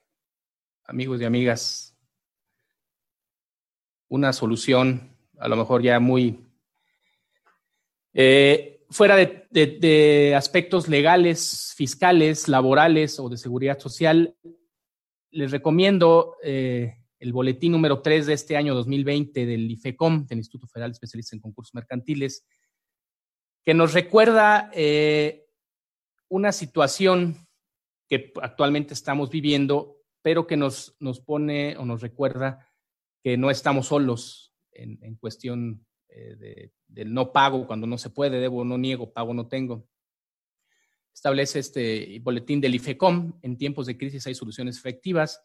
amigos 0.84 1.20
y 1.20 1.24
amigas, 1.24 1.98
una 4.08 4.32
solución 4.32 5.16
a 5.38 5.48
lo 5.48 5.56
mejor 5.56 5.82
ya 5.82 5.98
muy 5.98 6.46
eh, 8.12 8.81
fuera 8.92 9.16
de, 9.16 10.34
aspectos 10.36 10.88
legales, 10.88 11.72
fiscales, 11.76 12.46
laborales 12.46 13.18
o 13.18 13.28
de 13.28 13.38
seguridad 13.38 13.78
social, 13.78 14.36
les 15.30 15.50
recomiendo 15.50 16.36
eh, 16.42 16.98
el 17.18 17.32
boletín 17.32 17.72
número 17.72 18.02
3 18.02 18.26
de 18.26 18.34
este 18.34 18.56
año 18.56 18.74
2020 18.74 19.46
del 19.46 19.70
IFECOM, 19.70 20.26
del 20.26 20.38
Instituto 20.38 20.66
Federal 20.66 20.90
de 20.90 20.94
Especialistas 20.94 21.34
en 21.34 21.40
Concursos 21.40 21.74
Mercantiles, 21.74 22.46
que 23.64 23.72
nos 23.72 23.94
recuerda 23.94 24.70
eh, 24.74 25.46
una 26.28 26.52
situación 26.52 27.48
que 28.08 28.32
actualmente 28.42 28.92
estamos 28.92 29.30
viviendo, 29.30 30.02
pero 30.20 30.46
que 30.46 30.58
nos, 30.58 30.96
nos 31.00 31.20
pone 31.20 31.76
o 31.78 31.86
nos 31.86 32.02
recuerda 32.02 32.68
que 33.22 33.38
no 33.38 33.50
estamos 33.50 33.86
solos 33.86 34.52
en, 34.72 34.98
en 35.02 35.16
cuestión 35.16 35.86
eh, 36.14 36.70
del 36.88 37.12
no 37.12 37.32
pago 37.32 37.66
cuando 37.66 37.86
no 37.86 37.98
se 37.98 38.10
puede, 38.10 38.40
debo, 38.40 38.64
no 38.64 38.78
niego, 38.78 39.12
pago, 39.12 39.32
no 39.34 39.48
tengo. 39.48 39.88
Establece 41.14 41.58
este 41.58 42.18
boletín 42.20 42.60
del 42.60 42.74
IFECOM, 42.74 43.38
en 43.42 43.56
tiempos 43.56 43.86
de 43.86 43.96
crisis 43.96 44.26
hay 44.26 44.34
soluciones 44.34 44.78
efectivas, 44.78 45.42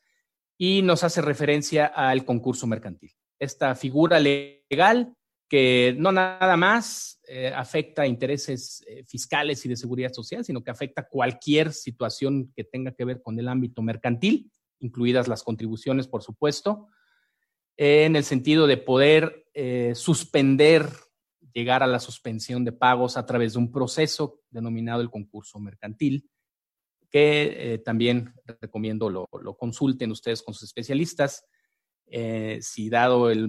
y 0.57 0.81
nos 0.81 1.03
hace 1.03 1.21
referencia 1.21 1.85
al 1.85 2.25
concurso 2.25 2.67
mercantil. 2.67 3.11
Esta 3.39 3.75
figura 3.75 4.19
legal 4.19 5.13
que 5.49 5.95
no 5.97 6.11
nada 6.11 6.57
más 6.57 7.21
eh, 7.27 7.53
afecta 7.55 8.05
intereses 8.05 8.83
eh, 8.87 9.03
fiscales 9.05 9.65
y 9.65 9.69
de 9.69 9.77
seguridad 9.77 10.11
social, 10.11 10.43
sino 10.43 10.63
que 10.63 10.71
afecta 10.71 11.07
cualquier 11.07 11.71
situación 11.71 12.51
que 12.55 12.65
tenga 12.65 12.91
que 12.91 13.05
ver 13.05 13.21
con 13.21 13.39
el 13.39 13.47
ámbito 13.47 13.81
mercantil, 13.81 14.51
incluidas 14.79 15.27
las 15.27 15.43
contribuciones, 15.43 16.07
por 16.07 16.21
supuesto, 16.21 16.87
en 17.77 18.15
el 18.15 18.23
sentido 18.23 18.65
de 18.65 18.77
poder 18.77 19.45
eh, 19.53 19.93
suspender, 19.95 20.89
llegar 21.53 21.83
a 21.83 21.87
la 21.87 21.99
suspensión 21.99 22.65
de 22.65 22.71
pagos 22.71 23.17
a 23.17 23.25
través 23.25 23.53
de 23.53 23.59
un 23.59 23.71
proceso 23.71 24.41
denominado 24.49 25.01
el 25.01 25.11
concurso 25.11 25.59
mercantil, 25.59 26.29
que 27.09 27.73
eh, 27.73 27.77
también 27.79 28.33
recomiendo 28.45 29.09
lo, 29.09 29.27
consulten 29.57 30.11
ustedes 30.11 30.41
con 30.43 30.53
sus 30.53 30.63
especialistas. 30.63 31.45
Eh, 32.07 32.59
si 32.61 32.89
dado 32.89 33.29
el, 33.29 33.47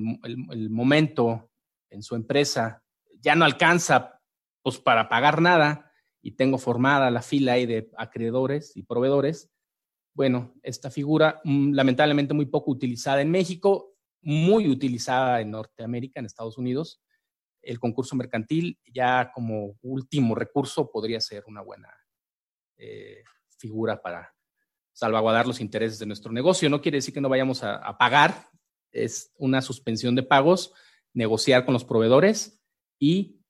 momento 0.70 1.50
en 1.90 2.02
su 2.02 2.16
empresa 2.16 2.82
ya 3.20 3.34
no 3.34 3.44
alcanza 3.44 4.20
pues, 4.62 4.78
para 4.78 5.08
pagar 5.08 5.40
nada 5.40 5.92
y 6.20 6.32
tengo 6.32 6.58
formada 6.58 7.10
la 7.10 7.22
fila 7.22 7.52
ahí 7.52 7.66
de 7.66 7.90
acreedores 7.96 8.76
y 8.76 8.82
proveedores, 8.82 9.50
bueno, 10.14 10.54
esta 10.62 10.90
figura 10.90 11.40
mm, 11.44 11.72
lamentablemente 11.72 12.34
muy 12.34 12.46
poco 12.46 12.70
utilizada 12.72 13.20
en 13.20 13.30
México, 13.30 13.97
muy 14.20 14.68
utilizada 14.68 15.40
en 15.40 15.50
Norteamérica, 15.50 16.20
en 16.20 16.26
Estados 16.26 16.58
Unidos. 16.58 17.00
El 17.62 17.78
concurso 17.78 18.16
mercantil 18.16 18.78
ya 18.92 19.30
como 19.32 19.76
último 19.82 20.34
recurso 20.34 20.90
podría 20.90 21.20
ser 21.20 21.44
una 21.46 21.62
buena 21.62 21.92
eh, 22.76 23.22
figura 23.58 24.00
para 24.00 24.34
salvaguardar 24.92 25.46
los 25.46 25.60
intereses 25.60 25.98
de 25.98 26.06
nuestro 26.06 26.32
negocio. 26.32 26.70
No 26.70 26.80
quiere 26.80 26.98
decir 26.98 27.14
que 27.14 27.20
no 27.20 27.28
vayamos 27.28 27.62
a, 27.62 27.96
pagar, 27.98 28.46
es 28.90 29.32
una 29.36 29.62
suspensión 29.62 30.14
de 30.14 30.22
pagos, 30.22 30.72
negociar 31.12 31.64
con 31.64 31.74
los 31.74 31.84
proveedores 31.84 32.62
y 32.98 33.40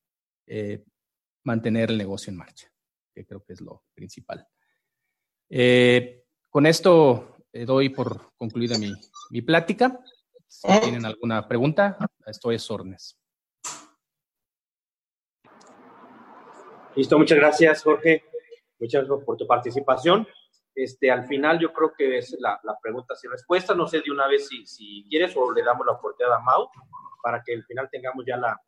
eh, 0.47 0.85
mantener 1.45 1.91
el 1.91 1.99
negocio 1.99 2.31
en 2.31 2.37
marcha, 2.37 2.71
que 3.15 3.27
creo 3.27 3.45
que 3.45 3.55
es 3.55 3.61
lo 3.61 3.85
principal. 3.95 4.47
Eh, 5.49 6.25
con 6.51 6.67
esto 6.67 7.37
doy 7.53 7.89
por 7.89 8.33
concluida 8.37 8.77
mi 9.31 9.43
plática. 9.43 10.01
Si 10.49 10.81
tienen 10.81 11.05
alguna 11.05 11.47
pregunta, 11.47 11.99
estoy 12.27 12.57
a 12.57 12.75
órdenes. 12.75 13.19
Listo, 16.97 17.19
muchas 17.19 17.39
gracias, 17.39 17.83
Jorge. 17.83 18.25
Muchas 18.81 19.07
gracias 19.07 19.25
por 19.25 19.37
tu 19.37 19.47
participación. 19.47 20.27
Este, 20.75 21.11
al 21.11 21.27
final 21.27 21.59
yo 21.59 21.73
creo 21.73 21.93
que 21.97 22.19
es 22.19 22.37
la, 22.41 22.59
la 22.63 22.79
pregunta 22.81 23.15
y 23.23 23.29
respuesta. 23.29 23.75
No 23.75 23.87
sé 23.87 24.01
de 24.01 24.11
una 24.11 24.27
vez 24.27 24.49
si, 24.49 24.67
si, 24.67 25.05
quieres 25.09 25.37
o 25.37 25.53
le 25.53 25.63
damos 25.63 25.87
la 25.87 25.93
oportunidad 25.93 26.37
a 26.37 26.41
Mau 26.41 26.69
para 27.23 27.43
que 27.43 27.55
al 27.55 27.65
final 27.65 27.89
tengamos 27.91 28.25
ya 28.27 28.37
la, 28.37 28.61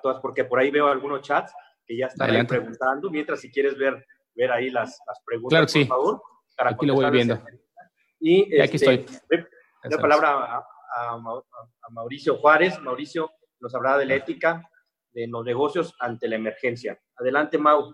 todas, 0.00 0.20
porque 0.20 0.44
por 0.44 0.58
ahí 0.58 0.70
veo 0.70 0.86
algunos 0.86 1.22
chats 1.22 1.52
que 1.84 1.96
ya 1.96 2.06
están 2.06 2.46
preguntando. 2.46 3.10
Mientras 3.10 3.40
si 3.40 3.50
quieres 3.50 3.76
ver, 3.76 4.06
ver 4.34 4.52
ahí 4.52 4.70
las, 4.70 5.00
las 5.06 5.20
preguntas, 5.24 5.72
claro 5.72 5.88
por 5.88 5.96
favor. 5.96 6.22
aquí 6.58 6.86
lo 6.86 6.94
voy 6.94 7.10
viendo. 7.10 7.42
Y, 8.20 8.60
aquí 8.60 8.76
este, 8.76 9.04
estoy. 9.04 9.46
La 9.84 9.98
palabra 9.98 10.56
a, 10.56 10.66
a, 10.98 11.90
Mauricio 11.90 12.36
Juárez. 12.38 12.78
Mauricio 12.80 13.30
nos 13.60 13.74
hablará 13.74 13.98
de 13.98 14.06
la 14.06 14.14
ética 14.14 14.68
de 15.12 15.26
los 15.26 15.44
negocios 15.44 15.94
ante 16.00 16.28
la 16.28 16.36
emergencia. 16.36 17.00
Adelante, 17.16 17.58
Mau. 17.58 17.92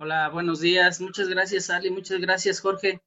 Hola, 0.00 0.28
buenos 0.28 0.60
días. 0.60 1.00
Muchas 1.00 1.28
gracias, 1.28 1.70
Ali. 1.70 1.90
Muchas 1.90 2.20
gracias, 2.20 2.60
Jorge. 2.60 3.02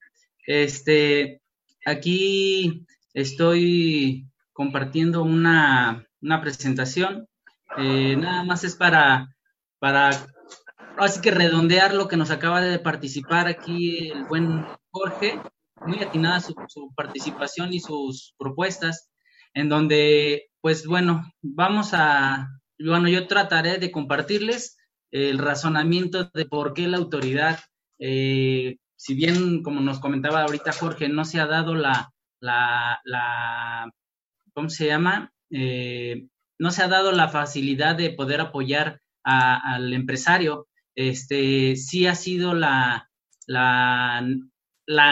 Este, 0.45 1.41
aquí 1.85 2.85
estoy 3.13 4.30
compartiendo 4.61 5.23
una, 5.23 6.05
presentación. 6.39 7.27
Eh, 7.77 8.15
nada 8.15 8.43
más 8.43 8.63
es 8.63 8.75
para, 8.75 9.35
para, 9.79 10.11
así 10.99 11.19
que 11.19 11.31
redondear 11.31 11.95
lo 11.95 12.07
que 12.07 12.15
nos 12.15 12.29
acaba 12.29 12.61
de 12.61 12.77
participar 12.77 13.47
aquí 13.47 14.11
el 14.11 14.25
buen 14.25 14.63
Jorge. 14.91 15.41
Muy 15.83 15.97
atinada 16.03 16.41
su, 16.41 16.53
su 16.67 16.93
participación 16.95 17.73
y 17.73 17.79
sus 17.79 18.35
propuestas, 18.37 19.09
en 19.55 19.67
donde, 19.67 20.51
pues 20.61 20.85
bueno, 20.85 21.33
vamos 21.41 21.95
a, 21.95 22.47
bueno, 22.77 23.09
yo 23.09 23.25
trataré 23.25 23.79
de 23.79 23.89
compartirles 23.89 24.77
el 25.09 25.39
razonamiento 25.39 26.25
de 26.35 26.45
por 26.45 26.75
qué 26.75 26.87
la 26.87 26.97
autoridad, 26.97 27.59
eh, 27.97 28.77
si 28.95 29.15
bien, 29.15 29.63
como 29.63 29.81
nos 29.81 29.99
comentaba 29.99 30.43
ahorita 30.43 30.71
Jorge, 30.71 31.09
no 31.09 31.25
se 31.25 31.39
ha 31.39 31.47
dado 31.47 31.73
la, 31.73 32.13
la, 32.39 33.91
¿cómo 34.53 34.69
se 34.69 34.87
llama? 34.87 35.33
Eh, 35.49 36.27
no 36.59 36.71
se 36.71 36.83
ha 36.83 36.87
dado 36.87 37.11
la 37.11 37.29
facilidad 37.29 37.95
de 37.95 38.11
poder 38.11 38.41
apoyar 38.41 39.01
al 39.23 39.93
empresario, 39.93 40.67
este, 40.95 41.75
sí 41.75 42.07
ha 42.07 42.15
sido 42.15 42.53
la, 42.53 43.09
la, 43.47 44.21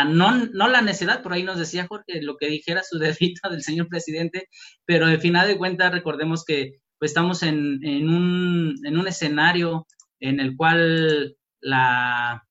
no, 0.05 0.45
no, 0.45 0.67
la 0.67 0.81
necedad, 0.81 1.21
por 1.21 1.33
ahí 1.33 1.43
nos 1.43 1.59
decía 1.59 1.87
Jorge, 1.87 2.21
lo 2.21 2.37
que 2.37 2.49
dijera 2.49 2.83
su 2.83 2.97
dedito 2.99 3.49
del 3.49 3.63
señor 3.63 3.87
presidente, 3.87 4.47
pero 4.85 5.05
al 5.05 5.21
final 5.21 5.47
de 5.47 5.57
cuentas 5.57 5.91
recordemos 5.91 6.43
que 6.43 6.79
pues 6.97 7.11
estamos 7.11 7.43
en, 7.43 7.79
en, 7.83 8.09
un, 8.09 8.75
en 8.83 8.97
un 8.97 9.07
escenario 9.07 9.87
en 10.19 10.39
el 10.39 10.57
cual 10.57 11.37
la, 11.61 12.43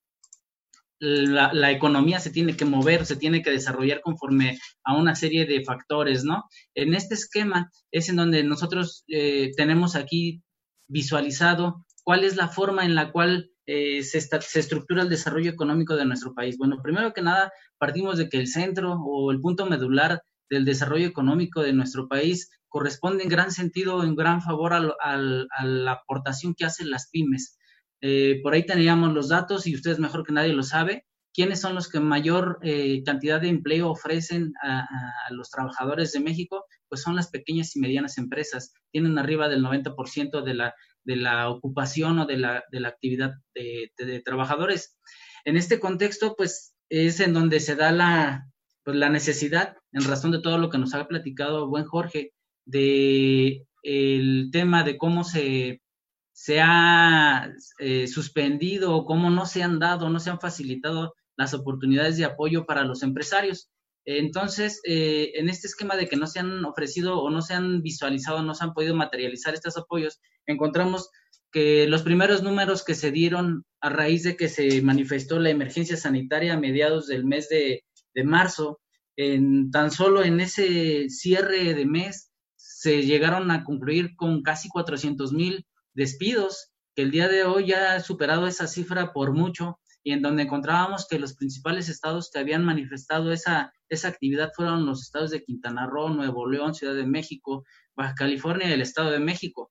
la, 1.01 1.71
economía 1.71 2.21
se 2.21 2.31
tiene 2.31 2.57
que 2.57 2.65
mover, 2.65 3.07
se 3.07 3.17
tiene 3.17 3.43
que 3.43 3.51
desarrollar 3.51 4.01
conforme 4.01 4.59
a 4.85 4.97
una 4.97 5.15
serie 5.15 5.47
de 5.47 5.65
factores, 5.65 6.25
¿no? 6.25 6.45
En 6.75 6.95
este 6.95 7.15
esquema 7.15 7.71
es 7.93 8.09
en 8.09 8.17
donde 8.17 8.43
nosotros 8.45 9.05
eh, 9.09 9.51
tenemos 9.57 9.95
aquí 9.95 10.43
visualizado 10.89 11.85
cuál 12.05 12.25
es 12.25 12.37
la 12.37 12.49
forma 12.49 12.85
en 12.85 12.95
la 12.95 13.13
cual 13.13 13.51
eh, 13.67 14.03
se, 14.03 14.21
se, 14.21 14.61
estructura 14.61 15.03
el 15.03 15.11
desarrollo 15.11 15.51
económico 15.51 15.95
de 15.95 16.07
nuestro 16.07 16.35
país. 16.35 16.57
Bueno, 16.57 16.81
primero 16.83 17.13
que 17.13 17.23
nada, 17.23 17.53
partimos 17.79 18.17
de 18.17 18.29
que 18.29 18.39
el 18.39 18.47
centro 18.47 18.95
o 18.95 19.31
el 19.31 19.41
punto 19.41 19.67
medular 19.67 20.23
del 20.49 20.65
desarrollo 20.65 21.07
económico 21.07 21.63
de 21.63 21.75
nuestro 21.75 22.09
país 22.09 22.51
corresponde 22.69 23.25
en 23.25 23.29
gran 23.29 23.51
sentido, 23.51 24.05
en 24.05 24.15
gran 24.15 24.41
favor 24.43 24.73
a, 24.73 25.17
la 25.17 25.93
aportación 25.93 26.55
que 26.55 26.65
hacen 26.65 26.91
las 26.91 27.11
pymes. 27.11 27.58
Eh, 28.01 28.41
por 28.43 28.55
ahí 28.55 28.65
teníamos 28.65 29.13
los 29.13 29.29
datos 29.29 29.67
y 29.67 29.75
ustedes 29.75 29.99
mejor 29.99 30.25
que 30.25 30.33
nadie 30.33 30.53
lo 30.53 30.63
sabe. 30.63 31.07
¿Quiénes 31.33 31.61
son 31.61 31.75
los 31.75 31.89
que 31.89 32.01
mayor 32.01 32.59
eh, 32.63 33.03
cantidad 33.05 33.41
de 33.41 33.49
empleo 33.49 33.91
ofrecen 33.91 34.53
a, 34.63 34.87
los 35.31 35.51
trabajadores 35.51 36.13
de 36.13 36.21
México? 36.21 36.65
Pues 36.89 37.03
son 37.03 37.15
las 37.15 37.29
pequeñas 37.31 37.77
y 37.77 37.81
medianas 37.81 38.19
empresas. 38.19 38.73
Tienen 38.91 39.19
arriba 39.19 39.49
del 39.49 39.63
90% 39.63 40.43
de 40.43 40.55
la, 40.55 40.75
de 41.05 41.17
la 41.17 41.49
ocupación 41.49 42.19
o 42.19 42.27
de 42.27 42.39
la, 42.39 42.65
de 42.73 42.81
la 42.81 42.89
actividad 42.89 43.35
de, 43.55 44.23
trabajadores. 44.25 44.97
En 45.45 45.57
este 45.57 45.79
contexto, 45.79 46.35
pues 46.37 46.75
es 46.89 47.21
en 47.21 47.35
donde 47.35 47.61
se 47.61 47.77
da 47.77 47.93
la, 47.93 48.47
pues, 48.83 48.97
la 48.97 49.11
necesidad, 49.11 49.77
en 49.93 50.05
razón 50.05 50.33
de 50.33 50.41
todo 50.41 50.59
lo 50.59 50.71
que 50.71 50.79
nos 50.79 50.95
ha 50.95 51.07
platicado 51.07 51.69
buen 51.69 51.85
Jorge, 51.85 52.33
de 52.65 53.65
tema 54.51 54.83
de 54.83 54.99
cómo 54.99 55.25
se, 55.25 55.81
se 56.39 56.61
ha 56.61 57.53
eh, 57.81 58.07
suspendido 58.07 58.95
o 58.95 59.05
cómo 59.05 59.29
no 59.29 59.45
se 59.45 59.65
han 59.65 59.81
dado, 59.81 60.09
no 60.09 60.21
se 60.21 60.31
han 60.31 60.39
facilitado 60.39 61.17
las 61.37 61.53
oportunidades 61.53 62.17
de 62.17 62.27
apoyo 62.27 62.65
para 62.65 62.85
los 62.85 63.03
empresarios. 63.03 63.69
Entonces, 64.05 64.81
eh, 64.85 65.33
en 65.35 65.49
este 65.49 65.67
esquema 65.67 65.97
de 65.97 66.07
que 66.07 66.17
no 66.17 66.29
se 66.29 66.39
han 66.39 66.65
ofrecido 66.65 67.21
o 67.21 67.29
no 67.29 67.43
se 67.43 67.55
han 67.55 67.83
visualizado, 67.83 68.41
no 68.45 68.55
se 68.55 68.63
han 68.63 68.73
podido 68.73 68.95
materializar 68.95 69.53
estos 69.53 69.77
apoyos, 69.77 70.21
encontramos 70.47 71.11
que 71.51 71.89
los 71.89 72.03
primeros 72.03 72.45
números 72.45 72.85
que 72.85 72.95
se 72.95 73.11
dieron 73.11 73.65
a 73.81 73.89
raíz 73.89 74.23
de 74.23 74.37
que 74.37 74.49
se 74.49 74.81
manifestó 74.81 75.41
la 75.41 75.51
emergencia 75.51 75.97
sanitaria 75.97 76.55
a 76.55 76.61
mediados 76.61 77.09
del 77.09 77.25
mes 77.25 77.49
de, 77.49 77.85
de 78.15 78.25
marzo, 78.25 78.79
en, 79.17 79.73
tan 79.73 79.91
solo 79.91 80.23
en 80.23 80.39
ese 80.39 81.11
cierre 81.11 81.75
de 81.75 81.85
mes 81.85 82.31
se 82.55 83.03
llegaron 83.03 83.51
a 83.51 83.65
concluir 83.65 84.15
con 84.15 84.43
casi 84.43 84.69
400 84.69 85.33
mil 85.33 85.67
despidos, 85.99 86.71
que 86.95 87.03
el 87.03 87.11
día 87.11 87.29
de 87.29 87.45
hoy 87.45 87.67
ya 87.67 87.95
ha 87.95 88.01
superado 88.01 88.47
esa 88.47 88.67
cifra 88.69 89.13
por 89.13 89.33
mucho 89.33 89.81
y 90.05 90.13
en 90.13 90.23
donde 90.23 90.45
encontrábamos 90.45 91.07
que 91.09 91.19
los 91.19 91.35
principales 91.35 91.89
estados 91.89 92.31
que 92.33 92.39
habían 92.39 92.65
manifestado 92.65 93.33
esa, 93.33 93.73
esa 93.89 94.09
actividad 94.09 94.53
fueron 94.55 94.87
los 94.87 95.03
estados 95.03 95.31
de 95.31 95.43
Quintana 95.43 95.87
Roo, 95.87 96.09
Nuevo 96.11 96.49
León, 96.49 96.75
Ciudad 96.75 96.95
de 96.95 97.05
México, 97.05 97.65
Baja 97.97 98.15
California 98.15 98.69
y 98.69 98.73
el 98.73 98.81
Estado 98.81 99.11
de 99.11 99.19
México. 99.19 99.71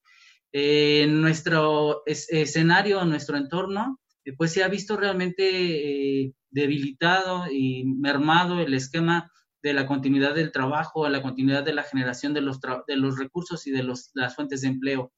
en 0.51 1.21
nuestro 1.21 2.03
escenario, 2.05 3.03
nuestro 3.05 3.37
entorno, 3.37 3.99
eh, 4.25 4.33
pues 4.37 4.51
se 4.51 4.63
ha 4.63 4.67
visto 4.67 4.97
realmente 4.97 6.23
eh, 6.23 6.33
debilitado 6.49 7.45
y 7.49 7.85
mermado 7.85 8.59
el 8.59 8.73
esquema 8.73 9.31
de 9.63 9.73
la 9.73 9.85
continuidad 9.85 10.35
del 10.35 10.51
trabajo, 10.51 11.07
la 11.09 11.21
continuidad 11.21 11.63
de 11.63 11.73
la 11.73 11.83
generación 11.83 12.33
de 12.33 12.41
los, 12.41 12.59
de 12.87 12.95
los 12.97 13.17
recursos 13.17 13.65
y 13.67 13.71
de 13.71 13.83
los, 13.83 14.11
las 14.13 14.35
fuentes 14.35 14.61
de 14.61 14.67
empleo. 14.67 15.13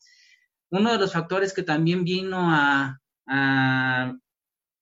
Uno 0.71 0.91
de 0.91 0.99
los 0.99 1.13
factores 1.13 1.53
que 1.53 1.63
también 1.63 2.03
vino 2.03 2.37
a, 2.51 2.99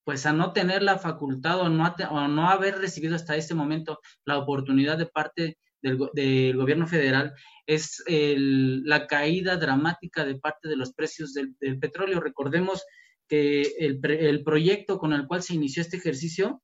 pues 0.04 0.26
a 0.26 0.32
no 0.32 0.52
tener 0.52 0.82
la 0.82 0.98
facultad 0.98 1.60
o 1.60 1.68
no, 1.68 1.94
o 2.10 2.28
no 2.28 2.48
haber 2.48 2.78
recibido 2.78 3.14
hasta 3.16 3.36
este 3.36 3.54
momento 3.54 4.00
la 4.24 4.38
oportunidad 4.38 4.98
de 4.98 5.06
parte 5.06 5.58
del, 5.82 6.56
gobierno 6.56 6.86
federal 6.86 7.34
es 7.66 8.02
la 8.06 9.06
caída 9.06 9.56
dramática 9.56 10.24
de 10.24 10.38
parte 10.38 10.68
de 10.68 10.76
los 10.76 10.92
precios 10.92 11.34
del, 11.34 11.54
petróleo. 11.78 12.20
Recordemos 12.20 12.84
que 13.28 13.62
el, 13.78 14.00
el 14.02 14.42
proyecto 14.42 14.98
con 14.98 15.12
el 15.12 15.26
cual 15.26 15.42
se 15.42 15.54
inició 15.54 15.82
este 15.82 15.98
ejercicio 15.98 16.62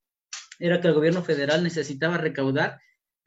era 0.59 0.81
que 0.81 0.89
el 0.89 0.95
gobierno 0.95 1.23
federal 1.23 1.63
necesitaba 1.63 2.17
recaudar 2.19 2.81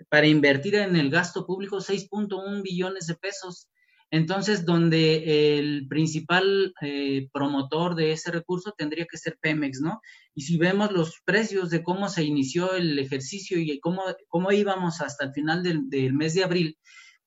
para 0.09 0.27
invertir 0.27 0.75
en 0.75 0.95
el 0.95 1.09
gasto 1.09 1.45
público 1.45 1.77
6.1 1.77 2.61
billones 2.61 3.07
de 3.07 3.15
pesos. 3.15 3.69
Entonces, 4.09 4.65
donde 4.65 5.57
el 5.57 5.87
principal 5.89 6.73
eh, 6.81 7.27
promotor 7.33 7.95
de 7.95 8.13
ese 8.13 8.31
recurso 8.31 8.73
tendría 8.77 9.05
que 9.05 9.17
ser 9.17 9.37
Pemex, 9.41 9.81
¿no? 9.81 9.99
Y 10.33 10.43
si 10.43 10.57
vemos 10.57 10.93
los 10.93 11.19
precios 11.25 11.69
de 11.69 11.83
cómo 11.83 12.07
se 12.07 12.23
inició 12.23 12.73
el 12.73 12.97
ejercicio 12.99 13.59
y 13.59 13.77
cómo, 13.81 14.03
cómo 14.29 14.53
íbamos 14.53 15.01
hasta 15.01 15.25
el 15.25 15.33
final 15.33 15.61
del, 15.61 15.89
del 15.89 16.13
mes 16.13 16.35
de 16.35 16.45
abril, 16.45 16.77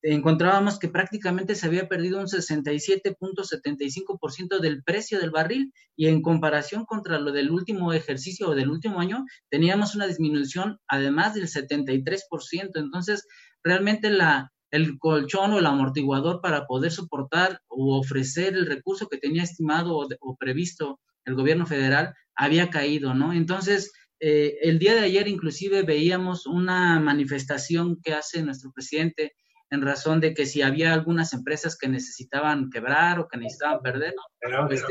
encontrábamos 0.02 0.78
que 0.78 0.88
prácticamente 0.88 1.54
se 1.54 1.66
había 1.66 1.86
perdido 1.88 2.20
un 2.20 2.26
67.75% 2.26 4.60
del 4.60 4.82
precio 4.82 5.20
del 5.20 5.30
barril 5.30 5.74
y 5.96 6.06
en 6.06 6.22
comparación 6.22 6.86
contra 6.86 7.18
lo 7.18 7.32
del 7.32 7.50
último 7.50 7.92
ejercicio 7.92 8.48
o 8.48 8.54
del 8.54 8.70
último 8.70 9.00
año, 9.00 9.26
teníamos 9.50 9.94
una 9.94 10.06
disminución 10.06 10.78
además 10.88 11.34
del 11.34 11.48
73%. 11.48 12.70
Entonces, 12.76 13.26
realmente 13.62 14.08
la, 14.08 14.50
el 14.70 14.98
colchón 14.98 15.52
o 15.52 15.58
el 15.58 15.66
amortiguador 15.66 16.40
para 16.40 16.66
poder 16.66 16.92
soportar 16.92 17.60
o 17.68 17.98
ofrecer 17.98 18.54
el 18.54 18.66
recurso 18.66 19.08
que 19.08 19.18
tenía 19.18 19.42
estimado 19.42 20.06
o, 20.20 20.36
previsto 20.36 21.00
el 21.24 21.34
gobierno 21.34 21.66
federal 21.66 22.14
había 22.34 22.70
caído, 22.70 23.14
¿no? 23.14 23.32
Entonces, 23.32 23.92
eh, 24.20 24.58
el 24.62 24.78
día 24.78 24.94
de 24.94 25.00
ayer 25.00 25.28
inclusive 25.28 25.82
veíamos 25.82 26.46
una 26.46 26.98
manifestación 27.00 28.00
que 28.02 28.14
hace 28.14 28.42
nuestro 28.42 28.72
presidente 28.72 29.34
en 29.70 29.82
razón 29.82 30.20
de 30.20 30.34
que 30.34 30.46
si 30.46 30.62
había 30.62 30.92
algunas 30.92 31.32
empresas 31.32 31.76
que 31.76 31.88
necesitaban 31.88 32.70
quebrar 32.70 33.20
o 33.20 33.28
que 33.28 33.38
necesitaban 33.38 33.80
perder, 33.82 34.14
pues, 34.66 34.84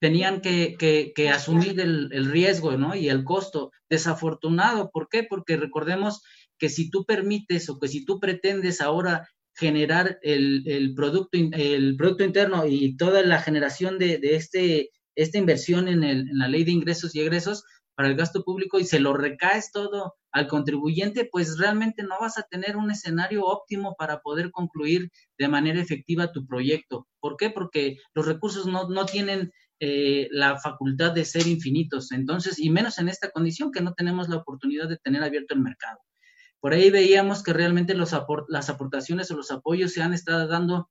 tenían 0.00 0.40
que, 0.40 0.76
que, 0.78 1.30
asumir 1.30 1.80
el, 1.80 2.08
el, 2.12 2.30
riesgo 2.30 2.76
¿no? 2.76 2.94
y 2.94 3.08
el 3.08 3.24
costo. 3.24 3.72
Desafortunado, 3.90 4.90
¿por 4.90 5.08
qué? 5.08 5.24
Porque 5.24 5.56
recordemos 5.56 6.22
que 6.58 6.68
si 6.68 6.90
tú 6.90 7.04
permites 7.04 7.68
o 7.68 7.78
que 7.78 7.88
si 7.88 8.04
tú 8.04 8.20
pretendes 8.20 8.80
ahora 8.80 9.28
generar 9.54 10.18
el, 10.22 10.62
el 10.66 10.94
producto, 10.94 11.38
el 11.52 11.96
producto 11.96 12.24
interno 12.24 12.66
y 12.66 12.96
toda 12.96 13.22
la 13.22 13.40
generación 13.40 13.98
de, 13.98 14.18
de 14.18 14.36
este, 14.36 14.90
esta 15.16 15.38
inversión 15.38 15.88
en, 15.88 16.04
el, 16.04 16.28
en 16.28 16.38
la 16.38 16.48
ley 16.48 16.64
de 16.64 16.72
ingresos 16.72 17.14
y 17.14 17.20
egresos, 17.20 17.64
para 17.98 18.10
el 18.10 18.14
gasto 18.14 18.44
público 18.44 18.78
y 18.78 18.84
se 18.84 19.00
lo 19.00 19.12
recaes 19.12 19.72
todo 19.72 20.14
al 20.30 20.46
contribuyente, 20.46 21.28
pues 21.32 21.58
realmente 21.58 22.04
no 22.04 22.14
vas 22.20 22.38
a 22.38 22.44
tener 22.44 22.76
un 22.76 22.92
escenario 22.92 23.44
óptimo 23.44 23.96
para 23.98 24.20
poder 24.20 24.52
concluir 24.52 25.10
de 25.36 25.48
manera 25.48 25.80
efectiva 25.80 26.30
tu 26.30 26.46
proyecto. 26.46 27.08
¿Por 27.18 27.36
qué? 27.36 27.50
Porque 27.50 27.96
los 28.14 28.24
recursos 28.24 28.66
no, 28.66 28.88
no 28.88 29.04
tienen 29.04 29.50
eh, 29.80 30.28
la 30.30 30.60
facultad 30.60 31.10
de 31.10 31.24
ser 31.24 31.48
infinitos. 31.48 32.12
Entonces, 32.12 32.60
y 32.60 32.70
menos 32.70 33.00
en 33.00 33.08
esta 33.08 33.32
condición 33.32 33.72
que 33.72 33.80
no 33.80 33.94
tenemos 33.94 34.28
la 34.28 34.36
oportunidad 34.36 34.88
de 34.88 34.98
tener 34.98 35.24
abierto 35.24 35.54
el 35.54 35.62
mercado. 35.62 35.98
Por 36.60 36.72
ahí 36.72 36.90
veíamos 36.90 37.42
que 37.42 37.52
realmente 37.52 37.94
los 37.94 38.14
las 38.48 38.68
aportaciones 38.70 39.30
o 39.30 39.36
los 39.36 39.50
apoyos 39.50 39.92
se 39.92 40.02
han 40.02 40.12
estado 40.12 40.48
dando 40.48 40.90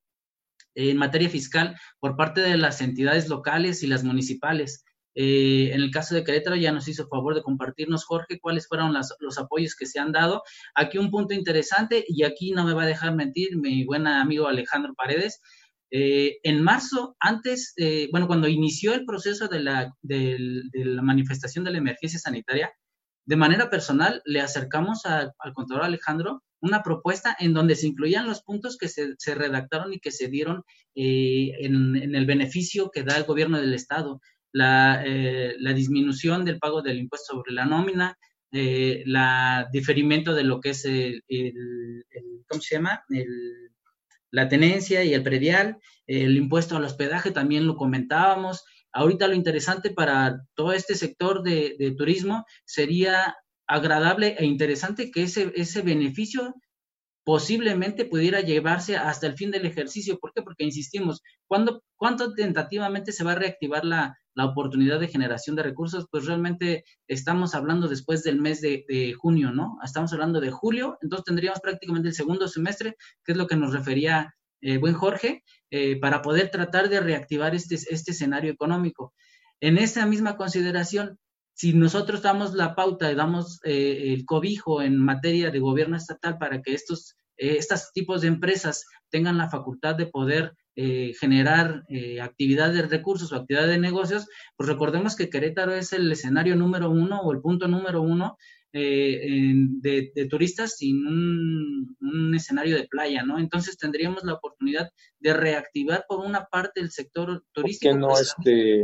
en 0.75 0.97
materia 0.97 1.29
fiscal 1.29 1.75
por 1.99 2.15
parte 2.15 2.41
de 2.41 2.57
las 2.57 2.81
entidades 2.81 3.29
locales 3.29 3.83
y 3.83 3.87
las 3.87 4.03
municipales. 4.03 4.85
Eh, 5.19 5.71
en 5.73 5.81
el 5.81 5.89
caso 5.89 6.13
de 6.13 6.23
Querétaro 6.23 6.55
ya 6.55 6.71
nos 6.71 6.87
hizo 6.87 7.07
favor 7.07 7.33
de 7.33 7.41
compartirnos, 7.41 8.05
Jorge, 8.05 8.39
cuáles 8.39 8.67
fueron 8.67 8.93
los 9.19 9.37
apoyos 9.39 9.75
que 9.75 9.87
se 9.87 9.99
han 9.99 10.11
dado. 10.11 10.43
Aquí 10.75 10.99
un 10.99 11.09
punto 11.09 11.33
interesante, 11.33 12.05
y 12.07 12.23
aquí 12.23 12.51
no 12.51 12.63
me 12.63 12.73
va 12.73 12.83
a 12.83 12.87
dejar 12.87 13.15
mentir 13.15 13.57
mi 13.57 13.83
buen 13.83 14.05
amigo 14.05 14.47
Alejandro 14.47 14.93
Paredes. 14.93 15.41
Eh, 15.89 16.37
en 16.43 16.61
marzo, 16.61 17.15
antes, 17.19 17.73
eh, 17.77 18.09
bueno, 18.11 18.27
cuando 18.27 18.47
inició 18.47 18.93
el 18.93 19.05
proceso 19.05 19.47
de 19.47 19.61
la, 19.61 19.91
manifestación 21.01 21.63
de 21.63 21.71
la 21.71 21.79
emergencia 21.79 22.19
sanitaria, 22.19 22.71
de 23.27 23.35
manera 23.35 23.69
personal 23.69 24.21
le 24.25 24.41
acercamos 24.41 25.05
al 25.05 25.53
contador 25.53 25.83
Alejandro 25.83 26.43
una 26.59 26.81
propuesta 26.81 27.35
en 27.39 27.53
donde 27.53 27.75
se 27.75 27.85
incluían 27.85 28.25
los 28.25 28.41
puntos 28.41 28.77
que 28.77 28.87
se, 28.87 29.35
redactaron 29.35 29.93
y 29.93 29.99
que 29.99 30.11
se 30.11 30.27
dieron 30.27 30.63
en, 30.95 31.95
en, 31.95 32.15
el 32.15 32.25
beneficio 32.25 32.89
que 32.89 33.03
da 33.03 33.17
el 33.17 33.25
gobierno 33.25 33.59
del 33.59 33.73
Estado 33.73 34.21
la, 34.53 35.03
eh, 35.05 35.55
la 35.59 35.73
disminución 35.73 36.45
del 36.45 36.57
pago 36.57 36.81
del 36.81 36.99
impuesto 36.99 37.35
sobre 37.35 37.51
la 37.51 37.65
nómina, 37.65 38.17
eh, 38.51 39.03
la 39.05 39.67
diferimiento 39.71 40.33
de 40.33 40.43
lo 40.43 40.61
que 40.61 40.69
es 40.69 40.85
el, 40.85 41.23
¿cómo 42.47 42.61
se 42.61 42.75
llama? 42.75 43.03
la 44.31 44.49
tenencia 44.49 45.03
y 45.03 45.13
el 45.13 45.23
predial, 45.23 45.77
el 46.05 46.35
impuesto 46.37 46.75
al 46.75 46.83
hospedaje, 46.83 47.31
también 47.31 47.65
lo 47.65 47.75
comentábamos. 47.75 48.63
Ahorita 48.97 49.27
lo 49.27 49.35
interesante 49.35 49.91
para 49.91 50.41
todo 50.55 50.73
este 50.73 50.95
sector 50.95 51.43
de, 51.43 51.93
turismo 51.95 52.45
sería 52.65 53.35
agradable 53.67 54.35
e 54.39 54.45
interesante 54.45 55.11
que 55.11 55.21
ese, 55.21 55.51
ese 55.55 55.83
beneficio 55.83 56.55
posiblemente 57.23 58.05
pudiera 58.05 58.41
llevarse 58.41 58.95
hasta 58.95 59.27
el 59.27 59.35
fin 59.35 59.51
del 59.51 59.67
ejercicio. 59.67 60.17
¿Por 60.17 60.33
qué? 60.33 60.41
Porque 60.41 60.63
insistimos, 60.63 61.21
¿cuándo, 61.45 61.83
¿cuánto 61.95 62.33
tentativamente 62.33 63.11
se 63.11 63.23
va 63.23 63.33
a 63.33 63.35
reactivar 63.35 63.85
la, 63.85 64.17
la, 64.33 64.45
oportunidad 64.45 64.99
de 64.99 65.09
generación 65.09 65.55
de 65.55 65.61
recursos? 65.61 66.07
Pues 66.09 66.25
realmente 66.25 66.83
estamos 67.07 67.53
hablando 67.53 67.87
después 67.87 68.23
del 68.23 68.41
mes 68.41 68.61
de, 68.61 69.13
junio, 69.15 69.51
¿no? 69.51 69.77
Estamos 69.83 70.11
hablando 70.11 70.41
de 70.41 70.49
julio, 70.49 70.97
entonces 71.03 71.25
tendríamos 71.25 71.59
prácticamente 71.59 72.07
el 72.07 72.15
segundo 72.15 72.47
semestre, 72.47 72.95
que 73.23 73.33
es 73.33 73.37
lo 73.37 73.45
que 73.45 73.57
nos 73.57 73.73
refería 73.73 74.33
eh, 74.61 74.77
buen 74.77 74.93
Jorge, 74.93 75.43
eh, 75.69 75.99
para 75.99 76.21
poder 76.21 76.49
tratar 76.49 76.89
de 76.89 76.99
reactivar 76.99 77.55
este, 77.55 77.75
este 77.75 78.11
escenario 78.11 78.51
económico. 78.51 79.13
En 79.59 79.77
esa 79.77 80.05
misma 80.05 80.37
consideración, 80.37 81.19
si 81.53 81.73
nosotros 81.73 82.21
damos 82.21 82.53
la 82.53 82.75
pauta 82.75 83.11
y 83.11 83.15
damos 83.15 83.59
eh, 83.63 84.13
el 84.13 84.25
cobijo 84.25 84.81
en 84.81 84.97
materia 84.97 85.49
de 85.51 85.59
gobierno 85.59 85.97
estatal 85.97 86.37
para 86.37 86.61
que 86.61 86.73
estos, 86.73 87.15
estos 87.35 87.91
tipos 87.93 88.21
de 88.21 88.27
empresas 88.27 88.85
tengan 89.09 89.37
la 89.37 89.49
facultad 89.49 89.95
de 89.95 90.07
poder 90.07 90.53
generar 91.19 91.81
actividad 92.21 92.71
de 92.71 92.83
recursos 92.83 93.31
o 93.31 93.35
actividad 93.35 93.65
de 93.65 93.79
negocios, 93.79 94.27
pues 94.55 94.69
recordemos 94.69 95.15
que 95.15 95.27
Querétaro 95.27 95.73
es 95.73 95.91
el 95.91 96.11
escenario 96.11 96.55
número 96.55 96.91
uno 96.91 97.21
o 97.21 97.31
el 97.31 97.41
punto 97.41 97.67
número 97.67 98.03
uno 98.03 98.37
de, 98.77 100.27
turistas 100.29 100.77
sin 100.77 101.05
un, 101.05 101.97
un, 101.99 102.35
escenario 102.35 102.75
de 102.75 102.87
playa, 102.87 103.23
¿no? 103.23 103.39
Entonces 103.39 103.77
tendríamos 103.77 104.23
la 104.23 104.33
oportunidad 104.33 104.89
de 105.19 105.33
reactivar 105.33 106.05
por 106.07 106.25
una 106.25 106.45
parte 106.45 106.81
el 106.81 106.91
sector 106.91 107.43
turístico. 107.53 107.93
Que 107.93 107.99
no, 107.99 108.13
este 108.17 108.83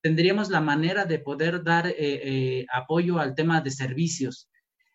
tendríamos 0.00 0.50
la 0.50 0.60
manera 0.60 1.04
de 1.04 1.18
poder 1.18 1.62
dar 1.62 1.86
eh, 1.86 1.94
eh, 1.98 2.66
apoyo 2.72 3.18
al 3.18 3.34
tema 3.34 3.60
de 3.60 3.70
servicios. 3.70 4.48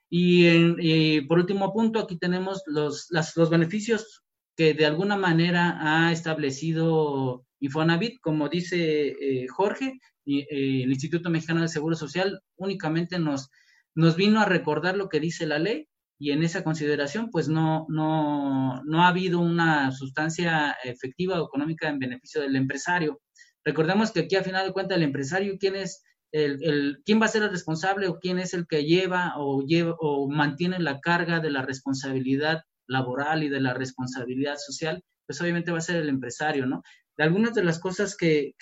Y, 0.10 1.22
por 1.22 1.40
último 1.40 1.74
punto, 1.74 2.00
aquí 2.00 2.18
tenemos 2.18 2.62
los, 2.68 3.08
los 3.10 3.50
beneficios 3.50 4.24
que 4.56 4.74
de 4.74 4.86
alguna 4.86 5.18
manera 5.18 5.78
ha 5.82 6.12
establecido 6.12 7.46
Infonavit, 7.60 8.20
como 8.22 8.48
dice 8.48 9.08
eh, 9.10 9.48
Jorge, 9.48 10.00
el 10.26 10.90
Instituto 10.90 11.30
Mexicano 11.30 11.62
de 11.62 11.68
Seguro 11.68 11.96
Social 11.96 12.42
únicamente 12.56 13.20
nos, 13.20 13.50
nos 13.96 14.16
vino 14.16 14.42
a 14.42 14.46
recordar 14.46 14.98
lo 14.98 15.10
que 15.10 15.20
dice 15.20 15.46
la 15.46 15.60
ley 15.60 15.88
y 16.20 16.32
en 16.32 16.44
esa 16.44 16.64
consideración 16.64 17.30
pues 17.32 17.50
no, 17.50 17.86
no, 17.90 18.82
no 18.84 19.04
ha 19.04 19.08
habido 19.08 19.40
una 19.40 19.92
sustancia 19.92 20.76
efectiva 20.84 21.42
o 21.42 21.46
económica 21.46 21.90
en 21.90 22.00
beneficio 22.00 22.42
del 22.42 22.56
empresario. 22.56 23.22
Recordemos 23.64 24.12
que 24.12 24.22
aquí 24.22 24.36
a 24.36 24.44
final 24.44 24.68
de 24.68 24.74
cuentas 24.74 24.98
el 24.98 25.04
empresario, 25.04 25.58
¿quién 25.60 25.76
es 25.76 26.04
el, 26.32 27.02
quién 27.06 27.22
va 27.22 27.26
a 27.26 27.30
ser 27.30 27.44
el 27.44 27.50
responsable 27.50 28.08
o 28.08 28.20
quién 28.20 28.40
es 28.40 28.54
el 28.54 28.68
que 28.68 28.84
lleva 28.84 29.34
o 29.38 29.62
lleva 29.62 29.96
o 30.00 30.30
mantiene 30.30 30.80
la 30.80 31.00
carga 31.00 31.40
de 31.40 31.50
la 31.50 31.62
responsabilidad 31.62 32.64
laboral 32.88 33.44
y 33.44 33.50
de 33.50 33.62
la 33.62 33.74
responsabilidad 33.74 34.58
social, 34.58 35.04
pues 35.26 35.42
obviamente 35.42 35.72
va 35.72 35.80
a 35.80 35.82
ser 35.82 35.98
el 35.98 36.10
empresario, 36.10 36.66
¿no? 36.66 36.84
De 37.18 37.24
algunas 37.24 37.54
de 37.54 37.64
las 37.64 37.80
cosas 37.80 38.16
que, 38.16 38.54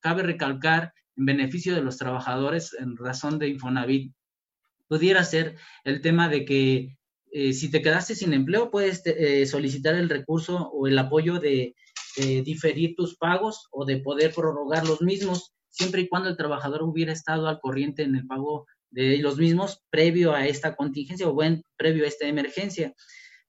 cabe 0.00 0.22
recalcar 0.22 0.92
en 1.16 1.26
beneficio 1.26 1.74
de 1.74 1.82
los 1.82 1.96
trabajadores 1.96 2.76
en 2.78 2.96
razón 2.96 3.40
de 3.40 3.48
Infonavit, 3.48 4.14
pudiera 4.88 5.24
ser 5.24 5.56
el 5.84 6.00
tema 6.00 6.28
de 6.28 6.44
que 6.44 6.96
eh, 7.32 7.52
si 7.52 7.70
te 7.70 7.82
quedaste 7.82 8.14
sin 8.14 8.32
empleo, 8.32 8.70
puedes 8.70 9.02
eh, 9.04 9.46
solicitar 9.46 9.94
el 9.94 10.08
recurso 10.08 10.70
o 10.70 10.86
el 10.86 10.98
apoyo 10.98 11.38
de, 11.38 11.74
diferir 12.18 12.94
tus 12.96 13.14
pagos 13.18 13.68
o 13.70 13.84
de 13.84 13.98
poder 13.98 14.32
prorrogar 14.32 14.86
los 14.86 15.02
mismos, 15.02 15.54
siempre 15.68 16.00
y 16.00 16.08
cuando 16.08 16.30
el 16.30 16.36
trabajador 16.38 16.82
hubiera 16.82 17.12
estado 17.12 17.46
al 17.46 17.60
corriente 17.60 18.04
en 18.04 18.14
el 18.14 18.26
pago 18.26 18.64
de 18.90 19.18
los 19.18 19.36
mismos 19.36 19.82
previo 19.90 20.32
a 20.32 20.46
esta 20.46 20.76
contingencia 20.76 21.28
o 21.28 21.34
buen, 21.34 21.62
previo 21.76 22.06
a 22.06 22.08
esta 22.08 22.26
emergencia. 22.26 22.94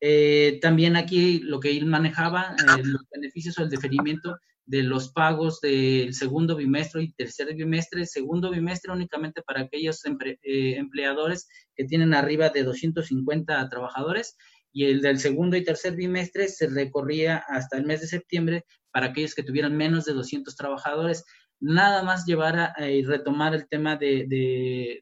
Eh, 0.01 0.59
también 0.61 0.97
aquí 0.97 1.39
lo 1.39 1.61
que 1.61 1.77
él 1.77 1.85
manejaba, 1.85 2.57
los 2.83 3.05
beneficios 3.09 3.57
o 3.57 3.63
el 3.63 3.69
deferimiento 3.69 4.35
de 4.67 4.83
los 4.83 5.09
pagos 5.09 5.61
del 5.61 6.13
segundo 6.13 6.55
bimestre 6.55 7.01
y 7.01 7.13
tercer 7.13 7.55
bimestre. 7.55 8.05
Segundo 8.05 8.51
bimestre 8.51 8.91
únicamente 8.91 9.41
para 9.41 9.61
aquellos 9.61 10.03
eh, 10.05 10.75
empleadores 10.75 11.47
que 11.73 11.85
tienen 11.85 12.13
arriba 12.13 12.49
de 12.49 12.63
250 12.63 13.69
trabajadores 13.69 14.37
y 14.73 14.85
el 14.85 15.01
del 15.01 15.19
segundo 15.19 15.55
y 15.55 15.63
tercer 15.63 15.95
bimestre 15.95 16.49
se 16.49 16.67
recorría 16.67 17.37
hasta 17.47 17.77
el 17.77 17.85
mes 17.85 18.01
de 18.01 18.07
septiembre 18.07 18.65
para 18.91 19.07
aquellos 19.07 19.33
que 19.33 19.43
tuvieran 19.43 19.75
menos 19.75 20.03
de 20.03 20.13
200 20.13 20.53
trabajadores. 20.55 21.23
Nada 21.61 22.03
más 22.03 22.25
llevar 22.25 22.73
a, 22.77 22.89
y 22.89 23.03
retomar 23.03 23.55
el 23.55 23.69
tema 23.69 23.95
de, 23.95 24.99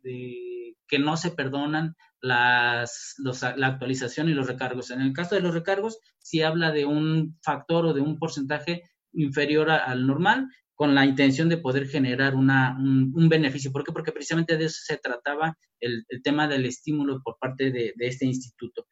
que 0.87 0.99
no 0.99 1.17
se 1.17 1.31
perdonan 1.31 1.95
las, 2.21 3.15
la 3.57 3.67
actualización 3.67 4.29
y 4.29 4.33
los 4.33 4.47
recargos. 4.47 4.91
En 4.91 5.01
el 5.01 5.11
caso 5.11 5.33
de 5.33 5.41
los 5.41 5.55
recargos, 5.55 5.97
si 6.19 6.43
habla 6.43 6.71
de 6.71 6.85
un 6.85 7.37
factor 7.43 7.87
o 7.87 7.93
de 7.93 8.01
un 8.01 8.19
porcentaje 8.19 8.83
inferior 9.15 9.69
al 9.69 10.05
normal 10.05 10.47
con 10.75 10.93
la 10.93 11.05
intención 11.05 11.47
de 11.49 11.57
poder 11.57 11.87
generar 11.87 12.35
una, 12.35 12.77
un, 12.77 13.29
beneficio. 13.29 13.71
¿Por 13.71 13.83
qué? 13.83 13.93
Porque 13.93 14.11
precisamente 14.11 14.57
de 14.57 14.65
eso 14.65 14.79
se 14.83 14.97
trataba 14.97 15.57
el, 15.79 16.05
tema 16.21 16.47
del 16.47 16.65
estímulo 16.65 17.21
por 17.23 17.37
parte 17.39 17.71
de, 17.71 17.93
este 17.99 18.25
instituto. 18.25 18.85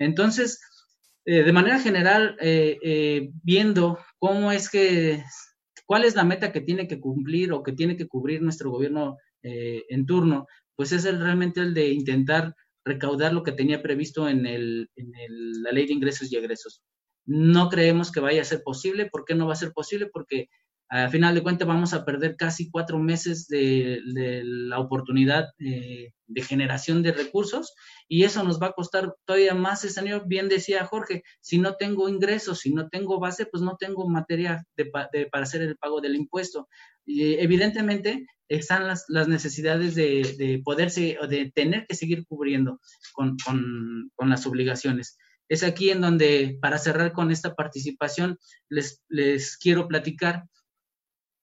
Entonces, 0.00 0.60
eh, 1.24 1.44
de 1.44 1.52
manera 1.52 1.78
general, 1.78 2.36
eh, 2.40 2.78
eh, 2.82 3.30
viendo 3.42 3.98
cómo 4.18 4.50
es 4.50 4.68
que, 4.68 5.22
cuál 5.86 6.04
es 6.04 6.16
la 6.16 6.24
meta 6.24 6.50
que 6.50 6.60
tiene 6.60 6.88
que 6.88 7.00
cumplir 7.00 7.52
o 7.52 7.62
que 7.62 7.72
tiene 7.72 7.96
que 7.96 8.08
cubrir 8.08 8.42
nuestro 8.42 8.70
gobierno 8.70 9.16
en 9.40 10.04
turno, 10.04 10.46
pues 10.74 10.90
es 10.90 11.04
el, 11.04 11.20
realmente 11.20 11.60
el 11.60 11.72
de 11.72 11.88
intentar 11.90 12.54
recaudar 12.84 13.32
lo 13.32 13.44
que 13.44 13.52
tenía 13.52 13.80
previsto 13.80 14.28
en, 14.28 14.44
el, 14.46 14.90
en 14.96 15.62
la 15.62 15.70
ley 15.70 15.86
de 15.86 15.92
ingresos 15.94 16.30
y 16.30 16.36
egresos. 16.36 16.82
No 17.28 17.68
creemos 17.68 18.10
que 18.10 18.20
vaya 18.20 18.40
a 18.40 18.46
ser 18.46 18.62
posible. 18.62 19.10
¿Por 19.10 19.26
qué 19.26 19.34
no 19.34 19.46
va 19.46 19.52
a 19.52 19.56
ser 19.56 19.72
posible? 19.72 20.06
Porque 20.10 20.48
al 20.88 21.10
final 21.10 21.34
de 21.34 21.42
cuentas 21.42 21.68
vamos 21.68 21.92
a 21.92 22.06
perder 22.06 22.36
casi 22.36 22.70
cuatro 22.70 22.98
meses 22.98 23.46
de, 23.48 24.00
la 24.42 24.78
oportunidad 24.78 25.50
eh, 25.58 26.12
de 26.26 26.42
generación 26.42 27.02
de 27.02 27.12
recursos 27.12 27.74
y 28.08 28.24
eso 28.24 28.42
nos 28.42 28.60
va 28.60 28.68
a 28.68 28.72
costar 28.72 29.14
todavía 29.26 29.54
más 29.54 29.84
ese 29.84 30.00
año. 30.00 30.22
Bien 30.26 30.48
decía 30.48 30.86
Jorge, 30.86 31.22
si 31.42 31.58
no 31.58 31.76
tengo 31.76 32.08
ingresos, 32.08 32.60
si 32.60 32.72
no 32.72 32.88
tengo 32.88 33.20
base, 33.20 33.44
pues 33.44 33.62
no 33.62 33.76
tengo 33.78 34.08
materia 34.08 34.64
para 34.94 35.44
hacer 35.44 35.60
el 35.60 35.76
pago 35.76 36.00
del 36.00 36.16
impuesto. 36.16 36.68
Y 37.04 37.34
evidentemente 37.34 38.26
están 38.48 38.86
las, 38.86 39.06
necesidades 39.28 39.94
de, 39.94 40.62
poderse 40.64 41.18
de 41.28 41.52
tener 41.54 41.86
que 41.86 41.96
seguir 41.96 42.24
cubriendo 42.26 42.80
con 43.12 44.30
las 44.30 44.46
obligaciones. 44.46 45.18
Es 45.48 45.62
aquí 45.62 45.90
en 45.90 46.00
donde, 46.00 46.58
para 46.60 46.78
cerrar 46.78 47.12
con 47.12 47.30
esta 47.30 47.54
participación, 47.54 48.38
les, 48.68 49.02
les 49.08 49.56
quiero 49.56 49.88
platicar 49.88 50.44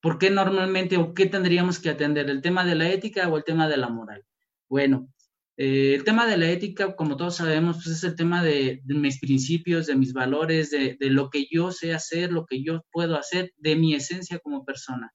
por 0.01 0.20
qué 0.20 0.30
normalmente 0.30 0.97
o 0.97 1.14
qué 1.14 1.26
tendríamos 1.26 1.80
que 1.80 1.89
atender, 1.89 2.30
el 2.30 2.41
tema 2.41 2.64
de 2.64 2.76
la 2.76 2.89
ética 2.89 3.28
o 3.28 3.38
el 3.38 3.43
tema 3.43 3.68
de 3.68 3.78
la 3.78 3.89
moral. 3.89 4.24
Bueno, 4.70 5.10
eh, 5.58 5.95
el 5.95 6.03
tema 6.03 6.28
de 6.28 6.38
la 6.38 6.49
ética, 6.49 6.95
como 6.95 7.18
todos 7.18 7.38
sabemos, 7.38 7.78
pues 7.78 7.88
es 7.88 8.03
el 8.03 8.16
tema 8.16 8.43
de, 8.43 8.82
mis 8.86 9.20
principios, 9.20 9.88
de 9.88 9.95
mis 9.95 10.14
valores, 10.14 10.70
de, 10.70 10.97
de, 10.99 11.10
lo 11.10 11.30
que 11.30 11.47
yo 11.49 11.72
sé 11.72 11.93
hacer, 11.93 12.32
lo 12.32 12.45
que 12.45 12.62
yo 12.62 12.86
puedo 12.91 13.18
hacer, 13.18 13.53
de 13.58 13.76
mi 13.76 13.95
esencia 13.95 14.38
como 14.39 14.66
persona. 14.66 15.12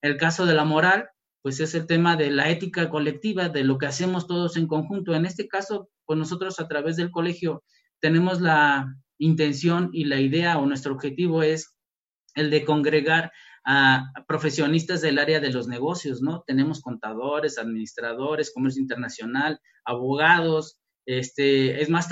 El 0.00 0.16
caso 0.16 0.46
de 0.46 0.54
la 0.54 0.64
moral, 0.64 1.08
pues 1.42 1.60
es 1.60 1.74
el 1.74 1.86
tema 1.86 2.16
de 2.16 2.30
la 2.30 2.48
ética 2.48 2.88
colectiva, 2.88 3.50
de 3.50 3.64
lo 3.64 3.76
que 3.76 3.86
hacemos 3.86 4.26
todos 4.26 4.56
en 4.56 4.66
conjunto. 4.66 5.14
En 5.14 5.26
este 5.26 5.46
caso, 5.46 5.90
pues 6.06 6.18
nosotros 6.18 6.58
a 6.58 6.66
través 6.66 6.96
del 6.96 7.10
colegio 7.10 7.62
tenemos 8.00 8.40
la 8.40 8.94
intención 9.18 9.90
y 9.92 10.04
la 10.04 10.20
idea 10.20 10.58
o 10.58 10.66
nuestro 10.66 10.92
objetivo 10.94 11.42
es 11.42 11.74
el 12.34 12.50
de 12.50 12.64
congregar 12.64 13.32
a 13.64 14.12
profesionistas 14.28 15.00
del 15.00 15.18
área 15.18 15.40
de 15.40 15.50
los 15.50 15.68
negocios, 15.68 16.20
¿no? 16.20 16.44
Tenemos 16.46 16.82
contadores, 16.82 17.58
administradores, 17.58 18.52
comercio 18.52 18.82
internacional, 18.82 19.58
abogados, 19.84 20.78
este, 21.06 21.82
es 21.82 21.90
más, 21.90 22.08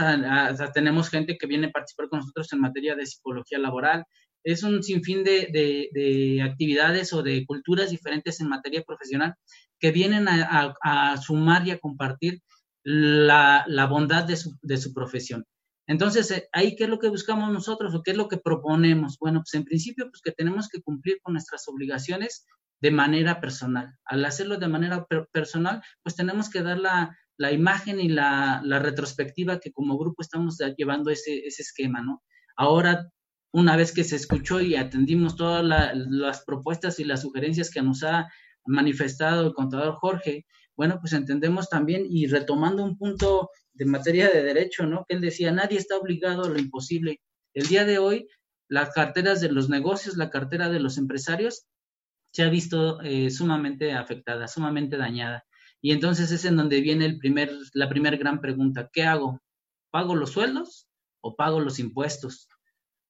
tenemos 0.75 1.09
gente 1.09 1.39
que 1.39 1.47
viene 1.47 1.69
a 1.69 1.73
participar 1.73 2.09
con 2.09 2.21
nosotros 2.21 2.53
en 2.53 2.61
materia 2.61 2.95
de 2.95 3.07
psicología 3.07 3.59
laboral. 3.59 4.05
Es 4.45 4.63
un 4.63 4.83
sinfín 4.83 5.25
de, 5.25 6.43
actividades 6.43 7.13
o 7.13 7.23
de 7.23 7.45
culturas 7.47 7.91
diferentes 7.91 8.41
en 8.41 8.49
materia 8.49 8.83
profesional 8.83 9.35
que 9.79 9.93
vienen 9.93 10.27
a, 10.29 11.17
sumar 11.21 11.67
y 11.67 11.71
a 11.71 11.79
compartir 11.79 12.41
la, 12.83 13.87
bondad 13.89 14.25
de 14.25 14.77
su 14.77 14.93
profesión. 14.93 15.45
Entonces, 15.87 16.31
eh, 16.31 16.49
ahí, 16.53 16.77
¿qué 16.77 16.85
es 16.85 16.91
lo 16.91 16.99
que 16.99 17.09
buscamos 17.09 17.53
nosotros 17.53 17.95
o 17.95 18.03
qué 18.03 18.13
es 18.13 18.17
lo 18.17 18.29
que 18.29 18.39
proponemos? 18.39 19.19
Bueno, 19.19 19.41
pues 19.41 19.55
en 19.55 19.65
principio, 19.65 20.09
pues 20.11 20.21
que 20.23 20.33
tenemos 20.33 20.69
que 20.69 20.81
cumplir 20.81 21.19
con 21.23 21.35
nuestras 21.35 21.67
obligaciones 21.69 22.47
de 22.81 22.91
manera 22.91 23.41
personal. 23.41 23.95
Al 24.05 24.25
hacerlo 24.25 24.59
de 24.59 24.69
manera 24.69 25.07
personal, 25.33 25.83
pues 26.03 26.17
tenemos 26.17 26.51
que 26.51 26.63
dar 26.63 26.79
la, 26.79 27.17
imagen 27.53 28.01
y 28.01 28.09
la, 28.09 28.63
retrospectiva 28.65 29.59
que 29.59 29.73
como 29.73 29.99
grupo 29.99 30.23
estamos 30.23 30.59
llevando 30.77 31.11
ese, 31.11 31.47
ese 31.47 31.63
esquema, 31.63 32.01
¿no? 32.03 32.23
Ahora, 32.57 33.09
una 33.53 33.77
vez 33.77 33.93
que 33.93 34.05
se 34.05 34.17
escuchó 34.17 34.61
y 34.61 34.77
atendimos 34.77 35.37
todas 35.37 35.65
las 35.65 36.45
propuestas 36.45 36.99
y 36.99 37.05
las 37.05 37.23
sugerencias 37.23 37.71
que 37.71 37.83
nos 37.83 38.03
ha 38.03 38.29
manifestado 38.65 39.47
el 39.47 39.55
contador 39.55 39.95
Jorge, 39.95 40.47
bueno, 40.77 40.99
pues 41.01 41.13
entendemos 41.13 41.69
también 41.69 42.07
y 42.09 42.27
retomando 42.27 42.83
un 42.83 42.97
punto 42.97 43.51
de 43.75 43.85
materia 43.87 44.31
de 44.31 44.43
derecho, 44.43 44.87
¿no? 44.87 45.05
Que 45.09 45.17
él 45.17 45.21
decía, 45.21 45.53
nadie 45.53 45.79
está 45.79 45.97
obligado 45.97 46.45
a 46.45 46.49
lo 46.49 46.59
imposible. 46.59 47.21
El 47.55 47.67
día 47.67 47.85
de 47.85 47.99
hoy, 47.99 48.29
las 48.69 48.91
carteras 48.91 49.41
de 49.41 49.51
los 49.51 49.69
negocios, 49.69 50.17
la 50.17 50.31
cartera 50.31 50.69
de 50.69 50.81
los 50.81 50.99
empresarios, 50.99 51.67
se 52.33 52.43
ha 52.43 52.49
visto 52.49 53.01
eh, 53.03 53.31
sumamente 53.31 53.93
afectada, 53.93 54.49
sumamente 54.49 54.97
dañada. 54.97 55.45
Y 55.81 55.93
entonces 55.93 56.31
es 56.31 56.45
en 56.45 56.57
donde 56.57 56.81
viene 56.81 57.05
el 57.07 57.19
primer, 57.19 57.53
la 57.75 57.89
primera 57.89 58.17
gran 58.17 58.41
pregunta, 58.41 58.89
¿qué 58.93 59.03
hago? 59.03 59.43
¿Pago 59.91 60.15
los 60.15 60.31
sueldos 60.31 60.89
o 61.21 61.37
pago 61.37 61.61
los 61.61 61.79
impuestos? 61.79 62.49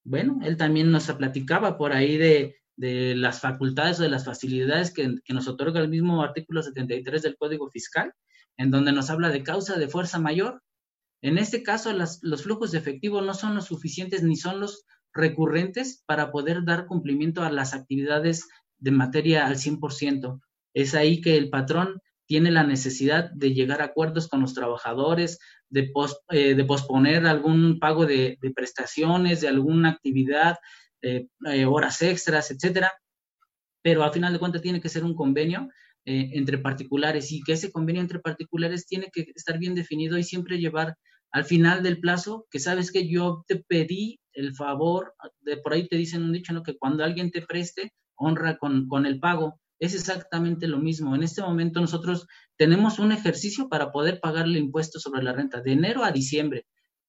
Bueno, 0.05 0.41
él 0.43 0.57
también 0.57 0.91
nos 0.91 1.11
platicaba 1.13 1.79
por 1.79 1.93
ahí 1.93 2.17
de, 2.17 2.57
de 2.77 3.15
las 3.15 3.41
facultades 3.41 4.01
o 4.01 4.03
de 4.03 4.09
las 4.09 4.25
facilidades 4.25 4.93
que, 4.93 5.17
que, 5.25 5.35
nos 5.35 5.47
otorga 5.47 5.81
el 5.81 5.89
mismo 5.89 6.23
artículo 6.23 6.63
73 6.63 7.23
del 7.23 7.37
Código 7.37 7.71
Fiscal, 7.71 8.13
en 8.57 8.71
donde 8.71 8.93
nos 8.93 9.11
habla 9.11 9.31
de 9.31 9.43
causa 9.43 9.79
de 9.79 9.89
fuerza 9.89 10.19
mayor. 10.19 10.63
En 11.23 11.39
este 11.39 11.63
caso, 11.63 11.93
los 11.93 12.43
flujos 12.43 12.73
de 12.73 12.79
efectivo 12.79 13.23
no 13.23 13.35
son 13.35 13.55
los 13.55 13.67
suficientes 13.67 14.23
ni 14.23 14.37
son 14.37 14.61
los 14.61 14.85
recurrentes 15.15 16.03
para 16.07 16.31
poder 16.33 16.65
dar 16.65 16.87
cumplimiento 16.87 17.43
a 17.43 17.51
las 17.51 17.75
actividades 17.75 18.49
de 18.79 18.91
materia 18.91 19.47
al 19.47 19.57
100%. 19.57 20.41
Es 20.75 20.95
ahí 20.95 21.21
que 21.21 21.37
el 21.37 21.51
patrón 21.51 22.01
tiene 22.27 22.51
la 22.51 22.65
necesidad 22.65 23.31
de 23.31 23.53
llegar 23.53 23.83
a 23.83 23.87
acuerdos 23.87 24.29
con 24.29 24.41
los 24.41 24.55
trabajadores, 24.55 25.39
de, 25.69 25.93
eh, 26.31 26.65
posponer 26.65 27.27
algún 27.27 27.79
pago 27.79 28.07
de, 28.07 28.39
prestaciones, 28.55 29.41
de 29.41 29.49
alguna 29.49 29.91
actividad, 29.91 30.57
eh, 31.03 31.27
horas 31.67 32.01
extras, 32.03 32.51
etcétera. 32.51 32.93
Pero 33.83 34.03
al 34.03 34.13
final 34.13 34.33
de 34.33 34.39
cuentas 34.39 34.63
tiene 34.63 34.81
que 34.81 34.89
ser 34.89 35.05
un 35.05 35.15
convenio 35.15 35.69
eh, 36.05 36.31
entre 36.35 36.59
particulares 36.59 37.31
y 37.33 37.43
que 37.43 37.53
ese 37.53 37.71
convenio 37.71 38.03
entre 38.03 38.19
particulares 38.19 38.87
tiene 38.87 39.09
que 39.13 39.27
estar 39.35 39.59
bien 39.59 39.75
definido 39.75 40.19
y 40.19 40.25
siempre 40.25 40.59
llevar 40.59 40.97
al 41.31 41.45
final 41.45 41.83
del 41.83 42.01
plazo 42.01 42.47
que 42.51 42.59
sabes 42.59 42.93
que 42.93 43.09
yo 43.09 43.45
te 43.47 43.57
pedí 43.57 44.21
el 44.33 44.55
favor, 44.55 45.15
de 45.41 45.57
por 45.59 45.73
ahí 45.73 45.89
te 45.89 45.97
dicen 45.97 46.23
un 46.23 46.33
dicho, 46.33 46.53
¿no? 46.53 46.63
Que 46.63 46.77
cuando 46.77 47.05
alguien 47.05 47.31
te 47.31 47.43
preste, 47.43 47.93
honra 48.17 48.57
con, 48.59 48.89
con 48.89 49.07
el 49.07 49.21
pago. 49.21 49.61
Es 49.79 49.95
exactamente 49.95 50.69
lo 50.69 50.79
mismo. 50.79 51.15
En 51.15 51.23
este 51.23 51.43
momento 51.43 51.81
nosotros 51.81 52.27
tenemos 52.57 52.99
un 52.99 53.13
ejercicio 53.13 53.69
para 53.69 53.91
poder 53.91 54.21
pagar 54.21 54.47
el 54.47 54.57
impuesto 54.57 55.01
sobre 55.01 55.23
la 55.23 55.33
renta 55.33 55.61
de 55.61 55.73
enero 55.73 56.05
a 56.05 56.13
diciembre. 56.13 56.67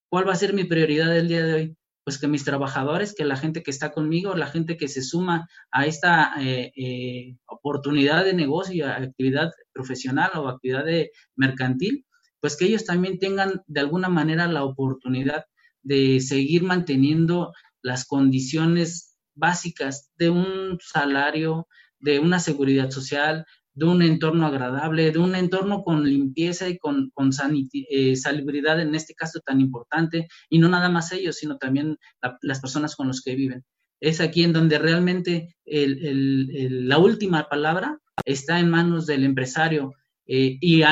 ¿Cuál 0.10 0.28
va 0.28 0.34
a 0.34 0.38
ser 0.38 0.54
mi 0.54 0.64
prioridad 0.64 1.16
el 1.16 1.28
día 1.28 1.44
de 1.44 1.54
hoy? 1.54 1.78
Pues 2.04 2.20
que 2.20 2.28
mis 2.28 2.44
trabajadores, 2.44 3.16
que 3.16 3.26
la 3.26 3.38
gente 3.38 3.64
que 3.64 3.72
está 3.72 3.92
conmigo, 3.92 4.36
la 4.36 4.48
gente 4.48 4.78
que 4.78 4.88
se 4.88 5.02
suma 5.02 5.48
a 5.72 5.86
esta 5.86 6.34
eh, 6.40 6.72
eh, 6.76 7.38
oportunidad 7.46 8.26
de 8.26 8.34
negocio, 8.34 8.88
actividad 8.90 9.52
profesional 9.72 10.32
o 10.36 10.50
actividad 10.50 10.86
de 10.86 11.12
mercantil, 11.36 12.06
pues 12.42 12.58
que 12.58 12.66
ellos 12.66 12.86
también 12.86 13.20
tengan 13.20 13.62
de 13.68 13.80
alguna 13.80 14.10
manera 14.10 14.48
la 14.48 14.66
oportunidad 14.66 15.46
de 15.82 16.20
seguir 16.20 16.64
manteniendo 16.64 17.54
las 17.82 18.06
condiciones 18.06 19.18
básicas 19.34 20.12
de 20.18 20.30
un 20.30 20.78
salario, 20.82 21.68
de 22.00 22.20
una 22.20 22.40
seguridad 22.40 22.92
social, 22.92 23.46
de 23.74 23.86
un 23.86 24.02
entorno 24.02 24.46
agradable, 24.46 25.12
de 25.12 25.20
un 25.20 25.36
entorno 25.36 25.84
con 25.84 26.04
limpieza 26.04 26.70
y 26.70 26.78
con, 26.78 27.10
con 27.14 27.32
eh, 27.74 28.16
salubridad, 28.16 28.80
en 28.80 28.96
este 28.96 29.14
caso 29.14 29.40
tan 29.40 29.62
importante, 29.62 30.28
y 30.50 30.60
no 30.60 30.70
nada 30.70 30.90
más 30.90 31.12
ellos, 31.12 31.38
sino 31.38 31.58
también 31.58 31.98
las 32.42 32.60
personas 32.60 32.96
con 32.96 33.08
las 33.08 33.22
que 33.22 33.36
viven. 33.36 33.64
Es 34.00 34.20
aquí 34.20 34.44
en 34.44 34.54
donde 34.54 34.80
realmente 34.80 35.56
la 35.66 36.98
última 36.98 37.48
palabra 37.48 38.00
está 38.26 38.60
en 38.60 38.70
manos 38.70 39.06
del 39.06 39.24
empresario 39.24 39.94
eh, 40.26 40.58
y, 40.62 40.84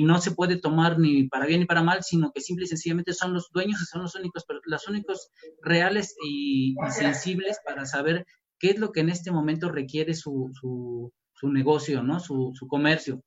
no 0.00 0.20
se 0.20 0.30
puede 0.30 0.56
tomar 0.56 0.98
ni 0.98 1.28
para 1.28 1.46
bien 1.46 1.60
ni 1.60 1.66
para 1.66 1.82
mal, 1.82 2.02
sino 2.02 2.32
que 2.32 2.40
simple 2.40 2.64
y 2.64 2.68
sencillamente 2.68 3.12
son 3.12 3.34
los 3.34 3.50
dueños 3.52 3.80
y 3.82 3.84
son 3.84 4.02
los 4.02 4.14
únicos, 4.14 4.44
los 4.64 4.88
únicos 4.88 5.30
reales 5.62 6.14
y 6.24 6.74
sensibles 6.90 7.58
para 7.64 7.84
saber 7.84 8.26
qué 8.58 8.70
es 8.70 8.78
lo 8.78 8.92
que 8.92 9.00
en 9.00 9.10
este 9.10 9.30
momento 9.30 9.70
requiere 9.70 10.14
su, 10.14 10.50
su, 10.58 11.12
su 11.38 11.50
negocio, 11.50 12.02
¿no? 12.02 12.20
Su, 12.20 12.52
su 12.54 12.66
comercio. 12.66 13.22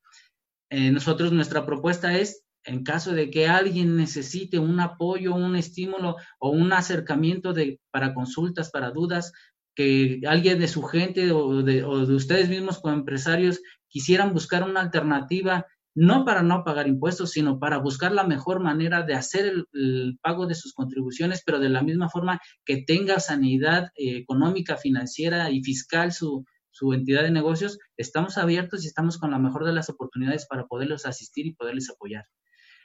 Eh, 0.70 0.92
nosotros, 0.92 1.32
nuestra 1.32 1.66
propuesta 1.66 2.18
es, 2.18 2.44
en 2.64 2.84
caso 2.84 3.14
de 3.14 3.30
que 3.30 3.48
alguien 3.48 3.98
necesite 3.98 4.60
un 4.60 4.80
apoyo, 4.80 5.36
un 5.36 5.56
estímulo 5.56 6.18
o 6.40 6.50
un 6.50 6.72
acercamiento 6.74 7.54
de, 7.54 7.80
para 7.92 8.14
consultas, 8.14 8.72
para 8.72 8.92
dudas, 8.92 9.34
que 9.76 10.22
alguien 10.28 10.60
de 10.60 10.68
su 10.68 10.84
gente 10.84 11.32
o 11.32 11.64
de, 11.64 11.84
ustedes 11.86 12.50
mismos 12.50 12.80
como 12.80 12.94
empresarios 12.94 13.62
quisieran 13.88 14.34
buscar 14.34 14.64
una 14.64 14.82
alternativa 14.82 15.66
no 15.94 16.24
para 16.24 16.42
no 16.42 16.64
pagar 16.64 16.88
impuestos, 16.88 17.32
sino 17.32 17.60
para 17.60 17.78
buscar 17.78 18.14
la 18.14 18.24
mejor 18.24 18.62
manera 18.62 19.04
de 19.04 19.14
hacer 19.14 19.46
el, 19.74 20.18
pago 20.22 20.48
de 20.48 20.56
sus 20.56 20.74
contribuciones, 20.74 21.44
pero 21.46 21.60
de 21.60 21.68
la 21.68 21.82
misma 21.82 22.10
forma 22.10 22.40
que 22.64 22.84
tenga 22.84 23.20
sanidad 23.20 23.90
eh, 23.96 24.16
económica, 24.16 24.78
financiera 24.78 25.52
y 25.52 25.62
fiscal 25.62 26.14
su, 26.14 26.46
su 26.72 26.94
entidad 26.94 27.24
de 27.24 27.32
negocios, 27.32 27.80
estamos 27.98 28.38
abiertos 28.38 28.84
y 28.84 28.88
estamos 28.88 29.18
con 29.18 29.32
la 29.32 29.40
mejor 29.40 29.66
de 29.66 29.74
las 29.74 29.90
oportunidades 29.90 30.46
para 30.48 30.66
poderlos 30.66 31.06
asistir 31.06 31.46
y 31.46 31.54
poderles 31.54 31.90
apoyar. 31.90 32.26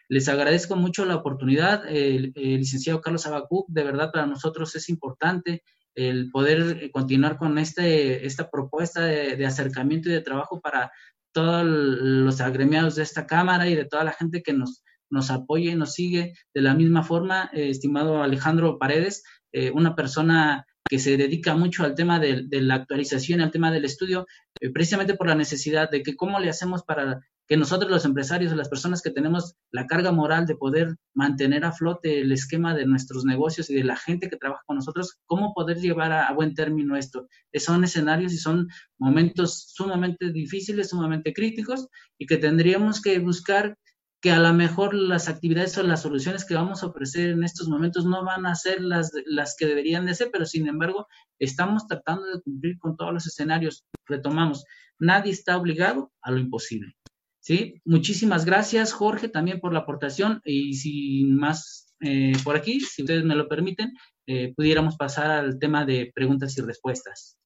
Les 0.08 0.28
agradezco 0.28 0.76
mucho 0.76 1.04
la 1.04 1.16
oportunidad, 1.16 1.84
el, 1.88 2.32
licenciado 2.34 3.00
Carlos 3.00 3.26
Abacuc, 3.26 3.66
de 3.68 3.82
verdad 3.82 4.10
para 4.12 4.26
nosotros 4.26 4.74
es 4.76 4.88
importante 4.88 5.62
el 5.94 6.30
poder 6.30 6.90
continuar 6.90 7.38
con 7.38 7.58
este, 7.58 8.26
esta 8.26 8.50
propuesta 8.50 9.02
de, 9.02 9.36
de 9.36 9.46
acercamiento 9.46 10.08
y 10.08 10.12
de 10.12 10.20
trabajo 10.20 10.60
para 10.60 10.92
todos 11.32 11.66
los 11.66 12.40
agremiados 12.40 12.94
de 12.96 13.02
esta 13.02 13.26
Cámara 13.26 13.68
y 13.68 13.74
de 13.74 13.84
toda 13.84 14.04
la 14.04 14.12
gente 14.12 14.42
que 14.42 14.52
nos, 14.52 14.82
nos 15.10 15.30
apoya 15.30 15.72
y 15.72 15.76
nos 15.76 15.92
sigue. 15.92 16.34
De 16.54 16.62
la 16.62 16.74
misma 16.74 17.02
forma, 17.02 17.50
eh, 17.52 17.68
estimado 17.70 18.22
Alejandro 18.22 18.78
Paredes, 18.78 19.22
eh, 19.52 19.70
una 19.70 19.94
persona 19.94 20.66
que 20.88 20.98
se 20.98 21.16
dedica 21.16 21.54
mucho 21.56 21.84
al 21.84 21.94
tema 21.94 22.18
de, 22.18 22.46
la 22.50 22.74
actualización, 22.74 23.40
al 23.40 23.50
tema 23.50 23.70
del 23.70 23.84
estudio, 23.84 24.26
eh, 24.60 24.70
precisamente 24.70 25.14
por 25.14 25.26
la 25.26 25.34
necesidad 25.34 25.90
de 25.90 26.02
que 26.02 26.16
cómo 26.16 26.38
le 26.40 26.48
hacemos 26.48 26.82
para 26.82 27.20
que 27.48 27.56
nosotros 27.56 27.90
los 27.90 28.04
empresarios, 28.04 28.52
las 28.56 28.68
personas 28.68 29.02
que 29.02 29.10
tenemos 29.10 29.54
la 29.70 29.86
carga 29.86 30.10
moral 30.10 30.46
de 30.46 30.56
poder 30.56 30.96
mantener 31.14 31.64
a 31.64 31.72
flote 31.72 32.20
el 32.20 32.32
esquema 32.32 32.74
de 32.74 32.86
nuestros 32.86 33.24
negocios 33.24 33.70
y 33.70 33.74
de 33.74 33.84
la 33.84 33.96
gente 33.96 34.28
que 34.28 34.36
trabaja 34.36 34.62
con 34.66 34.76
nosotros, 34.76 35.20
cómo 35.26 35.52
poder 35.54 35.78
llevar 35.78 36.12
a, 36.12 36.32
buen 36.32 36.54
término 36.54 36.96
esto. 36.96 37.28
Eh, 37.52 37.60
son 37.60 37.84
escenarios 37.84 38.32
y 38.32 38.38
son 38.38 38.68
momentos 38.98 39.72
sumamente 39.72 40.32
difíciles, 40.32 40.88
sumamente 40.88 41.32
críticos 41.32 41.88
y 42.18 42.26
que 42.26 42.36
tendríamos 42.36 43.00
que 43.00 43.18
buscar 43.20 43.78
que 44.26 44.32
a 44.32 44.40
lo 44.40 44.52
mejor 44.52 44.92
las 44.92 45.28
actividades 45.28 45.78
o 45.78 45.84
las 45.84 46.02
soluciones 46.02 46.44
que 46.44 46.56
vamos 46.56 46.82
a 46.82 46.88
ofrecer 46.88 47.30
en 47.30 47.44
estos 47.44 47.68
momentos 47.68 48.06
no 48.06 48.24
van 48.24 48.44
a 48.44 48.56
ser 48.56 48.80
las, 48.80 49.12
las 49.24 49.54
que 49.56 49.66
deberían 49.66 50.04
de 50.04 50.16
ser, 50.16 50.30
pero 50.32 50.44
sin 50.44 50.66
embargo 50.66 51.06
estamos 51.38 51.86
tratando 51.86 52.26
de 52.26 52.42
cumplir 52.42 52.76
con 52.80 52.96
todos 52.96 53.14
los 53.14 53.24
escenarios. 53.28 53.86
Retomamos, 54.04 54.64
nadie 54.98 55.30
está 55.30 55.56
obligado 55.56 56.10
a 56.22 56.32
lo 56.32 56.40
imposible. 56.40 56.96
¿sí? 57.38 57.80
Muchísimas 57.84 58.44
gracias, 58.44 58.92
Jorge, 58.92 59.28
también 59.28 59.60
por 59.60 59.72
la 59.72 59.78
aportación 59.78 60.40
y 60.44 60.74
sin 60.74 61.36
más 61.36 61.94
eh, 62.00 62.32
por 62.42 62.56
aquí, 62.56 62.80
si 62.80 63.02
ustedes 63.02 63.22
me 63.22 63.36
lo 63.36 63.46
permiten, 63.46 63.92
eh, 64.26 64.52
pudiéramos 64.56 64.96
pasar 64.96 65.30
al 65.30 65.60
tema 65.60 65.84
de 65.84 66.10
preguntas 66.12 66.58
y 66.58 66.62
respuestas. 66.62 67.38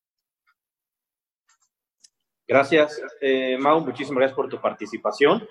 Gracias, 2.48 3.02
eh, 3.20 3.58
Mau, 3.58 3.84
muchísimas 3.84 4.16
gracias 4.16 4.36
por 4.36 4.48
tu 4.48 4.58
participación. 4.58 5.46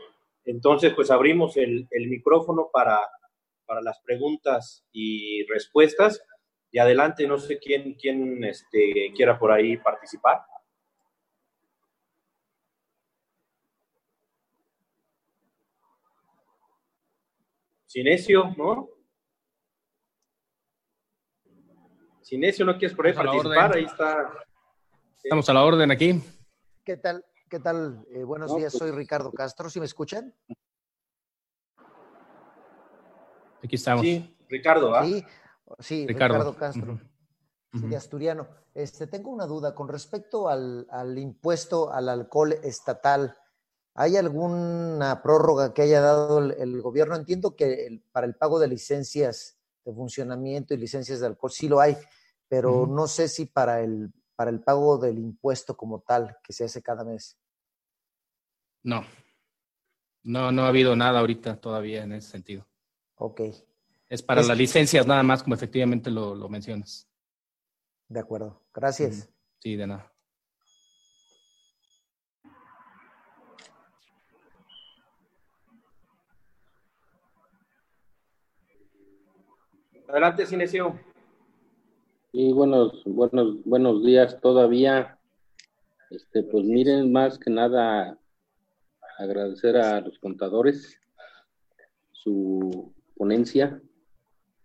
Entonces, 0.49 0.93
pues 0.95 1.11
abrimos 1.11 1.57
el, 1.57 1.87
micrófono 1.91 2.69
para, 2.73 2.99
para, 3.67 3.81
las 3.81 3.99
preguntas 4.01 4.83
y 4.91 5.45
respuestas. 5.45 6.25
Y 6.71 6.79
adelante, 6.79 7.27
no 7.27 7.37
sé 7.37 7.59
quién, 7.59 7.93
quién 7.93 8.43
este, 8.43 9.13
quiera 9.15 9.37
por 9.37 9.51
ahí 9.51 9.77
participar. 9.77 10.41
Sinesio, 17.85 18.55
¿no? 18.57 18.89
Sinesio, 22.23 22.65
¿no 22.65 22.75
quieres 22.77 22.95
por 22.95 23.05
ahí 23.05 23.13
participar? 23.13 23.75
Ahí 23.75 23.83
está. 23.83 24.33
Estamos 25.23 25.47
a 25.47 25.53
la 25.53 25.63
orden 25.63 25.91
aquí. 25.91 26.19
¿Qué 26.83 26.97
tal? 26.97 27.23
¿Qué 27.49 27.59
tal? 27.59 28.05
Eh, 28.11 28.23
buenos 28.23 28.55
días, 28.55 28.71
pues 28.73 28.79
soy 28.79 28.91
Ricardo 28.91 29.31
Castro. 29.31 29.71
¿Sí 29.71 29.79
me 29.79 29.87
escuchan? 29.87 30.35
Aquí 33.63 33.75
estamos. 33.75 34.03
Sí, 34.05 34.37
Ricardo, 34.47 34.93
¿ah? 34.93 35.03
Sí, 35.03 35.25
sí 35.79 36.07
Ricardo, 36.07 36.55
Castro, 36.55 36.99
de 37.71 37.95
Asturiano. 37.95 38.47
Este, 38.75 39.07
tengo 39.07 39.31
una 39.31 39.47
duda 39.47 39.73
con 39.73 39.87
respecto 39.87 40.47
al, 40.47 40.85
al 40.91 41.17
impuesto 41.17 41.91
al 41.91 42.09
alcohol 42.09 42.53
estatal. 42.53 43.35
¿Hay 43.95 44.15
alguna 44.15 45.23
prórroga 45.23 45.73
que 45.73 45.81
haya 45.81 46.01
dado 46.01 46.37
el, 46.37 46.81
gobierno? 46.83 47.15
Entiendo 47.15 47.55
que 47.55 48.03
para 48.11 48.27
el 48.27 48.35
pago 48.35 48.59
de 48.59 48.67
licencias 48.67 49.57
de 49.83 49.91
funcionamiento 49.91 50.75
y 50.75 50.77
licencias 50.77 51.19
de 51.19 51.25
alcohol 51.25 51.51
sí 51.51 51.67
lo 51.67 51.79
hay, 51.79 51.97
pero 52.47 52.85
no 52.85 53.07
sé 53.07 53.27
si 53.27 53.47
para 53.47 53.81
el, 53.81 54.13
para 54.39 54.51
el 54.51 54.61
pago 54.61 54.97
del 54.97 55.19
impuesto 55.19 55.75
como 55.75 55.99
tal 55.99 56.37
que 56.41 56.53
se 56.53 56.63
hace 56.63 56.81
cada 56.81 57.03
mes. 57.03 57.37
No, 58.83 59.03
no, 60.23 60.49
no 60.53 60.63
ha 60.63 60.69
habido 60.69 60.95
nada 60.95 61.19
ahorita 61.19 61.59
todavía 61.59 62.03
en 62.03 62.13
ese 62.13 62.29
sentido. 62.29 62.65
Ok. 63.15 63.41
Es 64.07 64.23
para 64.23 64.41
las 64.41 64.57
licencias 64.57 65.05
nada 65.05 65.23
más, 65.23 65.43
como 65.43 65.55
efectivamente 65.55 66.09
lo, 66.09 66.35
lo 66.35 66.47
mencionas. 66.47 67.05
De 68.07 68.21
acuerdo. 68.21 68.63
Gracias. 68.73 69.29
Sí, 69.57 69.75
de 69.75 69.87
nada. 69.87 70.09
Adelante, 80.07 80.45
Cinesio. 80.45 80.97
Y 82.31 82.53
buenos, 82.53 83.03
buenos, 83.05 83.63
buenos 83.65 84.03
días 84.03 84.39
todavía. 84.39 85.17
Este, 86.11 86.43
pues 86.43 86.63
miren, 86.63 87.11
más 87.11 87.39
que 87.39 87.49
nada 87.49 88.19
agradecer 89.17 89.75
a 89.77 89.99
los 90.01 90.19
contadores 90.19 91.01
su 92.11 92.93
ponencia. 93.17 93.81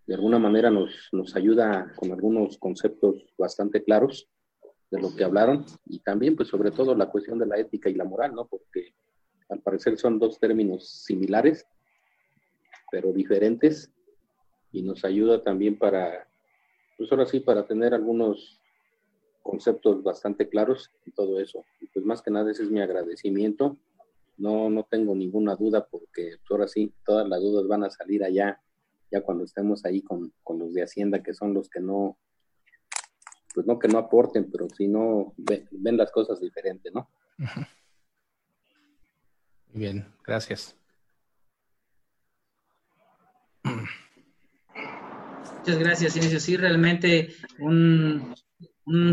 De 0.07 0.15
alguna 0.15 0.39
manera 0.39 0.71
nos, 0.71 1.09
nos 1.13 1.35
ayuda 1.37 1.91
con 1.97 2.13
algunos 2.13 2.59
conceptos 2.59 3.25
bastante 3.39 3.83
claros 3.83 4.29
de 4.91 5.01
lo 5.01 5.17
que 5.17 5.25
hablaron 5.25 5.65
y 5.87 6.01
también, 6.01 6.37
pues 6.37 6.51
sobre 6.51 6.71
todo 6.71 6.95
la 6.95 7.11
cuestión 7.11 7.39
de 7.39 7.47
la 7.47 7.57
ética 7.57 7.89
y 7.89 7.95
la 7.95 8.05
moral, 8.05 8.35
¿no? 8.35 8.47
Porque 8.47 8.95
al 9.49 9.61
parecer 9.61 9.97
son 9.97 10.19
dos 10.19 10.39
términos 10.39 10.87
similares, 10.87 11.67
pero 12.91 13.11
diferentes 13.11 13.91
y 14.71 14.83
nos 14.83 15.03
ayuda 15.07 15.43
también 15.43 15.79
para, 15.79 16.29
pues 16.97 17.11
ahora 17.11 17.27
sí, 17.27 17.41
para 17.41 17.67
tener 17.67 17.95
algunos 17.95 18.61
conceptos 19.43 20.03
bastante 20.03 20.49
claros 20.49 20.91
y 21.05 21.11
todo 21.13 21.41
eso. 21.41 21.65
Y 21.81 21.87
pues 21.87 22.05
más 22.05 22.23
que 22.23 22.31
nada 22.31 22.51
ese 22.51 22.63
es 22.63 22.71
mi 22.71 22.81
agradecimiento. 22.81 23.77
No, 24.37 24.69
no 24.71 24.85
tengo 24.85 25.15
ninguna 25.15 25.55
duda 25.55 25.87
porque 25.87 26.37
pues 26.39 26.51
ahora 26.51 26.67
sí, 26.67 26.93
todas 27.05 27.29
las 27.29 27.41
dudas 27.41 27.69
van 27.69 27.85
a 27.85 27.91
salir 27.91 28.25
allá, 28.25 28.61
ya 29.11 29.21
cuando 29.21 29.45
estemos 29.45 29.85
ahí 29.85 30.03
con, 30.03 30.33
con 30.43 30.59
los 30.59 30.75
de 30.75 30.83
Hacienda, 30.83 31.23
que 31.23 31.35
son 31.35 31.55
los 31.55 31.69
que 31.69 31.81
no, 31.81 32.19
pues 33.55 33.67
no 33.67 33.79
que 33.79 33.89
no 33.89 33.99
aporten, 33.99 34.51
pero 34.51 34.69
si 34.69 34.89
no 34.89 35.33
ven, 35.37 35.97
las 35.97 36.11
cosas 36.11 36.41
diferentes, 36.41 36.93
¿no? 36.93 37.09
Bien, 39.73 40.07
gracias. 40.25 40.77
Muchas 45.65 45.79
gracias, 45.79 46.17
Inicio. 46.19 46.41
Sí, 46.41 46.59
realmente 46.59 47.37
un, 47.59 48.35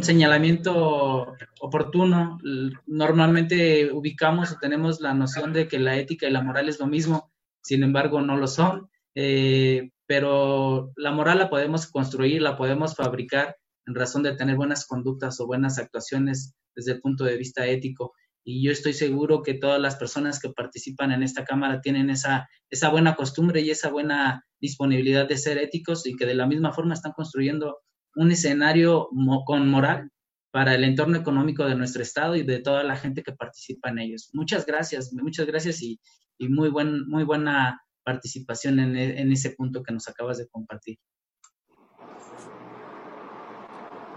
señalamiento 0.02 1.34
oportuno. 1.62 2.39
Normalmente 2.88 3.89
ubicamos 3.93 4.52
o 4.52 4.58
tenemos 4.60 4.99
la 4.99 5.14
noción 5.14 5.54
de 5.54 5.70
que 5.70 5.80
la 5.80 5.95
ética 5.95 6.28
y 6.28 6.32
la 6.32 6.43
moral 6.43 6.68
es 6.68 6.78
lo 6.78 6.88
mismo, 6.88 7.32
sin 7.64 7.84
embargo 7.84 8.20
no 8.20 8.36
lo 8.36 8.47
son. 8.47 8.89
Eh, 9.16 9.91
pero 10.06 10.91
la 10.97 11.12
moral 11.12 11.38
la 11.38 11.49
podemos 11.49 11.88
construir, 11.88 12.41
la 12.41 12.58
podemos 12.58 12.97
fabricar 12.97 13.56
en 13.86 13.95
razón 13.95 14.22
de 14.22 14.36
tener 14.36 14.58
buenas 14.58 14.86
conductas 14.86 15.39
o 15.39 15.47
buenas 15.47 15.80
actuaciones 15.80 16.54
desde 16.76 16.91
el 16.91 16.99
punto 16.99 17.24
de 17.24 17.38
vista 17.38 17.66
ético 17.66 18.12
y 18.44 18.64
yo 18.64 18.72
estoy 18.72 18.94
seguro 18.94 19.44
que 19.44 19.54
todas 19.54 19.80
las 19.80 19.96
personas 19.96 20.39
que 20.39 20.50
participan 20.50 21.12
en 21.12 21.24
esta 21.24 21.46
Cámara 21.46 21.82
tienen 21.82 22.10
esa, 22.10 22.50
esa 22.70 22.89
buena 22.89 23.16
costumbre 23.16 23.62
y 23.62 23.70
esa 23.70 23.89
buena 23.89 24.46
disponibilidad 24.60 25.28
de 25.28 25.38
ser 25.38 25.58
éticos 25.58 26.08
y 26.08 26.16
que 26.16 26.26
de 26.26 26.36
la 26.36 26.48
misma 26.48 26.74
forma 26.74 26.94
están 26.94 27.12
construyendo 27.14 27.80
un 28.16 28.32
escenario 28.32 29.10
con 29.46 29.70
moral 29.70 30.10
para 30.52 30.76
el 30.76 30.84
entorno 30.84 31.18
económico 31.18 31.66
de 31.66 31.76
nuestro 31.76 32.02
Estado 32.02 32.36
y 32.36 32.44
de 32.44 32.60
toda 32.60 32.84
la 32.84 32.96
gente 32.96 33.24
que 33.24 33.32
participa 33.32 33.89
en 33.89 34.00
ellos. 34.00 34.30
Muchas 34.34 34.66
gracias, 34.66 35.14
muchas 35.14 35.46
gracias 35.46 35.82
y, 35.82 36.00
y 36.38 36.50
muy, 36.50 36.70
buen, 36.70 37.08
muy 37.08 37.24
buena 37.24 37.82
participación 38.04 38.80
en, 38.80 38.98
en 38.98 39.32
ese 39.32 39.52
punto 39.52 39.84
que 39.84 39.94
nos 39.94 40.08
acabas 40.08 40.39
de 40.39 40.48
compartir. 40.50 40.98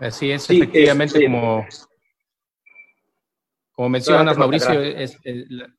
Así 0.01 0.31
es, 0.31 0.51
efectivamente, 0.51 1.23
como, 1.25 1.65
como 3.75 3.89
mencionas, 3.89 4.39
Mauricio, 4.39 4.81
es, 4.81 5.19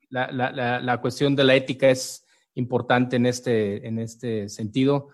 la, 0.09 0.99
cuestión 1.01 1.35
de 1.35 1.43
la 1.45 1.55
ética 1.55 1.89
es 1.89 2.25
importante 2.55 3.15
en 3.15 3.25
este, 3.25 3.87
en 3.87 3.99
este 3.99 4.49
sentido. 4.49 5.09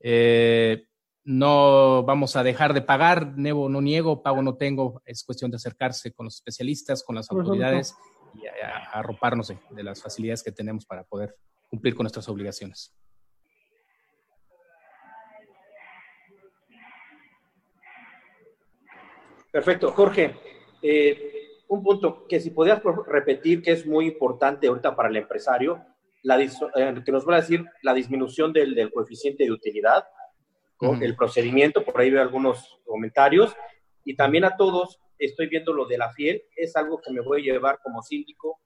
Eh, 0.00 0.86
no 1.24 2.02
vamos 2.02 2.36
a 2.36 2.42
dejar 2.42 2.72
de 2.72 2.82
pagar, 2.82 3.36
Nebo 3.36 3.68
no 3.68 3.80
niego, 3.80 4.22
pago 4.22 4.42
no 4.42 4.56
tengo, 4.56 5.02
es 5.04 5.22
cuestión 5.22 5.50
de 5.50 5.56
acercarse 5.56 6.12
con 6.12 6.24
los 6.24 6.36
especialistas, 6.36 7.02
con 7.02 7.16
las 7.16 7.30
autoridades 7.30 7.94
y 8.34 8.46
arroparnos 8.92 9.48
de 9.48 9.82
las 9.82 10.02
facilidades 10.02 10.42
que 10.42 10.52
tenemos 10.52 10.86
para 10.86 11.04
poder 11.04 11.36
cumplir 11.68 11.94
con 11.94 12.04
nuestras 12.04 12.28
obligaciones. 12.28 12.94
Perfecto. 19.50 19.92
Jorge, 19.92 20.34
eh, 20.82 21.43
un 21.74 21.82
punto 21.82 22.26
que 22.26 22.40
si 22.40 22.50
podías 22.50 22.82
repetir 23.06 23.62
que 23.62 23.72
es 23.72 23.86
muy 23.86 24.06
importante 24.06 24.66
ahorita 24.66 24.94
para 24.96 25.08
el 25.08 25.16
empresario, 25.16 25.84
la, 26.22 26.40
eh, 26.40 26.48
que 27.04 27.12
nos 27.12 27.28
va 27.28 27.36
a 27.36 27.40
decir 27.40 27.64
la 27.82 27.92
disminución 27.92 28.52
del, 28.52 28.90
coeficiente 28.92 29.44
de 29.44 29.52
utilidad, 29.52 30.04
el 31.00 31.16
procedimiento, 31.16 31.82
por 31.82 31.98
ahí 31.98 32.10
veo 32.10 32.20
algunos 32.20 32.78
comentarios, 32.84 33.56
y 34.04 34.16
también 34.16 34.44
a 34.44 34.56
todos, 34.56 35.00
estoy 35.18 35.48
viendo 35.48 35.72
lo 35.72 35.86
de 35.86 35.96
la 35.96 36.10
fiel, 36.10 36.42
es 36.56 36.76
algo 36.76 37.00
que 37.00 37.10
me 37.10 37.22
voy 37.22 37.40
a 37.48 37.52
llevar 37.52 37.78
como 37.82 38.02
síndico 38.02 38.60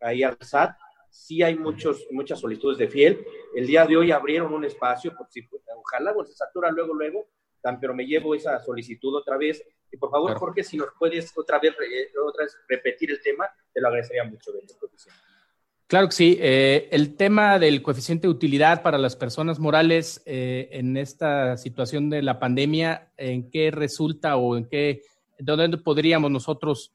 ahí 0.00 0.22
al 0.22 0.36
SAT, 0.38 0.76
sí 1.08 1.42
hay 1.42 1.56
muchos, 1.56 2.06
muchas 2.10 2.40
solicitudes 2.40 2.76
de 2.76 2.88
fiel, 2.88 3.24
el 3.54 3.66
día 3.66 3.86
de 3.86 3.96
hoy 3.96 4.10
abrieron 4.10 4.52
un 4.52 4.64
espacio, 4.64 5.14
por 5.16 5.26
si, 5.30 5.48
ojalá, 5.74 6.12
pues 6.12 6.28
se 6.28 6.34
satura 6.34 6.70
luego, 6.70 6.92
luego, 6.92 7.26
pero 7.80 7.94
me 7.94 8.06
llevo 8.06 8.34
esa 8.34 8.62
solicitud 8.62 9.14
otra 9.16 9.36
vez. 9.36 9.62
Y 9.90 9.96
por 9.96 10.10
favor, 10.10 10.34
Jorge, 10.34 10.62
si 10.62 10.76
nos 10.76 10.88
puedes 10.98 11.32
otra 11.36 11.58
vez, 11.58 11.74
otra 12.26 12.44
vez 12.44 12.56
repetir 12.68 13.10
el 13.10 13.22
tema, 13.22 13.48
te 13.72 13.80
lo 13.80 13.88
agradecería 13.88 14.24
mucho. 14.24 14.52
Claro 15.86 16.08
que 16.08 16.14
sí. 16.14 16.38
Eh, 16.40 16.88
el 16.90 17.16
tema 17.16 17.58
del 17.58 17.82
coeficiente 17.82 18.26
de 18.26 18.32
utilidad 18.32 18.82
para 18.82 18.98
las 18.98 19.16
personas 19.16 19.58
morales 19.58 20.22
eh, 20.26 20.68
en 20.72 20.96
esta 20.96 21.56
situación 21.56 22.10
de 22.10 22.22
la 22.22 22.38
pandemia, 22.38 23.12
¿en 23.16 23.50
qué 23.50 23.70
resulta 23.70 24.36
o 24.36 24.56
en 24.56 24.66
qué, 24.66 25.02
dónde 25.38 25.78
podríamos 25.78 26.30
nosotros, 26.30 26.92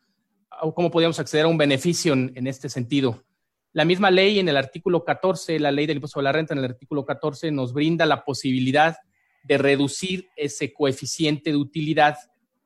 o 0.61 0.74
cómo 0.74 0.91
podríamos 0.91 1.20
acceder 1.20 1.45
a 1.45 1.49
un 1.49 1.57
beneficio 1.57 2.13
en, 2.13 2.32
en, 2.36 2.47
este 2.47 2.67
sentido? 2.67 3.24
La 3.72 3.86
misma 3.86 4.11
ley 4.11 4.39
en 4.39 4.49
el 4.49 4.57
artículo 4.57 5.05
14, 5.05 5.59
la 5.59 5.72
ley 5.72 5.86
del 5.86 5.97
impuesto 5.97 6.20
a 6.20 6.24
la 6.24 6.32
renta 6.32 6.53
en 6.53 6.59
el 6.59 6.65
artículo 6.65 7.05
14, 7.05 7.51
nos 7.51 7.74
brinda 7.74 8.05
la 8.05 8.26
posibilidad 8.26 8.97
de 9.43 9.57
reducir 9.57 10.29
ese 10.35 10.73
coeficiente 10.73 11.51
de 11.51 11.57
utilidad 11.57 12.17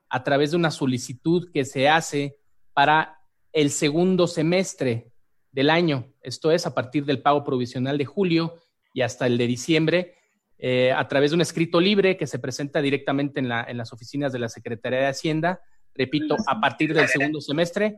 a 0.10 0.24
través 0.24 0.52
de 0.52 0.58
una 0.58 0.72
solicitud 0.72 1.52
que 1.52 1.66
se 1.66 1.90
hace 1.90 2.38
para 2.74 3.20
el 3.52 3.72
segundo 3.72 4.28
semestre 4.28 5.12
del 5.52 5.70
año, 5.70 6.12
esto 6.22 6.52
es 6.52 6.66
a 6.66 6.74
partir 6.74 7.06
del 7.06 7.22
pago 7.22 7.44
provisional 7.44 7.98
de 7.98 8.06
julio 8.06 8.60
y 8.94 9.02
hasta 9.02 9.28
el 9.28 9.38
de 9.38 9.48
diciembre, 9.48 10.16
eh, 10.58 10.92
a 10.92 11.08
través 11.08 11.32
de 11.32 11.36
un 11.36 11.42
escrito 11.42 11.80
libre 11.80 12.18
que 12.18 12.28
se 12.28 12.40
presenta 12.40 12.82
directamente 12.82 13.40
en, 13.40 13.50
las 13.50 13.94
oficinas 13.94 14.32
de 14.32 14.40
la 14.40 14.50
Secretaría 14.50 15.00
de 15.00 15.08
Hacienda. 15.08 15.62
Repito, 15.94 16.36
a 16.48 16.60
partir 16.60 16.94
del 16.94 17.08
segundo 17.08 17.42
semestre 17.42 17.98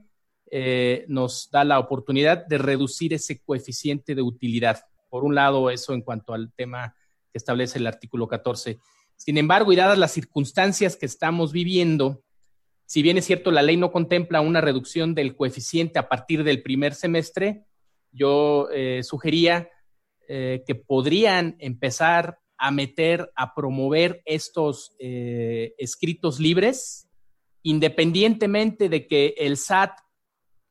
eh, 0.52 1.06
nos 1.08 1.50
da 1.52 1.64
la 1.64 1.80
oportunidad 1.80 2.46
de 2.46 2.58
reducir 2.58 3.14
ese 3.14 3.42
coeficiente 3.42 4.16
de 4.16 4.22
utilidad. 4.22 4.84
Por 5.10 5.24
un 5.24 5.36
lado, 5.36 5.70
eso 5.70 5.94
en 5.94 6.02
cuanto 6.02 6.34
al 6.34 6.52
tema 6.54 6.96
que 7.36 7.40
establece 7.40 7.80
el 7.80 7.88
artículo 7.88 8.30
14. 8.30 8.80
Sin 9.18 9.38
embargo, 9.38 9.74
y 9.74 9.76
dadas 9.76 9.98
las 9.98 10.14
circunstancias 10.14 10.96
que 10.96 11.06
estamos 11.06 11.52
viviendo, 11.52 12.24
si 12.86 13.02
bien 13.02 13.18
es 13.18 13.26
cierto, 13.26 13.52
la 13.52 13.62
ley 13.62 13.76
no 13.76 13.92
contempla 13.92 14.40
una 14.40 14.62
reducción 14.62 15.14
del 15.14 15.36
coeficiente 15.36 16.00
a 16.00 16.08
partir 16.08 16.46
del 16.46 16.64
primer 16.64 16.96
semestre, 16.96 17.66
yo 18.14 18.70
eh, 18.72 19.04
sugería 19.04 19.70
eh, 20.30 20.64
que 20.66 20.76
podrían 20.76 21.58
empezar 21.60 22.40
a 22.58 22.72
meter, 22.72 23.30
a 23.36 23.54
promover 23.54 24.22
estos 24.24 24.96
eh, 24.98 25.76
escritos 25.78 26.40
libres, 26.40 27.10
independientemente 27.64 28.88
de 28.88 29.08
que 29.08 29.36
el 29.38 29.58
SAT 29.58 29.92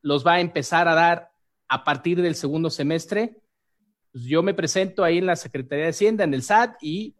los 0.01 0.27
va 0.27 0.37
a 0.37 0.41
empezar 0.41 0.89
a 0.89 0.95
dar 0.95 1.31
a 1.69 1.85
partir 1.85 2.23
del 2.23 2.37
segundo 2.37 2.71
semestre, 2.71 3.44
pues 4.15 4.27
yo 4.27 4.45
me 4.45 4.55
presento 4.55 5.03
ahí 5.03 5.19
en 5.19 5.27
la 5.27 5.35
Secretaría 5.35 5.87
de 5.87 5.91
Hacienda, 5.91 6.23
en 6.23 6.35
el 6.35 6.45
SAT, 6.45 6.77
y 6.81 7.17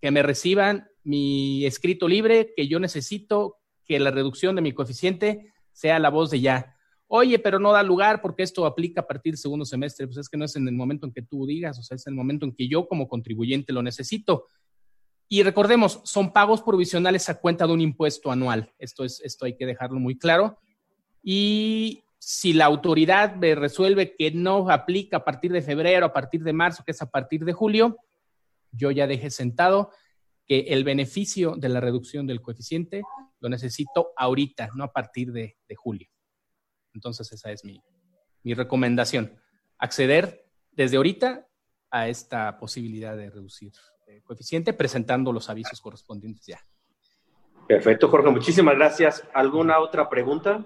que 0.00 0.10
me 0.10 0.24
reciban 0.24 0.88
mi 1.04 1.64
escrito 1.64 2.08
libre, 2.08 2.52
que 2.56 2.66
yo 2.66 2.80
necesito 2.80 3.58
que 3.84 4.00
la 4.00 4.10
reducción 4.10 4.56
de 4.56 4.62
mi 4.62 4.72
coeficiente 4.72 5.52
sea 5.70 6.00
la 6.00 6.10
voz 6.10 6.32
de 6.32 6.40
ya. 6.40 6.74
Oye, 7.06 7.38
pero 7.38 7.60
no 7.60 7.70
da 7.70 7.84
lugar 7.84 8.20
porque 8.20 8.42
esto 8.42 8.66
aplica 8.66 9.02
a 9.02 9.06
partir 9.06 9.34
del 9.34 9.38
segundo 9.38 9.64
semestre. 9.64 10.08
Pues 10.08 10.16
es 10.16 10.28
que 10.28 10.36
no 10.36 10.44
es 10.44 10.56
en 10.56 10.66
el 10.66 10.74
momento 10.74 11.06
en 11.06 11.12
que 11.12 11.22
tú 11.22 11.46
digas, 11.46 11.78
o 11.78 11.82
sea, 11.84 11.94
es 11.94 12.04
en 12.08 12.14
el 12.14 12.16
momento 12.16 12.44
en 12.44 12.56
que 12.56 12.66
yo 12.66 12.88
como 12.88 13.06
contribuyente 13.06 13.72
lo 13.72 13.84
necesito. 13.84 14.48
Y 15.28 15.44
recordemos, 15.44 16.00
son 16.02 16.32
pagos 16.32 16.60
provisionales 16.62 17.28
a 17.28 17.38
cuenta 17.38 17.68
de 17.68 17.72
un 17.72 17.80
impuesto 17.80 18.32
anual. 18.32 18.72
Esto, 18.80 19.04
es, 19.04 19.20
esto 19.20 19.44
hay 19.44 19.56
que 19.56 19.66
dejarlo 19.66 20.00
muy 20.00 20.18
claro. 20.18 20.58
Y 21.22 22.02
si 22.24 22.52
la 22.52 22.66
autoridad 22.66 23.34
resuelve 23.40 24.14
que 24.14 24.30
no 24.30 24.70
aplica 24.70 25.16
a 25.16 25.24
partir 25.24 25.50
de 25.50 25.60
febrero, 25.60 26.06
a 26.06 26.12
partir 26.12 26.44
de 26.44 26.52
marzo, 26.52 26.84
que 26.86 26.92
es 26.92 27.02
a 27.02 27.10
partir 27.10 27.44
de 27.44 27.52
julio, 27.52 27.96
yo 28.70 28.92
ya 28.92 29.08
dejé 29.08 29.28
sentado 29.28 29.90
que 30.46 30.60
el 30.68 30.84
beneficio 30.84 31.56
de 31.56 31.68
la 31.68 31.80
reducción 31.80 32.28
del 32.28 32.40
coeficiente 32.40 33.02
lo 33.40 33.48
necesito 33.48 34.12
ahorita, 34.16 34.68
no 34.76 34.84
a 34.84 34.92
partir 34.92 35.32
de, 35.32 35.56
julio. 35.74 36.06
Entonces 36.94 37.32
esa 37.32 37.50
es 37.50 37.64
mi, 37.64 37.82
recomendación, 38.54 39.36
acceder 39.78 40.46
desde 40.70 40.98
ahorita 40.98 41.48
a 41.90 42.06
esta 42.06 42.56
posibilidad 42.56 43.16
de 43.16 43.30
reducir 43.30 43.72
el 44.06 44.22
coeficiente 44.22 44.72
presentando 44.72 45.32
los 45.32 45.50
avisos 45.50 45.80
correspondientes 45.80 46.46
ya. 46.46 46.60
Perfecto, 47.66 48.08
Jorge, 48.08 48.30
muchísimas 48.30 48.76
gracias. 48.76 49.24
¿Alguna 49.34 49.80
otra 49.80 50.08
pregunta? 50.08 50.64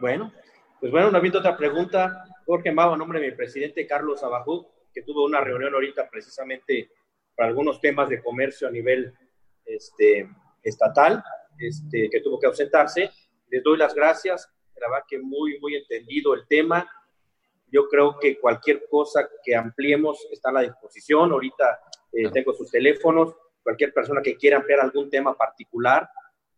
Bueno, 0.00 0.32
pues 0.78 0.92
bueno, 0.92 1.10
no 1.10 1.18
habiendo 1.18 1.40
otra 1.40 1.56
pregunta, 1.56 2.24
Jorge 2.46 2.70
Mau, 2.70 2.92
a 2.92 2.96
nombre 2.96 3.18
de 3.18 3.30
mi 3.30 3.36
presidente 3.36 3.84
Carlos 3.84 4.22
Abajú, 4.22 4.64
que 4.94 5.02
tuvo 5.02 5.24
una 5.24 5.40
reunión 5.40 5.74
ahorita 5.74 6.08
precisamente 6.08 6.92
para 7.34 7.48
algunos 7.48 7.80
temas 7.80 8.08
de 8.08 8.22
comercio 8.22 8.68
a 8.68 8.70
nivel 8.70 9.12
este, 9.64 10.28
estatal, 10.62 11.22
este, 11.58 12.08
que 12.10 12.20
tuvo 12.20 12.38
que 12.38 12.46
ausentarse. 12.46 13.10
Les 13.48 13.62
doy 13.62 13.76
las 13.76 13.92
gracias, 13.92 14.48
la 14.76 14.88
verdad 14.88 15.04
que 15.08 15.18
muy, 15.18 15.58
muy 15.58 15.74
entendido 15.74 16.32
el 16.34 16.46
tema. 16.46 16.88
Yo 17.66 17.88
creo 17.88 18.18
que 18.20 18.38
cualquier 18.38 18.86
cosa 18.88 19.28
que 19.42 19.56
ampliemos 19.56 20.28
está 20.30 20.50
a 20.50 20.52
la 20.52 20.60
disposición. 20.62 21.32
Ahorita 21.32 21.80
eh, 22.12 22.30
tengo 22.30 22.52
sus 22.52 22.70
teléfonos. 22.70 23.34
Cualquier 23.64 23.92
persona 23.92 24.22
que 24.22 24.36
quiera 24.36 24.58
ampliar 24.58 24.78
algún 24.80 25.10
tema 25.10 25.36
particular, 25.36 26.08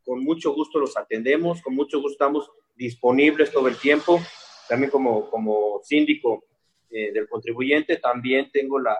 con 0.04 0.22
mucho 0.22 0.52
gusto 0.52 0.78
los 0.78 0.96
atendemos, 0.96 1.62
con 1.62 1.74
mucho 1.74 2.00
gusto 2.00 2.12
estamos 2.12 2.50
disponibles 2.80 3.52
todo 3.52 3.68
el 3.68 3.76
tiempo. 3.76 4.20
También 4.68 4.90
como, 4.90 5.28
como 5.28 5.80
síndico 5.82 6.44
eh, 6.88 7.12
del 7.12 7.28
contribuyente, 7.28 7.98
también 7.98 8.50
tengo 8.50 8.78
la, 8.78 8.96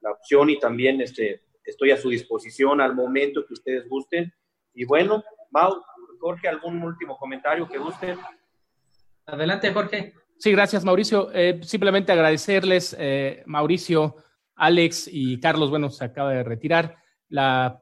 la, 0.00 0.10
opción 0.10 0.50
y 0.50 0.58
también 0.58 1.00
este, 1.00 1.42
estoy 1.62 1.92
a 1.92 1.96
su 1.96 2.08
disposición 2.08 2.80
al 2.80 2.94
momento 2.94 3.46
que 3.46 3.52
ustedes 3.52 3.88
gusten. 3.88 4.32
Y 4.74 4.84
bueno, 4.84 5.22
Mau, 5.50 5.80
Jorge, 6.18 6.48
¿algún 6.48 6.82
último 6.82 7.16
comentario 7.16 7.68
que 7.68 7.78
gusten? 7.78 8.18
Adelante, 9.26 9.72
Jorge. 9.72 10.14
Sí, 10.38 10.50
gracias, 10.50 10.84
Mauricio. 10.84 11.30
Eh, 11.32 11.60
simplemente 11.62 12.10
agradecerles, 12.10 12.96
eh, 12.98 13.42
Mauricio, 13.46 14.16
Alex 14.56 15.08
y 15.12 15.38
Carlos, 15.38 15.70
bueno, 15.70 15.90
se 15.90 16.04
acaba 16.04 16.32
de 16.32 16.42
retirar, 16.42 16.96
la, 17.28 17.80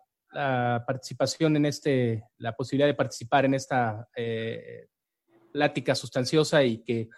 participación 0.87 1.57
en 1.57 1.65
este, 1.65 2.23
la 2.37 2.55
posibilidad 2.55 2.87
de 2.87 2.95
participar 2.95 3.47
en 3.47 3.55
esta 3.55 4.07
plática 5.59 5.97
sustanciosa 5.97 6.63
y 6.63 6.85
que 6.85 7.09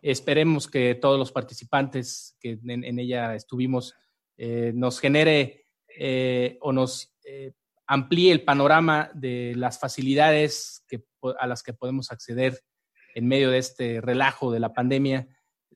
esperemos 0.00 0.68
que 0.68 0.94
todos 0.94 1.18
los 1.18 1.32
participantes 1.32 2.36
que 2.40 2.56
en, 2.64 2.98
ella 3.00 3.34
estuvimos 3.34 3.96
eh, 4.38 4.70
nos 4.76 5.00
genere 5.00 5.66
eh, 5.98 6.56
o 6.60 6.72
nos 6.72 7.12
eh, 7.24 7.50
amplíe 7.88 8.30
el 8.30 8.44
panorama 8.44 9.10
de 9.12 9.54
las 9.56 9.80
facilidades 9.80 10.84
que, 10.86 11.02
a 11.36 11.48
las 11.48 11.64
que 11.64 11.72
podemos 11.72 12.12
acceder 12.12 12.60
en 13.16 13.26
medio 13.26 13.50
de 13.50 13.58
este 13.58 14.00
relajo 14.00 14.52
de 14.52 14.60
la 14.60 14.72
pandemia, 14.72 15.26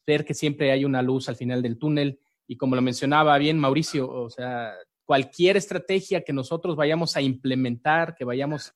ver 0.07 0.25
que 0.25 0.35
siempre 0.35 0.71
hay 0.71 0.85
una 0.85 1.03
luz 1.03 1.29
al 1.29 1.35
final 1.35 1.63
del 1.63 1.79
túnel. 1.79 2.21
Y 2.47 2.57
como 2.57 2.77
lo 2.77 2.83
mencionaba 2.83 3.37
bien 3.39 3.59
Mauricio, 3.59 4.09
o 4.09 4.31
sea, 4.31 4.73
cualquier 5.05 5.57
estrategia 5.57 6.23
que 6.23 6.33
nosotros 6.33 6.77
vayamos 6.77 7.17
a 7.17 7.23
implementar, 7.23 8.15
que 8.15 8.25
vayamos 8.25 8.73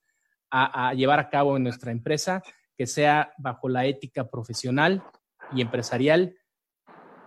a 0.51 0.95
llevar 0.95 1.19
a 1.19 1.29
cabo 1.29 1.55
en 1.55 1.63
nuestra 1.63 1.91
empresa, 1.91 2.41
que 2.79 2.87
sea 2.87 3.33
bajo 3.37 3.67
la 3.67 3.85
ética 3.85 4.29
profesional 4.29 5.03
y 5.53 5.59
empresarial 5.59 6.33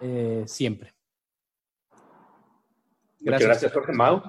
eh, 0.01 0.45
siempre. 0.47 0.95
Muchas 3.21 3.43
gracias, 3.43 3.71
Jorge 3.71 3.93
Mau. 3.93 4.23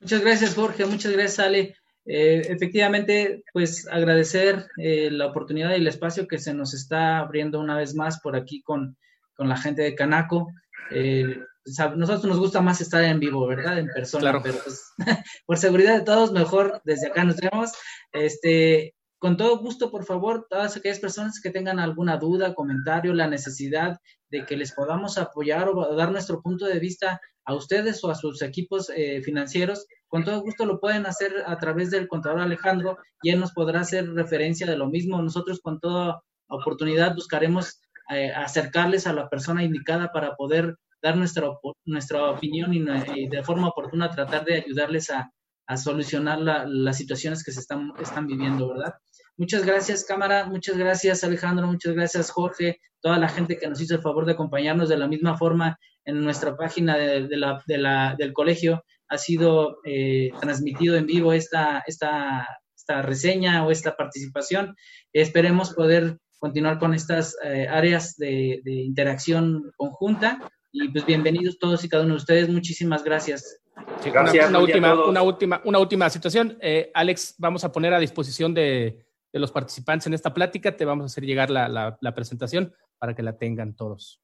Muchas 0.00 0.20
gracias, 0.20 0.54
Jorge. 0.54 0.84
Muchas 0.84 1.12
gracias, 1.12 1.38
Ale. 1.38 1.76
Eh, 2.04 2.42
efectivamente, 2.50 3.42
pues 3.54 3.88
agradecer 3.90 4.66
eh, 4.76 5.10
la 5.10 5.28
oportunidad 5.28 5.70
y 5.70 5.76
el 5.76 5.86
espacio 5.86 6.28
que 6.28 6.38
se 6.38 6.52
nos 6.52 6.74
está 6.74 7.20
abriendo 7.20 7.58
una 7.58 7.78
vez 7.78 7.94
más 7.94 8.20
por 8.20 8.36
aquí 8.36 8.60
con, 8.60 8.98
con 9.32 9.48
la 9.48 9.56
gente 9.56 9.80
de 9.80 9.94
Canaco. 9.94 10.52
Eh, 10.90 11.38
nosotros 11.64 12.24
nos 12.24 12.38
gusta 12.38 12.60
más 12.60 12.82
estar 12.82 13.02
en 13.02 13.18
vivo, 13.18 13.46
¿verdad? 13.46 13.78
En 13.78 13.86
persona, 13.86 14.42
pero 14.42 14.58
pues, 14.62 14.92
por 15.46 15.56
seguridad 15.56 15.96
de 15.96 16.04
todos, 16.04 16.32
mejor 16.32 16.82
desde 16.84 17.06
acá 17.06 17.24
nos 17.24 17.36
vemos. 17.36 17.72
Este, 18.12 18.94
con 19.20 19.36
todo 19.36 19.58
gusto, 19.58 19.90
por 19.90 20.04
favor, 20.04 20.46
todas 20.48 20.78
aquellas 20.78 20.98
personas 20.98 21.40
que 21.42 21.50
tengan 21.50 21.78
alguna 21.78 22.16
duda, 22.16 22.54
comentario, 22.54 23.12
la 23.12 23.26
necesidad 23.26 23.98
de 24.30 24.46
que 24.46 24.56
les 24.56 24.72
podamos 24.72 25.18
apoyar 25.18 25.68
o 25.68 25.94
dar 25.94 26.10
nuestro 26.10 26.40
punto 26.40 26.64
de 26.64 26.78
vista 26.78 27.20
a 27.44 27.54
ustedes 27.54 28.02
o 28.02 28.10
a 28.10 28.14
sus 28.14 28.40
equipos 28.40 28.90
eh, 28.96 29.20
financieros, 29.22 29.86
con 30.08 30.24
todo 30.24 30.40
gusto 30.40 30.64
lo 30.64 30.80
pueden 30.80 31.04
hacer 31.04 31.34
a 31.46 31.58
través 31.58 31.90
del 31.90 32.08
contador 32.08 32.40
Alejandro 32.40 32.96
y 33.22 33.28
él 33.28 33.40
nos 33.40 33.52
podrá 33.52 33.80
hacer 33.80 34.08
referencia 34.10 34.66
de 34.66 34.78
lo 34.78 34.88
mismo. 34.88 35.20
Nosotros 35.20 35.60
con 35.60 35.80
toda 35.80 36.22
oportunidad 36.48 37.14
buscaremos 37.14 37.78
eh, 38.10 38.32
acercarles 38.32 39.06
a 39.06 39.12
la 39.12 39.28
persona 39.28 39.62
indicada 39.62 40.12
para 40.12 40.34
poder 40.34 40.76
dar 41.02 41.18
nuestra, 41.18 41.50
nuestra 41.84 42.30
opinión 42.30 42.72
y, 42.72 43.28
de 43.28 43.42
forma 43.42 43.68
oportuna 43.68 44.10
tratar 44.10 44.46
de 44.46 44.54
ayudarles 44.54 45.10
a, 45.10 45.30
solucionar 45.76 46.40
las 46.40 46.96
situaciones 46.96 47.44
que 47.44 47.52
se 47.52 47.60
están, 47.60 47.92
están 48.00 48.26
viviendo, 48.26 48.66
¿verdad? 48.70 48.94
Muchas 49.36 49.64
gracias, 49.64 50.04
cámara. 50.04 50.46
Muchas 50.46 50.76
gracias, 50.76 51.24
Alejandro. 51.24 51.66
Muchas 51.66 51.94
gracias, 51.94 52.30
Jorge. 52.30 52.80
Toda 53.00 53.18
la 53.18 53.28
gente 53.28 53.56
que 53.58 53.68
nos 53.68 53.80
hizo 53.80 53.94
el 53.94 54.02
favor 54.02 54.26
de 54.26 54.32
acompañarnos 54.32 54.88
de 54.88 54.98
la 54.98 55.08
misma 55.08 55.36
forma 55.36 55.78
en 56.04 56.22
nuestra 56.22 56.56
página 56.56 56.96
de, 56.96 57.36
la, 57.36 57.62
de 57.66 57.78
la, 57.78 58.14
del 58.18 58.32
colegio. 58.32 58.84
Ha 59.08 59.18
sido 59.18 59.78
eh, 59.84 60.30
transmitido 60.40 60.96
en 60.96 61.06
vivo 61.06 61.32
esta, 61.32 61.82
esta, 61.86 62.46
esta 62.76 63.02
reseña 63.02 63.64
o 63.66 63.70
esta 63.70 63.96
participación. 63.96 64.76
Esperemos 65.12 65.74
poder 65.74 66.18
continuar 66.38 66.78
con 66.78 66.94
estas 66.94 67.36
eh, 67.44 67.66
áreas 67.68 68.16
de, 68.16 68.60
de 68.64 68.72
interacción 68.72 69.72
conjunta 69.76 70.50
y 70.72 70.88
pues 70.88 71.04
bienvenidos 71.04 71.58
todos 71.58 71.84
y 71.84 71.88
cada 71.88 72.04
uno 72.04 72.14
de 72.14 72.18
ustedes. 72.18 72.48
Muchísimas 72.48 73.02
gracias. 73.02 73.60
gracias 74.04 74.48
una, 74.48 74.58
última, 74.58 75.04
una, 75.04 75.22
última, 75.22 75.60
una 75.64 75.78
última 75.78 76.10
situación. 76.10 76.56
Eh, 76.60 76.90
Alex, 76.94 77.34
vamos 77.38 77.64
a 77.64 77.72
poner 77.72 77.92
a 77.92 77.98
disposición 77.98 78.54
de, 78.54 79.04
de, 79.32 79.38
los 79.38 79.52
participantes 79.52 80.06
en 80.06 80.14
esta 80.14 80.34
plática. 80.34 80.76
Te 80.76 80.84
vamos 80.84 81.04
a 81.04 81.06
hacer 81.06 81.24
llegar 81.24 81.50
la, 81.50 81.68
la, 81.68 81.98
la 82.00 82.14
presentación 82.14 82.74
para 82.98 83.14
que 83.14 83.22
la 83.22 83.36
tengan 83.36 83.74
todos. 83.74 84.22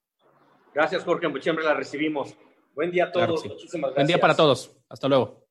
Gracias, 0.74 1.04
Jorge. 1.04 1.28
Siempre 1.40 1.64
la 1.64 1.74
recibimos. 1.74 2.36
Buen 2.74 2.90
día 2.90 3.06
a 3.06 3.12
todos. 3.12 3.46
Muchísimas 3.46 3.90
gracias. 3.90 3.94
Buen 3.94 4.06
día 4.06 4.20
para 4.20 4.36
todos. 4.36 4.76
Hasta 4.88 5.08
luego. 5.08 5.45